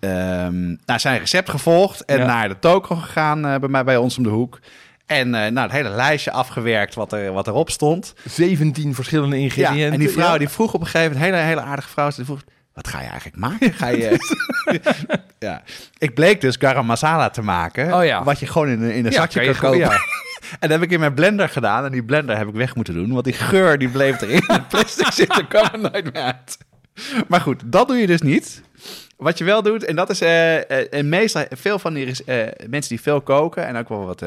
ehm, 0.00 0.76
naar 0.84 1.00
zijn 1.00 1.18
recept 1.18 1.50
gevolgd 1.50 2.04
en 2.04 2.18
Ja. 2.18 2.26
naar 2.26 2.48
de 2.48 2.58
toko 2.58 2.94
gegaan 2.96 3.46
eh, 3.46 3.58
bij 3.58 3.68
mij 3.68 3.84
bij 3.84 3.96
ons 3.96 4.16
om 4.16 4.22
de 4.22 4.28
hoek. 4.28 4.58
En 5.06 5.34
eh, 5.34 5.50
nou, 5.50 5.58
het 5.66 5.72
hele 5.72 5.88
lijstje 5.88 6.30
afgewerkt 6.30 6.94
wat, 6.94 7.12
er, 7.12 7.32
wat 7.32 7.46
erop 7.46 7.70
stond. 7.70 8.14
17 8.24 8.94
verschillende 8.94 9.38
ingrediënten. 9.38 9.78
Ja, 9.86 9.90
en 9.92 9.98
die 9.98 10.10
vrouw 10.10 10.32
Ja. 10.32 10.38
die 10.38 10.48
vroeg 10.48 10.74
op 10.74 10.80
een 10.80 10.86
gegeven 10.86 11.12
moment, 11.12 11.32
een 11.32 11.38
hele, 11.38 11.48
hele 11.48 11.60
aardige 11.70 11.88
vrouw, 11.88 12.10
die 12.16 12.24
vroeg, 12.24 12.42
wat 12.72 12.88
ga 12.88 13.00
je 13.00 13.06
eigenlijk 13.08 13.36
maken? 13.36 13.72
Ga 13.72 13.86
je... 13.88 14.18
ja. 15.38 15.62
Ik 15.98 16.14
bleek 16.14 16.40
dus 16.40 16.56
garam 16.58 16.86
masala 16.86 17.30
te 17.30 17.42
maken, 17.42 17.94
Oh 17.94 18.04
ja. 18.04 18.24
wat 18.24 18.38
je 18.40 18.46
gewoon 18.46 18.68
in, 18.68 18.82
een- 18.82 18.94
in 18.94 19.06
een 19.06 19.12
zakje 19.12 19.44
kan 19.44 19.70
kopen. 19.70 19.90
En 20.50 20.68
dat 20.68 20.70
heb 20.70 20.82
ik 20.82 20.90
in 20.90 21.00
mijn 21.00 21.14
blender 21.14 21.48
gedaan 21.48 21.84
en 21.84 21.92
die 21.92 22.04
blender 22.04 22.36
heb 22.36 22.48
ik 22.48 22.54
weg 22.54 22.74
moeten 22.74 22.94
doen, 22.94 23.12
want 23.12 23.24
die 23.24 23.32
geur 23.34 23.78
die 23.78 23.88
bleef 23.88 24.20
erin. 24.20 24.44
Het 24.52 24.68
plastic 24.68 25.12
zit 25.12 25.36
er 25.38 25.46
kwam 25.46 25.68
er 25.72 25.78
nooit 25.78 26.12
meer 26.12 26.22
uit. 26.22 26.58
Maar 27.28 27.40
goed, 27.40 27.62
dat 27.64 27.88
doe 27.88 27.96
je 27.96 28.06
dus 28.06 28.20
niet. 28.20 28.62
Wat 29.16 29.38
je 29.38 29.44
wel 29.44 29.62
doet, 29.62 29.84
en 29.84 29.96
dat 29.96 30.10
is 30.10 30.20
eh, 30.20 30.70
eh, 30.70 30.86
en 30.90 31.08
meestal 31.08 31.44
veel 31.50 31.78
van 31.78 31.94
die 31.94 32.24
eh, 32.24 32.46
mensen 32.68 32.88
die 32.88 33.00
veel 33.00 33.20
koken 33.20 33.66
en 33.66 33.76
ook 33.76 33.88
wel 33.88 34.04
wat 34.06 34.22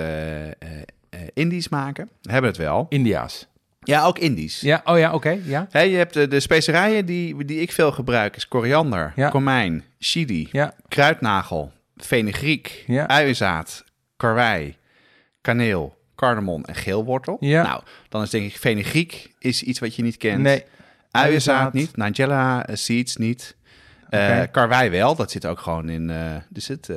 Indisch 1.34 1.70
maken, 1.70 2.10
hebben 2.22 2.50
het 2.50 2.60
wel. 2.60 2.86
India's. 2.90 3.48
Ja, 3.84 4.04
ook 4.06 4.18
Indisch. 4.20 4.62
Ja, 4.62 4.82
oh 4.86 4.98
ja, 4.98 5.14
oké, 5.14 5.38
ja. 5.44 5.68
Hè, 5.72 5.82
je 5.82 5.98
hebt 5.98 6.14
de, 6.14 6.28
de 6.28 6.40
specerijen 6.40 7.06
die, 7.06 7.46
die 7.46 7.60
ik 7.62 7.72
veel 7.72 7.92
gebruik, 7.92 8.36
is 8.36 8.48
koriander, 8.48 9.14
Ja. 9.16 9.30
komijn, 9.30 9.84
chili, 10.00 10.50
Ja, 10.52 10.74
kruidnagel, 10.88 11.72
fenugreek, 11.98 12.84
Ja. 12.88 13.08
uienzaad, 13.08 13.84
karwei, 14.18 14.78
kaneel, 15.42 15.98
cardamom 16.16 16.64
en 16.64 16.76
geelwortel. 16.76 17.38
Ja. 17.40 17.64
Nou, 17.64 17.82
dan 18.10 18.22
is 18.22 18.30
denk 18.30 18.46
ik 18.46 18.58
fenugreek 18.58 19.32
is 19.40 19.64
iets 19.64 19.80
wat 19.80 19.96
je 19.96 20.04
niet 20.04 20.18
kent. 20.18 20.42
nee. 20.42 20.64
Uienzaad 21.12 21.74
niet, 21.74 21.96
Nigella 21.98 22.66
seeds 22.74 23.16
niet. 23.16 23.56
Eh 24.10 24.20
Oké. 24.38 24.48
Karwei 24.52 24.90
wel, 24.90 25.16
dat 25.16 25.32
zit 25.32 25.46
ook 25.46 25.60
gewoon 25.60 25.90
in, 25.90 26.10
eh 26.10 26.18
dus 26.50 26.68
het, 26.68 26.90
eh, 26.90 26.96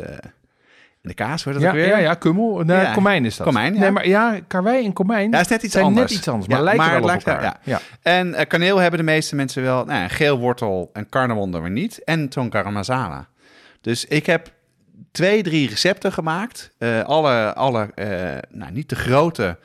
in 1.03 1.09
de 1.09 1.15
kaas, 1.15 1.45
wordt 1.45 1.59
dat 1.61 1.69
Ja, 1.69 1.75
weer? 1.75 1.87
ja, 1.89 1.99
ja, 1.99 2.15
kummel. 2.15 2.59
Nee, 2.65 2.77
Ja. 2.81 2.93
komijn 2.93 3.25
is 3.25 3.37
dat. 3.37 3.47
Komijn, 3.47 3.75
ja. 3.75 3.81
Nee, 3.81 3.91
maar 3.91 4.09
ja, 4.09 4.39
karwei 4.47 4.85
en 4.85 4.93
komijn 4.93 5.31
Ja, 5.31 5.41
is 5.41 5.49
net 5.49 5.63
iets 5.63 5.73
zijn 5.73 5.85
anders. 5.85 6.11
net 6.11 6.19
iets 6.19 6.29
anders, 6.29 6.47
maar 6.49 6.59
Ja, 6.59 6.63
lijken 6.65 6.83
maar 6.83 6.93
wel 6.93 7.01
op 7.03 7.07
lijkt 7.09 7.25
wel- 7.25 7.35
elkaar. 7.35 7.61
ja. 7.63 7.81
En 8.03 8.47
kaneel 8.47 8.79
hebben 8.79 8.99
de 8.99 9.05
meeste 9.05 9.37
mensen 9.37 9.63
wel. 9.63 9.85
Nou, 9.85 10.09
geelwortel 10.09 10.91
en 10.93 11.09
cardamom 11.09 11.51
dan 11.51 11.63
weer 11.63 11.71
niet. 11.71 12.05
En 12.05 12.27
zo'n 12.31 12.53
garam 12.53 12.73
masala. 12.73 13.27
Dus 13.81 14.05
ik 14.05 14.27
heb 14.27 14.51
twee, 15.13 15.43
drie 15.43 15.69
recepten 15.69 16.13
gemaakt. 16.13 16.71
Eh, 16.79 17.03
alle, 17.03 17.55
alle 17.55 17.89
eh, 17.95 18.09
nou, 18.51 18.73
niet 18.73 18.89
te 18.89 18.95
grote 18.97 19.59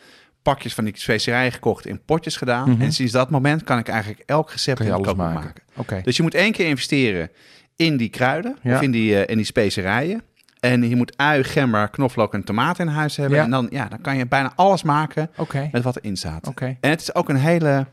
pakjes 0.53 0.73
van 0.73 0.83
die 0.83 0.97
specerijen 0.97 1.51
gekocht 1.51 1.85
in 1.85 2.01
potjes 2.05 2.37
gedaan. 2.37 2.69
Mhm. 2.69 2.81
En 2.81 2.91
sinds 2.91 3.11
dat 3.11 3.29
moment 3.29 3.63
kan 3.63 3.77
ik 3.77 3.87
eigenlijk 3.87 4.23
elk 4.25 4.51
recept 4.51 4.79
in 4.79 4.89
kookboek 4.91 5.15
maken. 5.17 5.63
Oké. 5.75 6.01
Dus 6.03 6.17
je 6.17 6.23
moet 6.23 6.33
één 6.33 6.51
keer 6.51 6.67
investeren 6.67 7.29
in 7.75 7.97
die 7.97 8.09
kruiden 8.09 8.57
Ja. 8.61 8.75
of 8.75 8.81
in 8.81 8.91
die, 8.91 9.15
eh, 9.15 9.29
in 9.31 9.35
die 9.37 9.45
specerijen. 9.45 10.21
En 10.59 10.89
je 10.89 10.95
moet 10.95 11.17
ui, 11.17 11.43
gember, 11.43 11.89
knoflook 11.89 12.33
en 12.33 12.43
tomaat 12.43 12.79
in 12.79 12.87
huis 12.87 13.15
hebben. 13.17 13.37
Ja. 13.37 13.43
En 13.43 13.49
dan, 13.49 13.67
ja, 13.71 13.87
dan 13.87 14.01
kan 14.01 14.17
je 14.17 14.27
bijna 14.27 14.51
alles 14.55 14.83
maken 14.83 15.29
Oké. 15.35 15.69
met 15.71 15.83
wat 15.83 15.95
erin 15.97 16.17
staat. 16.17 16.47
Oké. 16.47 16.77
En 16.81 16.89
het 16.89 17.01
is 17.01 17.15
ook 17.15 17.29
een 17.29 17.35
hele 17.35 17.87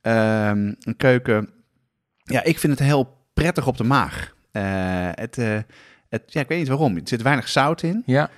ehm, 0.00 0.72
een 0.80 0.94
keuken. 0.96 1.48
Ja, 2.22 2.44
ik 2.44 2.58
vind 2.58 2.78
het 2.78 2.88
heel 2.88 3.16
prettig 3.34 3.66
op 3.66 3.76
de 3.76 3.84
maag. 3.84 4.34
Eh, 4.52 4.62
het, 5.10 5.38
eh, 5.38 5.58
het, 6.08 6.22
ja, 6.26 6.40
ik 6.40 6.48
weet 6.48 6.58
niet 6.58 6.68
waarom. 6.68 6.96
Er 6.96 7.02
zit 7.04 7.22
weinig 7.22 7.48
zout 7.48 7.82
in. 7.82 8.02
Ja, 8.06 8.30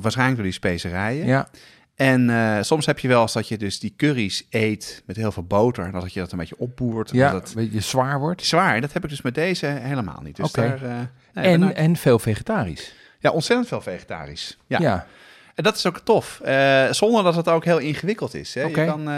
waarschijnlijk 0.00 0.34
door 0.36 0.44
die 0.44 0.52
specerijen. 0.52 1.26
ja. 1.26 1.48
En 1.94 2.30
eh, 2.30 2.62
soms 2.62 2.86
heb 2.86 2.98
je 2.98 3.08
wel 3.08 3.22
eens 3.22 3.32
dat 3.32 3.48
je 3.48 3.58
dus 3.58 3.78
die 3.78 3.94
curry's 3.96 4.46
eet 4.50 5.02
met 5.06 5.16
heel 5.16 5.32
veel 5.32 5.42
boter. 5.42 5.84
En 5.84 5.92
dat 5.92 6.12
je 6.12 6.20
dat 6.20 6.32
een 6.32 6.38
beetje 6.38 6.58
opboert. 6.58 7.10
Ja, 7.10 7.30
Dat 7.32 7.40
het 7.48 7.56
een 7.56 7.64
beetje 7.64 7.80
zwaar 7.80 8.18
wordt. 8.18 8.44
zwaar. 8.44 8.74
En 8.74 8.80
dat 8.80 8.92
heb 8.92 9.04
ik 9.04 9.10
dus 9.10 9.22
met 9.22 9.34
deze 9.34 9.66
helemaal 9.66 10.20
niet. 10.22 10.36
Dus 10.36 10.52
daar, 10.52 10.82
eh, 10.82 10.90
nee, 11.32 11.44
En, 11.44 11.74
en 11.76 11.96
veel 11.96 12.18
vegetarisch. 12.18 12.92
ja, 13.18 13.30
ontzettend 13.30 13.68
veel 13.68 13.80
vegetarisch. 13.80 14.58
Ja. 14.66 14.78
Ja. 14.80 15.06
En 15.54 15.62
dat 15.64 15.76
is 15.76 15.86
ook 15.86 15.98
tof. 15.98 16.40
Eh, 16.40 16.90
zonder 16.90 17.22
dat 17.22 17.34
het 17.36 17.48
ook 17.48 17.64
heel 17.64 17.78
ingewikkeld 17.78 18.34
is. 18.34 18.54
Hè. 18.54 18.64
Oké. 18.64 18.80
Je 18.80 18.86
kan, 18.86 19.08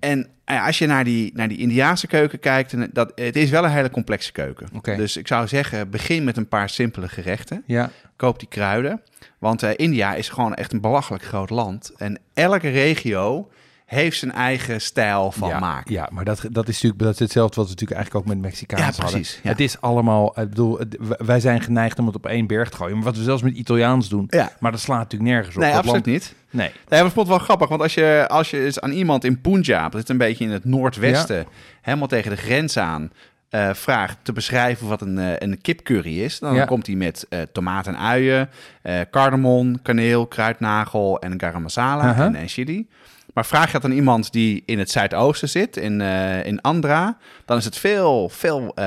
en 0.00 0.28
nou 0.44 0.66
als 0.66 0.78
je 0.78 0.86
naar 0.86 1.04
die, 1.04 1.30
naar 1.34 1.48
die 1.48 1.58
Indiaanse 1.58 2.06
keuken 2.06 2.38
kijkt, 2.38 2.72
en 2.72 2.90
dat, 2.92 3.12
het 3.14 3.36
is 3.36 3.50
wel 3.50 3.64
een 3.64 3.70
hele 3.70 3.90
complexe 3.90 4.32
keuken. 4.32 4.68
Dus 4.82 5.16
ik 5.16 5.26
zou 5.26 5.48
zeggen, 5.48 5.90
begin 5.90 6.24
met 6.24 6.36
een 6.36 6.48
paar 6.48 6.68
simpele 6.68 7.08
gerechten. 7.08 7.62
Ja. 7.66 7.90
Koop 8.16 8.38
die 8.38 8.48
kruiden. 8.48 9.02
Want 9.38 9.62
eh, 9.62 9.70
India 9.76 10.14
is 10.14 10.28
gewoon 10.28 10.54
echt 10.54 10.72
een 10.72 10.80
belachelijk 10.80 11.24
groot 11.24 11.50
land. 11.50 11.92
En 11.96 12.18
elke 12.34 12.68
regio 12.68 13.50
heeft 13.90 14.18
zijn 14.18 14.32
eigen 14.32 14.80
stijl 14.80 15.32
van 15.32 15.48
ja, 15.48 15.58
maken. 15.58 15.92
Ja, 15.92 16.08
maar 16.12 16.24
dat, 16.24 16.40
dat 16.50 16.68
is 16.68 16.74
natuurlijk 16.74 17.02
dat 17.02 17.12
is 17.12 17.18
hetzelfde 17.18 17.54
wat 17.56 17.64
we 17.64 17.70
natuurlijk 17.70 18.00
eigenlijk 18.00 18.26
ook 18.26 18.34
met 18.34 18.42
Mexicaans 18.42 18.80
Ja, 18.82 18.86
hadden. 19.02 19.10
precies, 19.20 19.40
ja. 19.42 19.48
Het 19.50 19.60
is 19.60 19.80
allemaal, 19.80 20.26
ik 20.40 20.48
bedoel, 20.48 20.78
wij 21.18 21.40
zijn 21.40 21.60
geneigd 21.60 21.98
om 21.98 22.06
het 22.06 22.14
op 22.14 22.26
één 22.26 22.46
berg 22.46 22.68
te 22.68 22.76
gooien. 22.76 22.94
Maar 22.94 23.04
wat 23.04 23.16
we 23.16 23.22
zelfs 23.22 23.42
met 23.42 23.54
Italiaans 23.54 24.08
doen, 24.08 24.26
Ja. 24.28 24.50
maar 24.60 24.70
dat 24.70 24.80
slaat 24.80 24.98
natuurlijk 24.98 25.30
nergens 25.30 25.54
op. 25.56 25.60
Nee, 25.62 25.70
Dat 25.70 25.78
absoluut 25.80 26.06
land- 26.06 26.18
niet. 26.18 26.34
Nee. 26.50 26.66
Nee, 26.68 26.74
maar 26.88 26.98
ik 27.08 27.14
vond 27.14 27.26
het 27.28 27.36
wel 27.36 27.44
grappig, 27.46 27.68
want 27.68 27.80
als 27.80 27.94
je, 27.94 28.24
als 28.28 28.50
je 28.50 28.64
eens 28.64 28.80
aan 28.80 28.90
iemand 28.90 29.24
in 29.24 29.40
Punjab, 29.40 29.92
dat 29.92 30.00
zit 30.00 30.10
een 30.10 30.18
beetje 30.18 30.44
in 30.44 30.50
het 30.50 30.64
noordwesten, 30.64 31.46
helemaal 31.82 32.08
tegen 32.08 32.30
de 32.30 32.36
grens 32.36 32.76
aan, 32.76 33.10
eh, 33.48 33.70
vraagt 33.74 34.16
te 34.22 34.32
beschrijven 34.32 34.88
wat 34.88 35.00
een, 35.00 35.18
eh, 35.18 35.32
een 35.38 35.60
kipcurry 35.60 36.20
is, 36.22 36.38
dan 36.38 36.54
Ja. 36.54 36.64
komt 36.64 36.86
hij 36.86 36.96
met 36.96 37.26
eh 37.28 37.40
tomaat 37.52 37.86
en 37.86 37.98
uien, 37.98 38.48
eh 38.82 39.00
cardamom, 39.10 39.82
kaneel, 39.82 40.26
kruidnagel 40.26 41.20
en 41.20 41.40
garam 41.40 41.62
masala 41.62 42.02
Aha. 42.02 42.24
en, 42.24 42.34
en 42.34 42.48
chili. 42.48 42.86
Maar 43.34 43.46
vraag 43.46 43.66
je 43.66 43.72
dat 43.72 43.84
aan 43.84 43.90
iemand 43.96 44.32
die 44.32 44.62
in 44.66 44.78
het 44.78 44.90
zuidoosten 44.90 45.48
zit, 45.48 45.76
in, 45.76 46.00
eh, 46.00 46.46
in 46.46 46.60
Andhra, 46.60 47.16
dan 47.44 47.56
is 47.56 47.64
het 47.64 47.76
veel, 47.76 48.28
veel 48.28 48.72
eh, 48.74 48.84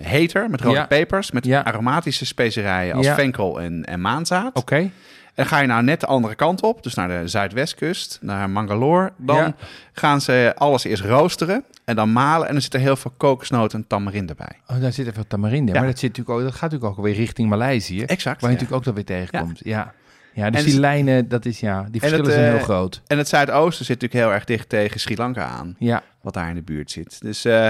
heter, 0.00 0.50
met 0.50 0.60
rode 0.60 0.76
Ja. 0.76 0.86
pepers, 0.86 1.30
met 1.30 1.44
Ja. 1.44 1.64
aromatische 1.64 2.26
specerijen 2.26 2.94
als 2.94 3.06
Ja. 3.06 3.14
venkel 3.14 3.60
en, 3.60 3.84
en 3.84 4.00
maanzaad. 4.00 4.56
Oké. 4.56 4.90
En 5.34 5.46
ga 5.46 5.58
je 5.60 5.66
nou 5.66 5.82
net 5.82 6.00
de 6.00 6.06
andere 6.06 6.34
kant 6.34 6.62
op, 6.62 6.82
dus 6.82 6.94
naar 6.94 7.08
de 7.08 7.28
zuidwestkust, 7.28 8.18
naar 8.20 8.50
Mangalore, 8.50 9.12
dan 9.16 9.36
Ja. 9.36 9.54
gaan 9.92 10.20
ze 10.20 10.52
alles 10.56 10.84
eerst 10.84 11.02
roosteren 11.02 11.64
en 11.84 11.96
dan 11.96 12.12
malen. 12.12 12.46
En 12.46 12.52
dan 12.52 12.62
zit 12.62 12.74
er 12.74 12.80
heel 12.80 12.96
veel 12.96 13.12
kokosnoot 13.16 13.74
en 13.74 13.86
tamarinde 13.86 14.34
bij. 14.34 14.58
Oh, 14.76 14.80
daar 14.82 14.92
zit 14.92 15.06
even 15.06 15.26
tamarinde. 15.26 15.72
Ja. 15.72 15.78
Maar 15.78 15.88
dat, 15.88 15.98
zit 15.98 16.08
natuurlijk 16.16 16.38
ook, 16.38 16.44
dat 16.44 16.54
gaat 16.54 16.70
natuurlijk 16.70 16.98
ook 16.98 17.04
weer 17.04 17.14
richting 17.14 17.48
Maleisië. 17.48 18.02
Exact. 18.02 18.40
Waar 18.40 18.50
je 18.50 18.56
ja. 18.56 18.62
natuurlijk 18.62 18.72
ook 18.72 18.84
dat 18.84 18.94
weer 18.94 19.04
tegenkomt. 19.18 19.60
Ja. 19.64 19.92
Ja, 20.34 20.50
dus 20.50 20.60
En 20.60 20.66
die 20.66 20.80
lijnen, 20.80 21.28
dat 21.28 21.44
is 21.44 21.60
ja, 21.60 21.74
die 21.76 21.84
En 21.84 21.90
het, 21.90 22.00
verschillen 22.00 22.32
zijn 22.32 22.44
eh, 22.44 22.52
heel 22.52 22.64
groot. 22.64 23.02
En 23.06 23.18
het 23.18 23.28
zuidoosten 23.28 23.84
zit 23.84 24.00
natuurlijk 24.00 24.24
heel 24.24 24.34
erg 24.34 24.44
dicht 24.44 24.68
tegen 24.68 25.00
Sri 25.00 25.16
Lanka 25.16 25.44
aan, 25.44 25.76
Ja, 25.78 26.02
wat 26.20 26.34
daar 26.34 26.48
in 26.48 26.54
de 26.54 26.62
buurt 26.62 26.90
zit. 26.90 27.20
Dus 27.20 27.44
eh, 27.44 27.68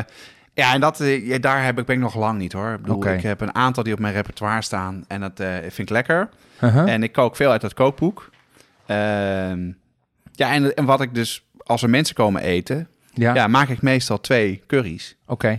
ja, 0.54 0.74
en 0.74 0.80
dat, 0.80 1.00
eh, 1.00 1.26
ja, 1.26 1.38
daar 1.38 1.64
heb 1.64 1.78
ik, 1.78 1.86
ben 1.86 1.96
ik 1.96 2.02
nog 2.02 2.14
lang 2.14 2.38
niet 2.38 2.52
hoor. 2.52 2.72
Ik 2.72 2.80
bedoel, 2.80 2.96
Oké. 2.96 3.12
ik 3.12 3.22
heb 3.22 3.40
een 3.40 3.54
aantal 3.54 3.82
die 3.82 3.92
op 3.92 3.98
mijn 3.98 4.14
repertoire 4.14 4.62
staan 4.62 5.04
en 5.08 5.20
dat 5.20 5.40
eh, 5.40 5.56
vind 5.60 5.78
ik 5.78 5.90
lekker. 5.90 6.28
Uh-huh. 6.60 6.92
En 6.92 7.02
ik 7.02 7.12
kook 7.12 7.36
veel 7.36 7.50
uit 7.50 7.60
dat 7.60 7.74
kookboek. 7.74 8.30
Ehm, 8.86 9.70
ja, 10.32 10.52
en, 10.52 10.74
en 10.74 10.84
wat 10.84 11.00
ik 11.00 11.14
dus, 11.14 11.46
als 11.56 11.82
er 11.82 11.90
mensen 11.90 12.14
komen 12.14 12.42
eten, 12.42 12.88
ja. 13.14 13.34
ja, 13.34 13.46
maak 13.46 13.68
ik 13.68 13.82
meestal 13.82 14.20
twee 14.20 14.62
curry's. 14.66 15.16
oké. 15.26 15.58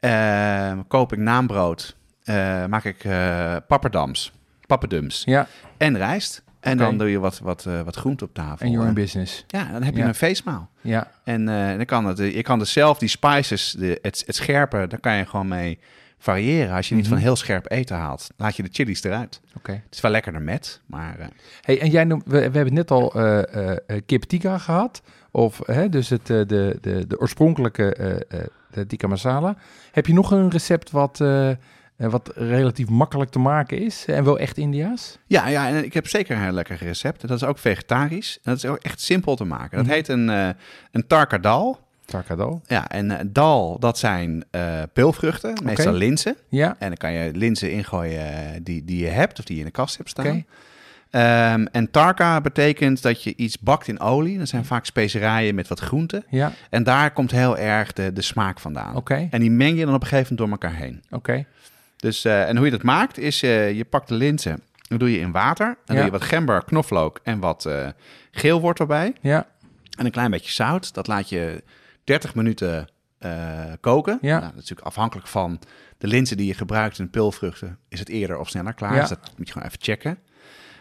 Ehm, 0.00 0.78
koop 0.88 1.12
ik 1.12 1.18
naambrood, 1.18 1.96
eh, 2.24 2.66
maak 2.66 2.84
ik 2.84 3.04
eh 3.04 3.56
papperdams, 3.68 4.32
papperdums 4.66 5.22
Ja, 5.24 5.46
en 5.76 5.96
rijst. 5.96 6.42
En 6.60 6.76
dan 6.76 6.98
doe 6.98 7.10
je 7.10 7.18
wat, 7.18 7.38
wat, 7.38 7.66
eh, 7.66 7.80
wat 7.80 7.96
groente 7.96 8.24
op 8.24 8.34
tafel. 8.34 8.66
en 8.66 8.72
you're 8.72 8.82
in 8.82 8.88
En 8.88 8.94
business. 8.94 9.44
ja, 9.46 9.72
dan 9.72 9.82
heb 9.82 9.94
je 9.94 10.00
Ja. 10.00 10.06
een 10.08 10.14
feestmaal. 10.14 10.70
Ja, 10.80 11.10
En 11.24 11.48
eh, 11.48 11.76
dan 11.76 11.84
kan 11.84 12.04
het, 12.06 12.18
je 12.18 12.42
kan 12.42 12.58
dus 12.58 12.72
zelf 12.72 12.98
die 12.98 13.08
spices, 13.08 13.74
de, 13.78 13.98
het, 14.02 14.22
het 14.26 14.34
scherpe, 14.36 14.86
daar 14.88 15.00
kan 15.00 15.16
je 15.16 15.26
gewoon 15.26 15.48
mee 15.48 15.78
variëren. 16.18 16.74
Als 16.76 16.88
je 16.88 16.94
niet 16.94 17.04
Mhm. 17.04 17.12
van 17.12 17.22
heel 17.22 17.36
scherp 17.36 17.70
eten 17.70 17.96
haalt, 17.96 18.26
laat 18.36 18.56
je 18.56 18.62
de 18.62 18.68
chilies 18.72 19.02
eruit. 19.04 19.40
oké. 19.56 19.72
Het 19.72 19.94
is 19.94 20.00
wel 20.00 20.10
lekkerder 20.10 20.42
met, 20.42 20.80
maar 20.86 21.18
eh, 21.18 21.26
Hey, 21.60 21.80
en 21.80 21.90
jij 21.90 22.04
noemt, 22.04 22.22
we, 22.26 22.50
we 22.50 22.56
hebben 22.56 22.74
net 22.74 22.90
al 22.90 23.14
eh 23.14 23.38
eh, 23.54 23.76
eh, 23.86 24.02
kip 24.06 24.22
tikka 24.22 24.58
gehad. 24.58 25.02
Of 25.30 25.60
hè, 25.64 25.88
dus 25.88 26.08
het, 26.08 26.30
eh, 26.30 26.36
de, 26.46 26.78
de, 26.80 27.06
de 27.06 27.20
oorspronkelijke 27.20 27.94
eh 27.94 28.40
eh, 28.40 28.82
tikka 28.86 29.06
masala. 29.08 29.56
Heb 29.92 30.06
je 30.06 30.12
nog 30.12 30.30
een 30.30 30.50
recept 30.50 30.90
wat, 30.90 31.20
eh, 31.20 31.50
eh, 31.50 31.56
wat 31.96 32.30
relatief 32.34 32.88
makkelijk 32.88 33.30
te 33.30 33.38
maken 33.38 33.78
is 33.78 34.04
en 34.06 34.24
wel 34.24 34.38
echt 34.38 34.56
Indiaas? 34.58 35.18
Ja, 35.26 35.48
ja, 35.48 35.68
en 35.68 35.84
ik 35.84 35.94
heb 35.94 36.08
zeker 36.08 36.36
een 36.36 36.42
heel 36.42 36.52
lekker 36.52 36.76
recept. 36.76 37.20
Dat 37.28 37.30
is 37.30 37.44
ook 37.44 37.58
vegetarisch. 37.58 38.34
En 38.42 38.52
dat 38.52 38.56
is 38.56 38.66
ook 38.66 38.78
echt 38.78 39.00
simpel 39.00 39.36
te 39.36 39.44
maken. 39.44 39.76
Dat 39.76 39.86
Mhm. 39.86 39.94
heet 39.94 40.08
een, 40.08 40.30
eh 40.30 40.48
een 40.92 41.06
tarka 41.06 41.38
dal. 41.38 41.82
Tarkadal. 42.04 42.60
Ja, 42.66 42.88
en 42.88 43.10
uh, 43.10 43.18
dal, 43.26 43.78
dat 43.78 43.98
zijn 43.98 44.44
uh, 44.50 44.82
peulvruchten, 44.92 45.54
meestal 45.62 45.92
linzen. 45.92 46.36
Ja, 46.48 46.76
En 46.78 46.88
dan 46.88 46.96
kan 46.96 47.12
je 47.12 47.30
linzen 47.34 47.72
ingooien 47.72 48.20
eh, 48.32 48.50
die, 48.62 48.84
die 48.84 48.98
je 49.04 49.08
hebt 49.10 49.38
of 49.38 49.44
die 49.44 49.54
je 49.54 49.60
in 49.60 49.66
de 49.66 49.72
kast 49.72 49.96
hebt 49.96 50.08
staan. 50.10 50.26
oké. 50.26 50.44
Ehm, 51.10 51.64
en 51.72 51.90
tarka 51.90 52.40
betekent 52.40 53.02
dat 53.02 53.22
je 53.22 53.36
iets 53.36 53.58
bakt 53.58 53.88
in 53.88 54.00
olie. 54.00 54.38
Dat 54.38 54.48
zijn 54.48 54.64
vaak 54.64 54.84
specerijen 54.84 55.54
met 55.54 55.68
wat 55.68 55.80
groenten. 55.80 56.24
Ja, 56.28 56.52
En 56.70 56.82
daar 56.82 57.10
komt 57.12 57.30
heel 57.30 57.58
erg 57.58 57.92
de, 57.92 58.12
de 58.12 58.22
smaak 58.22 58.60
vandaan. 58.60 58.96
oké. 58.96 59.28
En 59.30 59.40
die 59.40 59.50
meng 59.50 59.78
je 59.78 59.84
dan 59.84 59.94
op 59.94 60.02
een 60.02 60.08
gegeven 60.08 60.34
moment 60.36 60.60
door 60.60 60.68
elkaar 60.70 60.80
heen. 60.86 61.02
Oké. 61.10 61.44
Dus, 62.04 62.24
eh, 62.24 62.48
en 62.48 62.56
hoe 62.56 62.64
je 62.64 62.70
dat 62.70 62.82
maakt, 62.82 63.18
is 63.18 63.42
eh, 63.42 63.72
je 63.72 63.84
pakt 63.84 64.08
de 64.08 64.14
linzen, 64.14 64.62
dan 64.88 64.98
doe 64.98 65.12
je 65.12 65.18
in 65.18 65.32
water. 65.32 65.66
Dan 65.84 65.96
Ja. 65.96 66.02
doe 66.02 66.04
je 66.12 66.18
wat 66.18 66.28
gember, 66.28 66.64
knoflook 66.64 67.20
en 67.22 67.38
wat 67.40 67.66
eh 67.66 67.88
geelwortel 68.30 68.86
bij. 68.86 69.12
Ja, 69.20 69.46
En 69.98 70.04
een 70.04 70.10
klein 70.10 70.30
beetje 70.30 70.52
zout. 70.52 70.94
Dat 70.94 71.06
laat 71.06 71.28
je 71.28 71.62
30 72.04 72.34
minuten 72.34 72.88
koken. 73.80 74.18
Ja. 74.20 74.28
Nou, 74.30 74.40
dat 74.40 74.50
is 74.50 74.54
natuurlijk 74.56 74.86
afhankelijk 74.86 75.26
van 75.26 75.60
de 75.98 76.06
linzen 76.06 76.36
die 76.36 76.46
je 76.46 76.54
gebruikt 76.54 76.98
in 76.98 77.10
pulvruchten. 77.10 77.78
Is 77.88 77.98
het 77.98 78.08
eerder 78.08 78.38
of 78.38 78.48
sneller 78.48 78.74
klaar? 78.74 78.94
Ja. 78.94 79.00
Dus 79.00 79.08
dat 79.08 79.32
moet 79.36 79.46
je 79.46 79.52
gewoon 79.52 79.68
even 79.68 79.82
checken. 79.82 80.18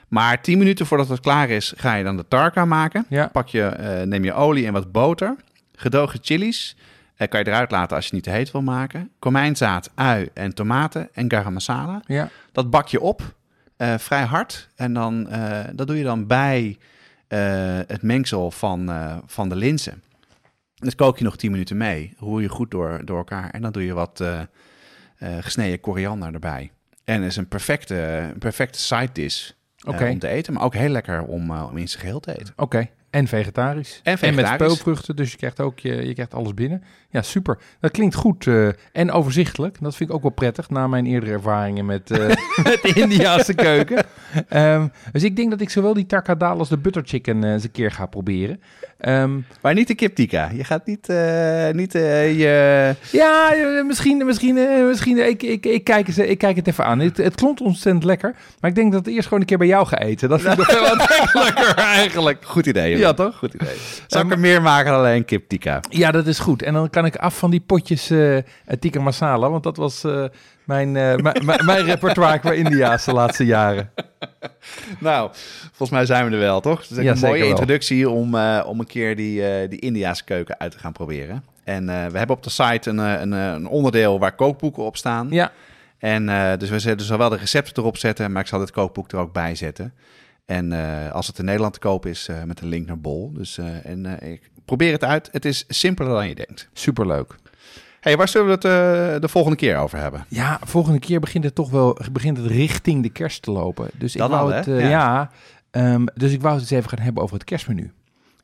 Maar 0.07 0.41
10 0.41 0.57
minuten 0.57 0.85
voordat 0.85 1.07
het 1.09 1.19
klaar 1.19 1.49
is, 1.49 1.73
ga 1.77 1.93
je 1.95 2.03
dan 2.03 2.17
de 2.17 2.27
tarka 2.27 2.65
maken. 2.65 3.05
ja. 3.09 3.27
Pak 3.27 3.47
je, 3.47 4.03
neem 4.07 4.23
je 4.23 4.33
olie 4.33 4.65
en 4.65 4.73
wat 4.73 4.91
boter. 4.91 5.35
Gedogen 5.75 6.19
chilies. 6.21 6.75
Eh, 7.23 7.29
kan 7.29 7.39
je 7.39 7.47
eruit 7.47 7.71
laten 7.71 7.95
als 7.95 8.07
je 8.07 8.15
niet 8.15 8.23
te 8.23 8.29
heet 8.29 8.51
wil 8.51 8.61
maken. 8.61 9.11
Komijnzaad, 9.19 9.91
ui 9.95 10.29
en 10.33 10.53
tomaten 10.53 11.09
en 11.13 11.31
garam 11.31 11.53
masala. 11.53 12.01
Ja, 12.05 12.29
Dat 12.51 12.69
bak 12.69 12.87
je 12.87 13.01
op, 13.01 13.35
eh, 13.77 13.97
vrij 13.97 14.23
hard. 14.23 14.69
En 14.75 14.93
dan, 14.93 15.29
eh, 15.29 15.59
dat 15.73 15.87
doe 15.87 15.97
je 15.97 16.03
dan 16.03 16.27
bij 16.27 16.77
het 17.87 18.01
mengsel 18.01 18.51
van, 18.51 18.91
van 19.25 19.49
de 19.49 19.55
linzen. 19.55 20.03
Dat 20.75 20.95
kook 20.95 21.17
je 21.17 21.23
nog 21.23 21.37
10 21.37 21.51
minuten 21.51 21.77
mee. 21.77 22.13
Roer 22.17 22.41
je 22.41 22.49
goed 22.49 22.71
door, 22.71 23.01
door 23.05 23.17
elkaar. 23.17 23.49
En 23.49 23.61
dan 23.61 23.71
doe 23.71 23.85
je 23.85 23.93
wat 23.93 24.23
gesneden 25.19 25.79
koriander 25.79 26.33
erbij. 26.33 26.71
En 27.03 27.21
het 27.21 27.31
is 27.31 27.37
een 27.37 27.47
perfecte, 27.47 27.95
een 28.33 28.39
perfecte 28.39 28.79
side 28.79 29.09
dish 29.13 29.51
om 29.83 30.19
te 30.19 30.27
eten. 30.27 30.53
Maar 30.53 30.63
ook 30.63 30.73
heel 30.73 30.89
lekker 30.89 31.23
om, 31.23 31.51
om 31.51 31.77
in 31.77 31.87
zijn 31.87 32.01
geheel 32.01 32.19
te 32.19 32.39
eten. 32.39 32.53
oké. 32.55 32.89
En 33.13 33.27
vegetarisch. 33.27 33.99
En 34.03 34.19
En 34.19 34.35
met 34.35 34.47
speelvruchten, 34.47 35.15
dus 35.15 35.31
je 35.31 35.37
krijgt 35.37 35.59
ook 35.59 35.79
je, 35.79 36.07
je 36.07 36.13
krijgt 36.13 36.33
alles 36.33 36.53
binnen. 36.53 36.83
Ja, 37.13 37.21
super. 37.21 37.57
Dat 37.79 37.91
klinkt 37.91 38.15
goed 38.15 38.47
eh, 38.47 38.67
en 38.91 39.11
overzichtelijk. 39.11 39.77
Dat 39.81 39.95
vind 39.95 40.09
ik 40.09 40.15
ook 40.15 40.21
wel 40.21 40.31
prettig 40.31 40.69
na 40.69 40.87
mijn 40.87 41.05
eerdere 41.05 41.31
ervaringen 41.31 41.85
met, 41.85 42.11
eh, 42.11 42.19
met 42.63 42.79
de 42.81 42.91
Indiaanse 42.95 43.53
keuken. 43.53 44.05
Ehm, 44.49 44.87
dus 45.11 45.23
ik 45.23 45.35
denk 45.35 45.49
dat 45.49 45.61
ik 45.61 45.69
zowel 45.69 45.93
die 45.93 46.05
tarkadal 46.05 46.59
als 46.59 46.69
de 46.69 46.77
butter 46.77 47.01
chicken 47.05 47.43
eh, 47.43 47.51
eens 47.51 47.63
een 47.63 47.71
keer 47.71 47.91
ga 47.91 48.05
proberen. 48.05 48.61
Ehm, 48.97 49.31
Maar 49.61 49.73
niet 49.73 49.87
de 49.87 49.95
kip 49.95 50.15
tikka. 50.15 50.49
Je 50.53 50.63
gaat 50.63 50.85
niet, 50.85 51.07
niet 51.71 51.91
je... 51.91 52.95
ja, 53.11 53.53
misschien, 53.87 54.25
misschien, 54.25 54.85
misschien 54.87 55.27
ik, 55.27 55.43
ik, 55.43 55.65
ik, 55.65 55.83
kijk 55.83 56.07
eens, 56.07 56.17
ik 56.17 56.37
kijk 56.37 56.55
het 56.55 56.67
even 56.67 56.85
aan. 56.85 56.99
Het, 56.99 57.17
het 57.17 57.35
klonk 57.35 57.59
ontzettend 57.59 58.03
lekker, 58.03 58.35
maar 58.59 58.69
ik 58.69 58.75
denk 58.75 58.91
dat 58.91 59.07
ik 59.07 59.13
eerst 59.13 59.23
gewoon 59.27 59.39
een 59.39 59.45
keer 59.45 59.57
bij 59.57 59.67
jou 59.67 59.87
ga 59.87 59.97
eten. 59.99 60.29
Dat 60.29 60.41
vind 60.41 60.59
ik 60.59 60.75
aantrekkelijker 60.75 61.75
eigenlijk. 61.97 62.45
Goed 62.45 62.65
idee. 62.65 62.97
Ja, 62.97 63.13
toch? 63.13 63.37
Goed 63.37 63.53
idee. 63.53 63.75
Zal 64.07 64.21
ik 64.21 64.31
er 64.31 64.39
meer 64.39 64.61
maken 64.61 64.91
dan 64.91 64.99
alleen 64.99 65.25
kip 65.25 65.47
tikka? 65.49 65.79
Ja, 65.89 66.11
dat 66.11 66.27
is 66.27 66.39
goed. 66.39 66.61
En 66.61 66.73
dan 66.73 66.89
kan 66.89 67.02
ik 67.05 67.15
af 67.15 67.37
van 67.37 67.51
die 67.51 67.59
potjes 67.61 68.09
eh 68.09 68.37
tikka 68.79 69.01
masala, 69.01 69.49
want 69.49 69.63
dat 69.63 69.77
was 69.77 70.03
eh, 70.03 70.23
mijn, 70.65 70.95
eh, 70.97 71.15
mijn- 71.45 71.65
mijn- 71.65 71.85
repertoire 71.85 72.39
qua 72.39 72.51
India's 72.51 73.05
de 73.05 73.13
laatste 73.13 73.45
jaren. 73.45 73.89
Nou, 74.99 75.29
volgens 75.67 75.89
mij 75.89 76.05
zijn 76.05 76.25
we 76.25 76.31
er 76.33 76.39
wel, 76.39 76.59
toch? 76.61 76.81
Het 76.81 76.91
is 76.97 77.03
Ja, 77.03 77.11
een 77.11 77.19
mooie 77.19 77.39
wel. 77.39 77.49
introductie 77.49 78.09
om, 78.09 78.35
om 78.65 78.79
een 78.79 78.85
keer 78.87 79.15
die, 79.15 79.67
die 79.67 79.79
Indiaanse 79.79 80.23
keuken 80.23 80.59
uit 80.59 80.71
te 80.71 80.79
gaan 80.79 80.91
proberen. 80.91 81.43
En 81.63 81.85
we 81.85 82.17
hebben 82.17 82.35
op 82.35 82.43
de 82.43 82.49
site 82.49 82.89
een, 82.89 82.97
een, 82.97 83.31
een 83.31 83.67
onderdeel 83.67 84.19
waar 84.19 84.35
kookboeken 84.35 84.83
op 84.83 84.97
staan. 84.97 85.27
Ja, 85.29 85.51
En 85.97 86.25
dus 86.59 86.69
we 86.69 86.79
zetten 86.79 87.07
zowel 87.07 87.29
de 87.29 87.37
recepten 87.37 87.73
erop 87.83 87.97
zetten, 87.97 88.31
maar 88.31 88.41
ik 88.41 88.47
zal 88.47 88.59
het 88.59 88.71
kookboek 88.71 89.11
er 89.11 89.17
ook 89.19 89.33
bij 89.33 89.55
zetten. 89.55 89.93
En 90.45 90.71
eh, 90.73 91.11
als 91.11 91.27
het 91.27 91.39
in 91.39 91.45
Nederland 91.45 91.73
te 91.73 91.79
koop 91.79 92.05
is, 92.05 92.27
eh, 92.27 92.43
met 92.43 92.61
een 92.61 92.67
link 92.67 92.87
naar 92.87 92.99
Bol. 92.99 93.31
Dus 93.33 93.57
eh, 93.57 93.85
en, 93.85 94.19
eh, 94.19 94.31
ik 94.31 94.49
probeer 94.65 94.91
het 94.91 95.03
uit. 95.03 95.29
Het 95.31 95.45
is 95.45 95.65
simpeler 95.67 96.11
dan 96.13 96.27
je 96.27 96.35
denkt. 96.35 96.69
superleuk. 96.73 97.35
hey, 97.99 98.17
waar 98.17 98.27
zullen 98.27 98.47
we 98.47 98.53
het 98.53 98.65
eh, 98.65 99.21
de 99.21 99.27
volgende 99.27 99.57
keer 99.57 99.77
over 99.77 99.99
hebben? 99.99 100.25
Ja, 100.27 100.59
volgende 100.63 100.99
keer 100.99 101.19
begint 101.19 101.43
het 101.43 101.55
toch 101.55 101.69
wel 101.69 101.97
begint 102.11 102.37
het 102.37 102.45
richting 102.45 103.03
de 103.03 103.09
kerst 103.09 103.41
te 103.41 103.51
lopen. 103.51 103.89
Dus 103.97 104.15
ik 104.15 104.21
wou 104.21 104.33
al, 104.33 104.47
het, 104.47 104.67
eh, 104.67 104.79
Ja. 104.79 104.89
ja, 104.89 105.31
ehm, 105.71 106.05
dus 106.13 106.31
ik 106.31 106.41
wou 106.41 106.53
het 106.53 106.61
eens 106.61 106.71
even 106.71 106.89
gaan 106.89 106.99
hebben 107.05 107.23
over 107.23 107.35
het 107.35 107.43
kerstmenu. 107.43 107.91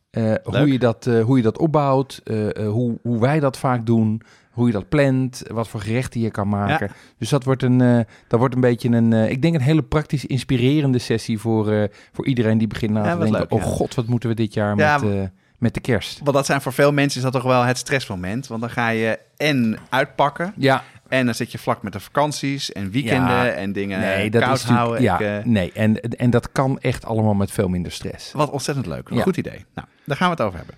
Eh, 0.10 0.34
hoe, 0.44 0.72
je 0.72 0.80
dat, 0.80 1.08
eh, 1.08 1.24
hoe 1.24 1.38
je 1.38 1.44
dat 1.44 1.58
opbouwt, 1.58 2.22
eh, 2.24 2.56
eh, 2.58 2.70
hoe, 2.72 2.98
hoe 3.02 3.20
wij 3.20 3.40
dat 3.40 3.58
vaak 3.58 3.86
doen, 3.86 4.22
hoe 4.60 4.68
je 4.68 4.74
dat 4.74 4.90
plant, 4.90 5.44
wat 5.48 5.68
voor 5.68 5.80
gerechten 5.82 6.22
je 6.22 6.30
kan 6.32 6.50
maken. 6.50 6.92
Dus 7.18 7.30
dat 7.30 7.44
wordt 7.44 7.64
een, 7.64 7.82
eh, 7.82 8.00
dat 8.28 8.40
wordt 8.40 8.56
een 8.56 8.62
beetje 8.62 8.90
een, 8.90 9.14
eh, 9.14 9.30
ik 9.30 9.42
denk 9.42 9.56
een 9.56 9.62
hele 9.62 9.84
praktisch 9.84 10.26
inspirerende 10.26 11.00
sessie 11.00 11.40
voor, 11.40 11.72
eh, 11.72 11.84
voor 12.12 12.26
iedereen 12.26 12.58
die 12.58 12.68
begint 12.68 12.92
na 12.92 13.06
Ja, 13.06 13.14
te 13.14 13.20
denken, 13.20 13.40
leuk, 13.40 13.52
oh 13.54 13.60
ja. 13.60 13.66
god, 13.66 13.96
wat 13.96 14.08
moeten 14.08 14.30
we 14.30 14.36
dit 14.36 14.54
jaar 14.54 14.78
Ja, 14.78 14.98
met, 14.98 15.30
met 15.58 15.74
de 15.74 15.80
kerst? 15.80 16.20
Want 16.24 16.36
dat 16.36 16.46
zijn 16.46 16.62
voor 16.62 16.74
veel 16.74 16.92
mensen 16.92 17.18
is 17.18 17.24
dat 17.24 17.34
toch 17.34 17.44
wel 17.52 17.62
het 17.64 17.78
stressmoment. 17.78 18.48
Want 18.48 18.62
dan 18.62 18.70
ga 18.70 18.90
je 18.90 19.20
en 19.38 19.78
uitpakken. 19.90 20.54
Ja, 20.58 20.84
En 21.08 21.26
dan 21.26 21.36
zit 21.36 21.52
je 21.52 21.58
vlak 21.58 21.84
met 21.84 21.94
de 21.94 22.00
vakanties 22.00 22.72
en 22.72 22.92
weekenden 22.92 23.36
Ja. 23.46 23.48
en 23.50 23.72
dingen 23.72 24.00
nee, 24.00 24.30
dat 24.30 24.42
koud 24.44 24.56
is 24.58 24.64
houden. 24.64 25.02
ja, 25.02 25.20
Ik, 25.20 25.46
nee, 25.46 25.72
en, 25.72 26.00
en 26.02 26.30
dat 26.30 26.52
kan 26.52 26.80
echt 26.80 27.06
allemaal 27.06 27.34
met 27.34 27.52
veel 27.52 27.68
minder 27.68 27.92
stress. 27.92 28.32
wat 28.32 28.50
ontzettend 28.50 28.86
leuk. 28.88 29.10
Een 29.10 29.16
Ja. 29.18 29.22
goed 29.24 29.38
idee. 29.38 29.66
Nou, 29.76 29.88
daar 30.06 30.18
gaan 30.18 30.30
we 30.30 30.36
het 30.36 30.44
over 30.46 30.58
hebben. 30.58 30.76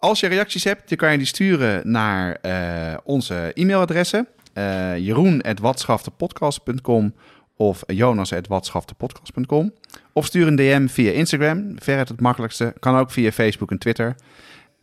Als 0.00 0.20
je 0.20 0.26
reacties 0.26 0.64
hebt, 0.64 0.88
dan 0.88 0.98
kan 0.98 1.12
je 1.12 1.18
die 1.18 1.26
sturen 1.26 1.90
naar 1.90 2.34
eh, 2.34 2.96
onze 3.04 3.50
e-mailadressen. 3.54 4.28
eh 4.52 4.98
jeroen.watschaftepodcast.com 4.98 7.14
of 7.56 7.82
jonas.watschaftepodcast.com. 7.86 9.72
Of 10.12 10.26
stuur 10.26 10.46
een 10.46 10.56
DM 10.56 10.86
via 10.86 11.12
Instagram, 11.12 11.74
veruit 11.78 12.08
het 12.08 12.20
makkelijkste. 12.20 12.74
Kan 12.78 12.96
ook 12.96 13.10
via 13.10 13.32
Facebook 13.32 13.70
en 13.70 13.78
Twitter. 13.78 14.14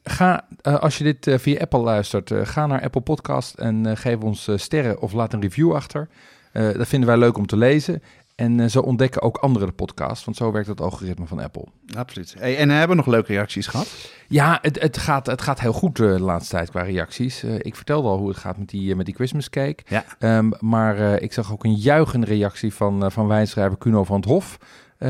Ga, 0.04 0.48
eh, 0.62 0.80
als 0.80 0.98
je 0.98 1.04
dit 1.04 1.42
via 1.42 1.60
Apple 1.60 1.80
luistert, 1.80 2.32
ga 2.44 2.68
naar 2.68 2.82
Apple 2.82 3.02
Podcast 3.02 3.54
en 3.54 3.98
geef 3.98 4.18
ons 4.18 4.50
sterren 4.56 5.02
of 5.02 5.14
laat 5.14 5.34
een 5.34 5.42
review 5.42 5.74
achter. 5.74 6.08
Dat 6.52 6.88
vinden 6.88 7.10
wij 7.10 7.18
leuk 7.18 7.38
om 7.38 7.46
te 7.46 7.58
lezen. 7.58 8.02
En 8.38 8.60
eh, 8.60 8.68
zo 8.68 8.80
ontdekken 8.80 9.22
ook 9.22 9.38
anderen 9.38 9.68
de 9.68 9.74
podcast, 9.74 10.26
want 10.26 10.38
zo 10.38 10.52
werkt 10.52 10.68
het 10.68 10.82
algoritme 10.82 11.26
van 11.26 11.40
Apple. 11.40 11.66
Absoluut. 11.98 12.36
Hey, 12.40 12.58
en 12.58 12.70
hebben 12.70 12.90
we 12.90 12.96
nog 13.04 13.06
leuke 13.14 13.34
reacties 13.34 13.68
gehad? 13.68 13.88
Ja, 14.28 14.60
het, 14.62 14.82
het, 14.82 14.98
gaat, 14.98 15.26
het 15.26 15.42
gaat 15.42 15.60
heel 15.60 15.74
goed 15.74 16.00
eh, 16.00 16.08
de 16.08 16.20
laatste 16.22 16.56
tijd 16.56 16.70
qua 16.70 16.82
reacties. 16.82 17.44
Eh, 17.44 17.56
ik 17.60 17.76
vertelde 17.76 18.08
al 18.08 18.18
hoe 18.18 18.28
het 18.30 18.38
gaat 18.38 18.58
met 18.58 18.70
die, 18.70 18.96
met 18.96 19.06
die 19.06 19.16
Christmas 19.16 19.50
cake. 19.50 19.78
Ja. 19.88 20.04
Ehm, 20.20 20.52
maar 20.60 20.98
ik 21.22 21.34
zag 21.34 21.52
ook 21.52 21.64
een 21.64 21.76
juichende 21.76 22.26
reactie 22.26 22.74
van, 22.74 23.12
van 23.12 23.28
wijnschrijver 23.28 23.78
Kuno 23.78 24.04
van 24.04 24.16
het 24.16 24.26
Hof 24.26 24.58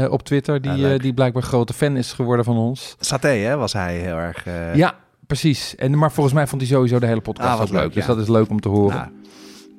op 0.10 0.24
Twitter. 0.24 0.62
Die, 0.62 0.72
Ja, 0.76 0.98
die 0.98 1.14
blijkbaar 1.14 1.44
grote 1.44 1.74
fan 1.74 1.98
is 1.98 2.14
geworden 2.14 2.46
van 2.46 2.58
ons. 2.58 2.96
Saté, 3.00 3.28
hè, 3.30 3.56
was 3.58 3.74
hij 3.74 3.98
heel 3.98 4.16
erg... 4.18 4.46
Ja, 4.76 4.96
precies. 5.28 5.76
En, 5.76 5.98
maar 5.98 6.12
volgens 6.12 6.36
mij 6.36 6.48
vond 6.48 6.62
hij 6.62 6.72
sowieso 6.72 7.00
de 7.00 7.06
hele 7.06 7.22
podcast 7.22 7.50
Ah, 7.50 7.62
ook 7.62 7.70
leuk. 7.70 7.82
leuk, 7.82 7.94
Dus 7.94 8.06
dat 8.06 8.18
is 8.18 8.28
leuk 8.28 8.50
om 8.50 8.60
te 8.60 8.70
horen. 8.70 8.96
nou, 8.98 9.10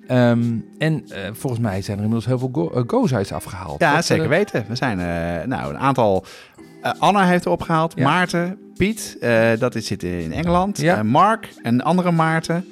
Ehm, 0.08 0.42
en 0.78 1.04
eh, 1.08 1.20
volgens 1.32 1.62
mij 1.62 1.82
zijn 1.82 1.96
er 1.98 2.04
inmiddels 2.04 2.26
heel 2.26 2.38
veel 2.38 2.48
go- 2.52 2.70
eh, 2.70 2.82
go-sites 2.86 3.32
afgehaald. 3.32 3.80
Ja, 3.80 4.02
zeker 4.02 4.24
eh, 4.24 4.30
weten. 4.30 4.64
We 4.68 4.74
zijn 4.76 4.96
nou, 5.48 5.70
een 5.74 5.78
aantal. 5.78 6.24
Anna 6.98 7.24
heeft 7.26 7.44
er 7.44 7.50
opgehaald. 7.50 7.92
Ja. 7.96 8.04
Maarten, 8.04 8.58
Piet, 8.76 9.16
dat 9.58 9.74
is, 9.74 9.86
zit 9.86 10.02
in 10.02 10.32
Engeland. 10.32 10.78
Ja. 10.80 11.02
Mark, 11.02 11.48
een 11.62 11.82
andere 11.82 12.10
Maarten. 12.10 12.64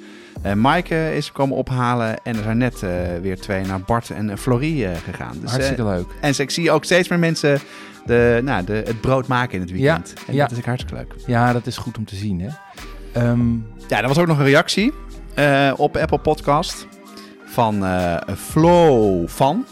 Maaike 0.55 1.15
is 1.15 1.31
komen 1.31 1.57
ophalen. 1.57 2.23
En 2.23 2.35
er 2.35 2.43
zijn 2.43 2.57
net 2.57 2.83
weer 3.21 3.39
twee 3.39 3.65
naar 3.65 3.81
Bart 3.81 4.09
en 4.09 4.37
Florie 4.37 4.87
gegaan. 4.87 5.37
Dus, 5.41 5.51
Hartstikke 5.51 5.83
leuk. 5.83 6.05
en 6.21 6.33
ik 6.37 6.49
zie 6.49 6.71
ook 6.71 6.83
steeds 6.83 7.07
meer 7.07 7.19
mensen 7.19 7.59
de, 8.05 8.41
nou, 8.43 8.63
de, 8.65 8.73
het 8.73 9.01
brood 9.01 9.27
maken 9.27 9.53
in 9.53 9.61
het 9.61 9.71
weekend. 9.71 10.13
en 10.27 10.33
ja. 10.33 10.41
dat 10.41 10.51
is 10.51 10.57
ook 10.57 10.65
hartstikke 10.65 10.95
leuk. 10.95 11.13
Ja, 11.27 11.53
dat 11.53 11.67
is 11.67 11.77
goed 11.77 11.97
om 11.97 12.05
te 12.05 12.15
zien, 12.15 12.39
hè. 12.41 12.49
Ehm, 13.13 13.53
Ja, 13.87 14.01
er 14.01 14.07
was 14.07 14.17
ook 14.17 14.27
nog 14.27 14.37
een 14.39 14.45
reactie 14.45 14.93
op 15.75 15.97
Apple 15.97 16.19
Podcast 16.19 16.87
van 17.57 17.85
eh 17.85 18.35
Flo 18.35 19.27
van. 19.27 19.65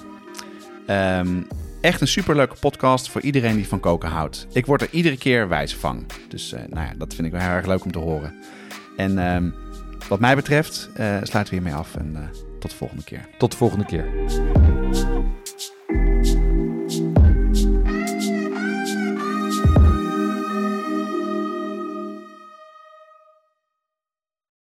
Ehm, 0.86 1.42
echt 1.82 2.02
een 2.02 2.08
superleuke 2.08 2.56
podcast 2.60 3.10
voor 3.10 3.22
iedereen 3.22 3.56
die 3.56 3.68
van 3.68 3.80
koken 3.80 4.10
houdt. 4.10 4.48
Ik 4.52 4.66
word 4.66 4.82
er 4.82 4.88
iedere 4.92 5.18
keer 5.18 5.48
wijs 5.48 5.76
van. 5.76 6.06
Dus 6.30 6.54
eh, 6.54 6.60
nou 6.70 6.88
ja, 6.88 6.94
dat 6.98 7.14
vind 7.14 7.28
ik 7.28 7.34
wel 7.34 7.42
heel 7.42 7.52
erg 7.52 7.66
leuk 7.66 7.84
om 7.86 7.92
te 7.92 8.00
horen. 8.00 8.34
En 8.98 9.20
ehm, 9.20 9.50
wat 10.10 10.20
mij 10.20 10.36
betreft 10.36 10.90
eh, 10.94 11.06
sluiten 11.06 11.54
we 11.54 11.62
hiermee 11.62 11.74
af 11.74 11.96
en 11.96 12.30
tot 12.60 12.72
de 12.72 12.78
volgende 12.78 13.04
keer. 13.04 13.28
tot 13.38 13.52
de 13.52 13.58
volgende 13.58 13.86
keer. 13.86 14.06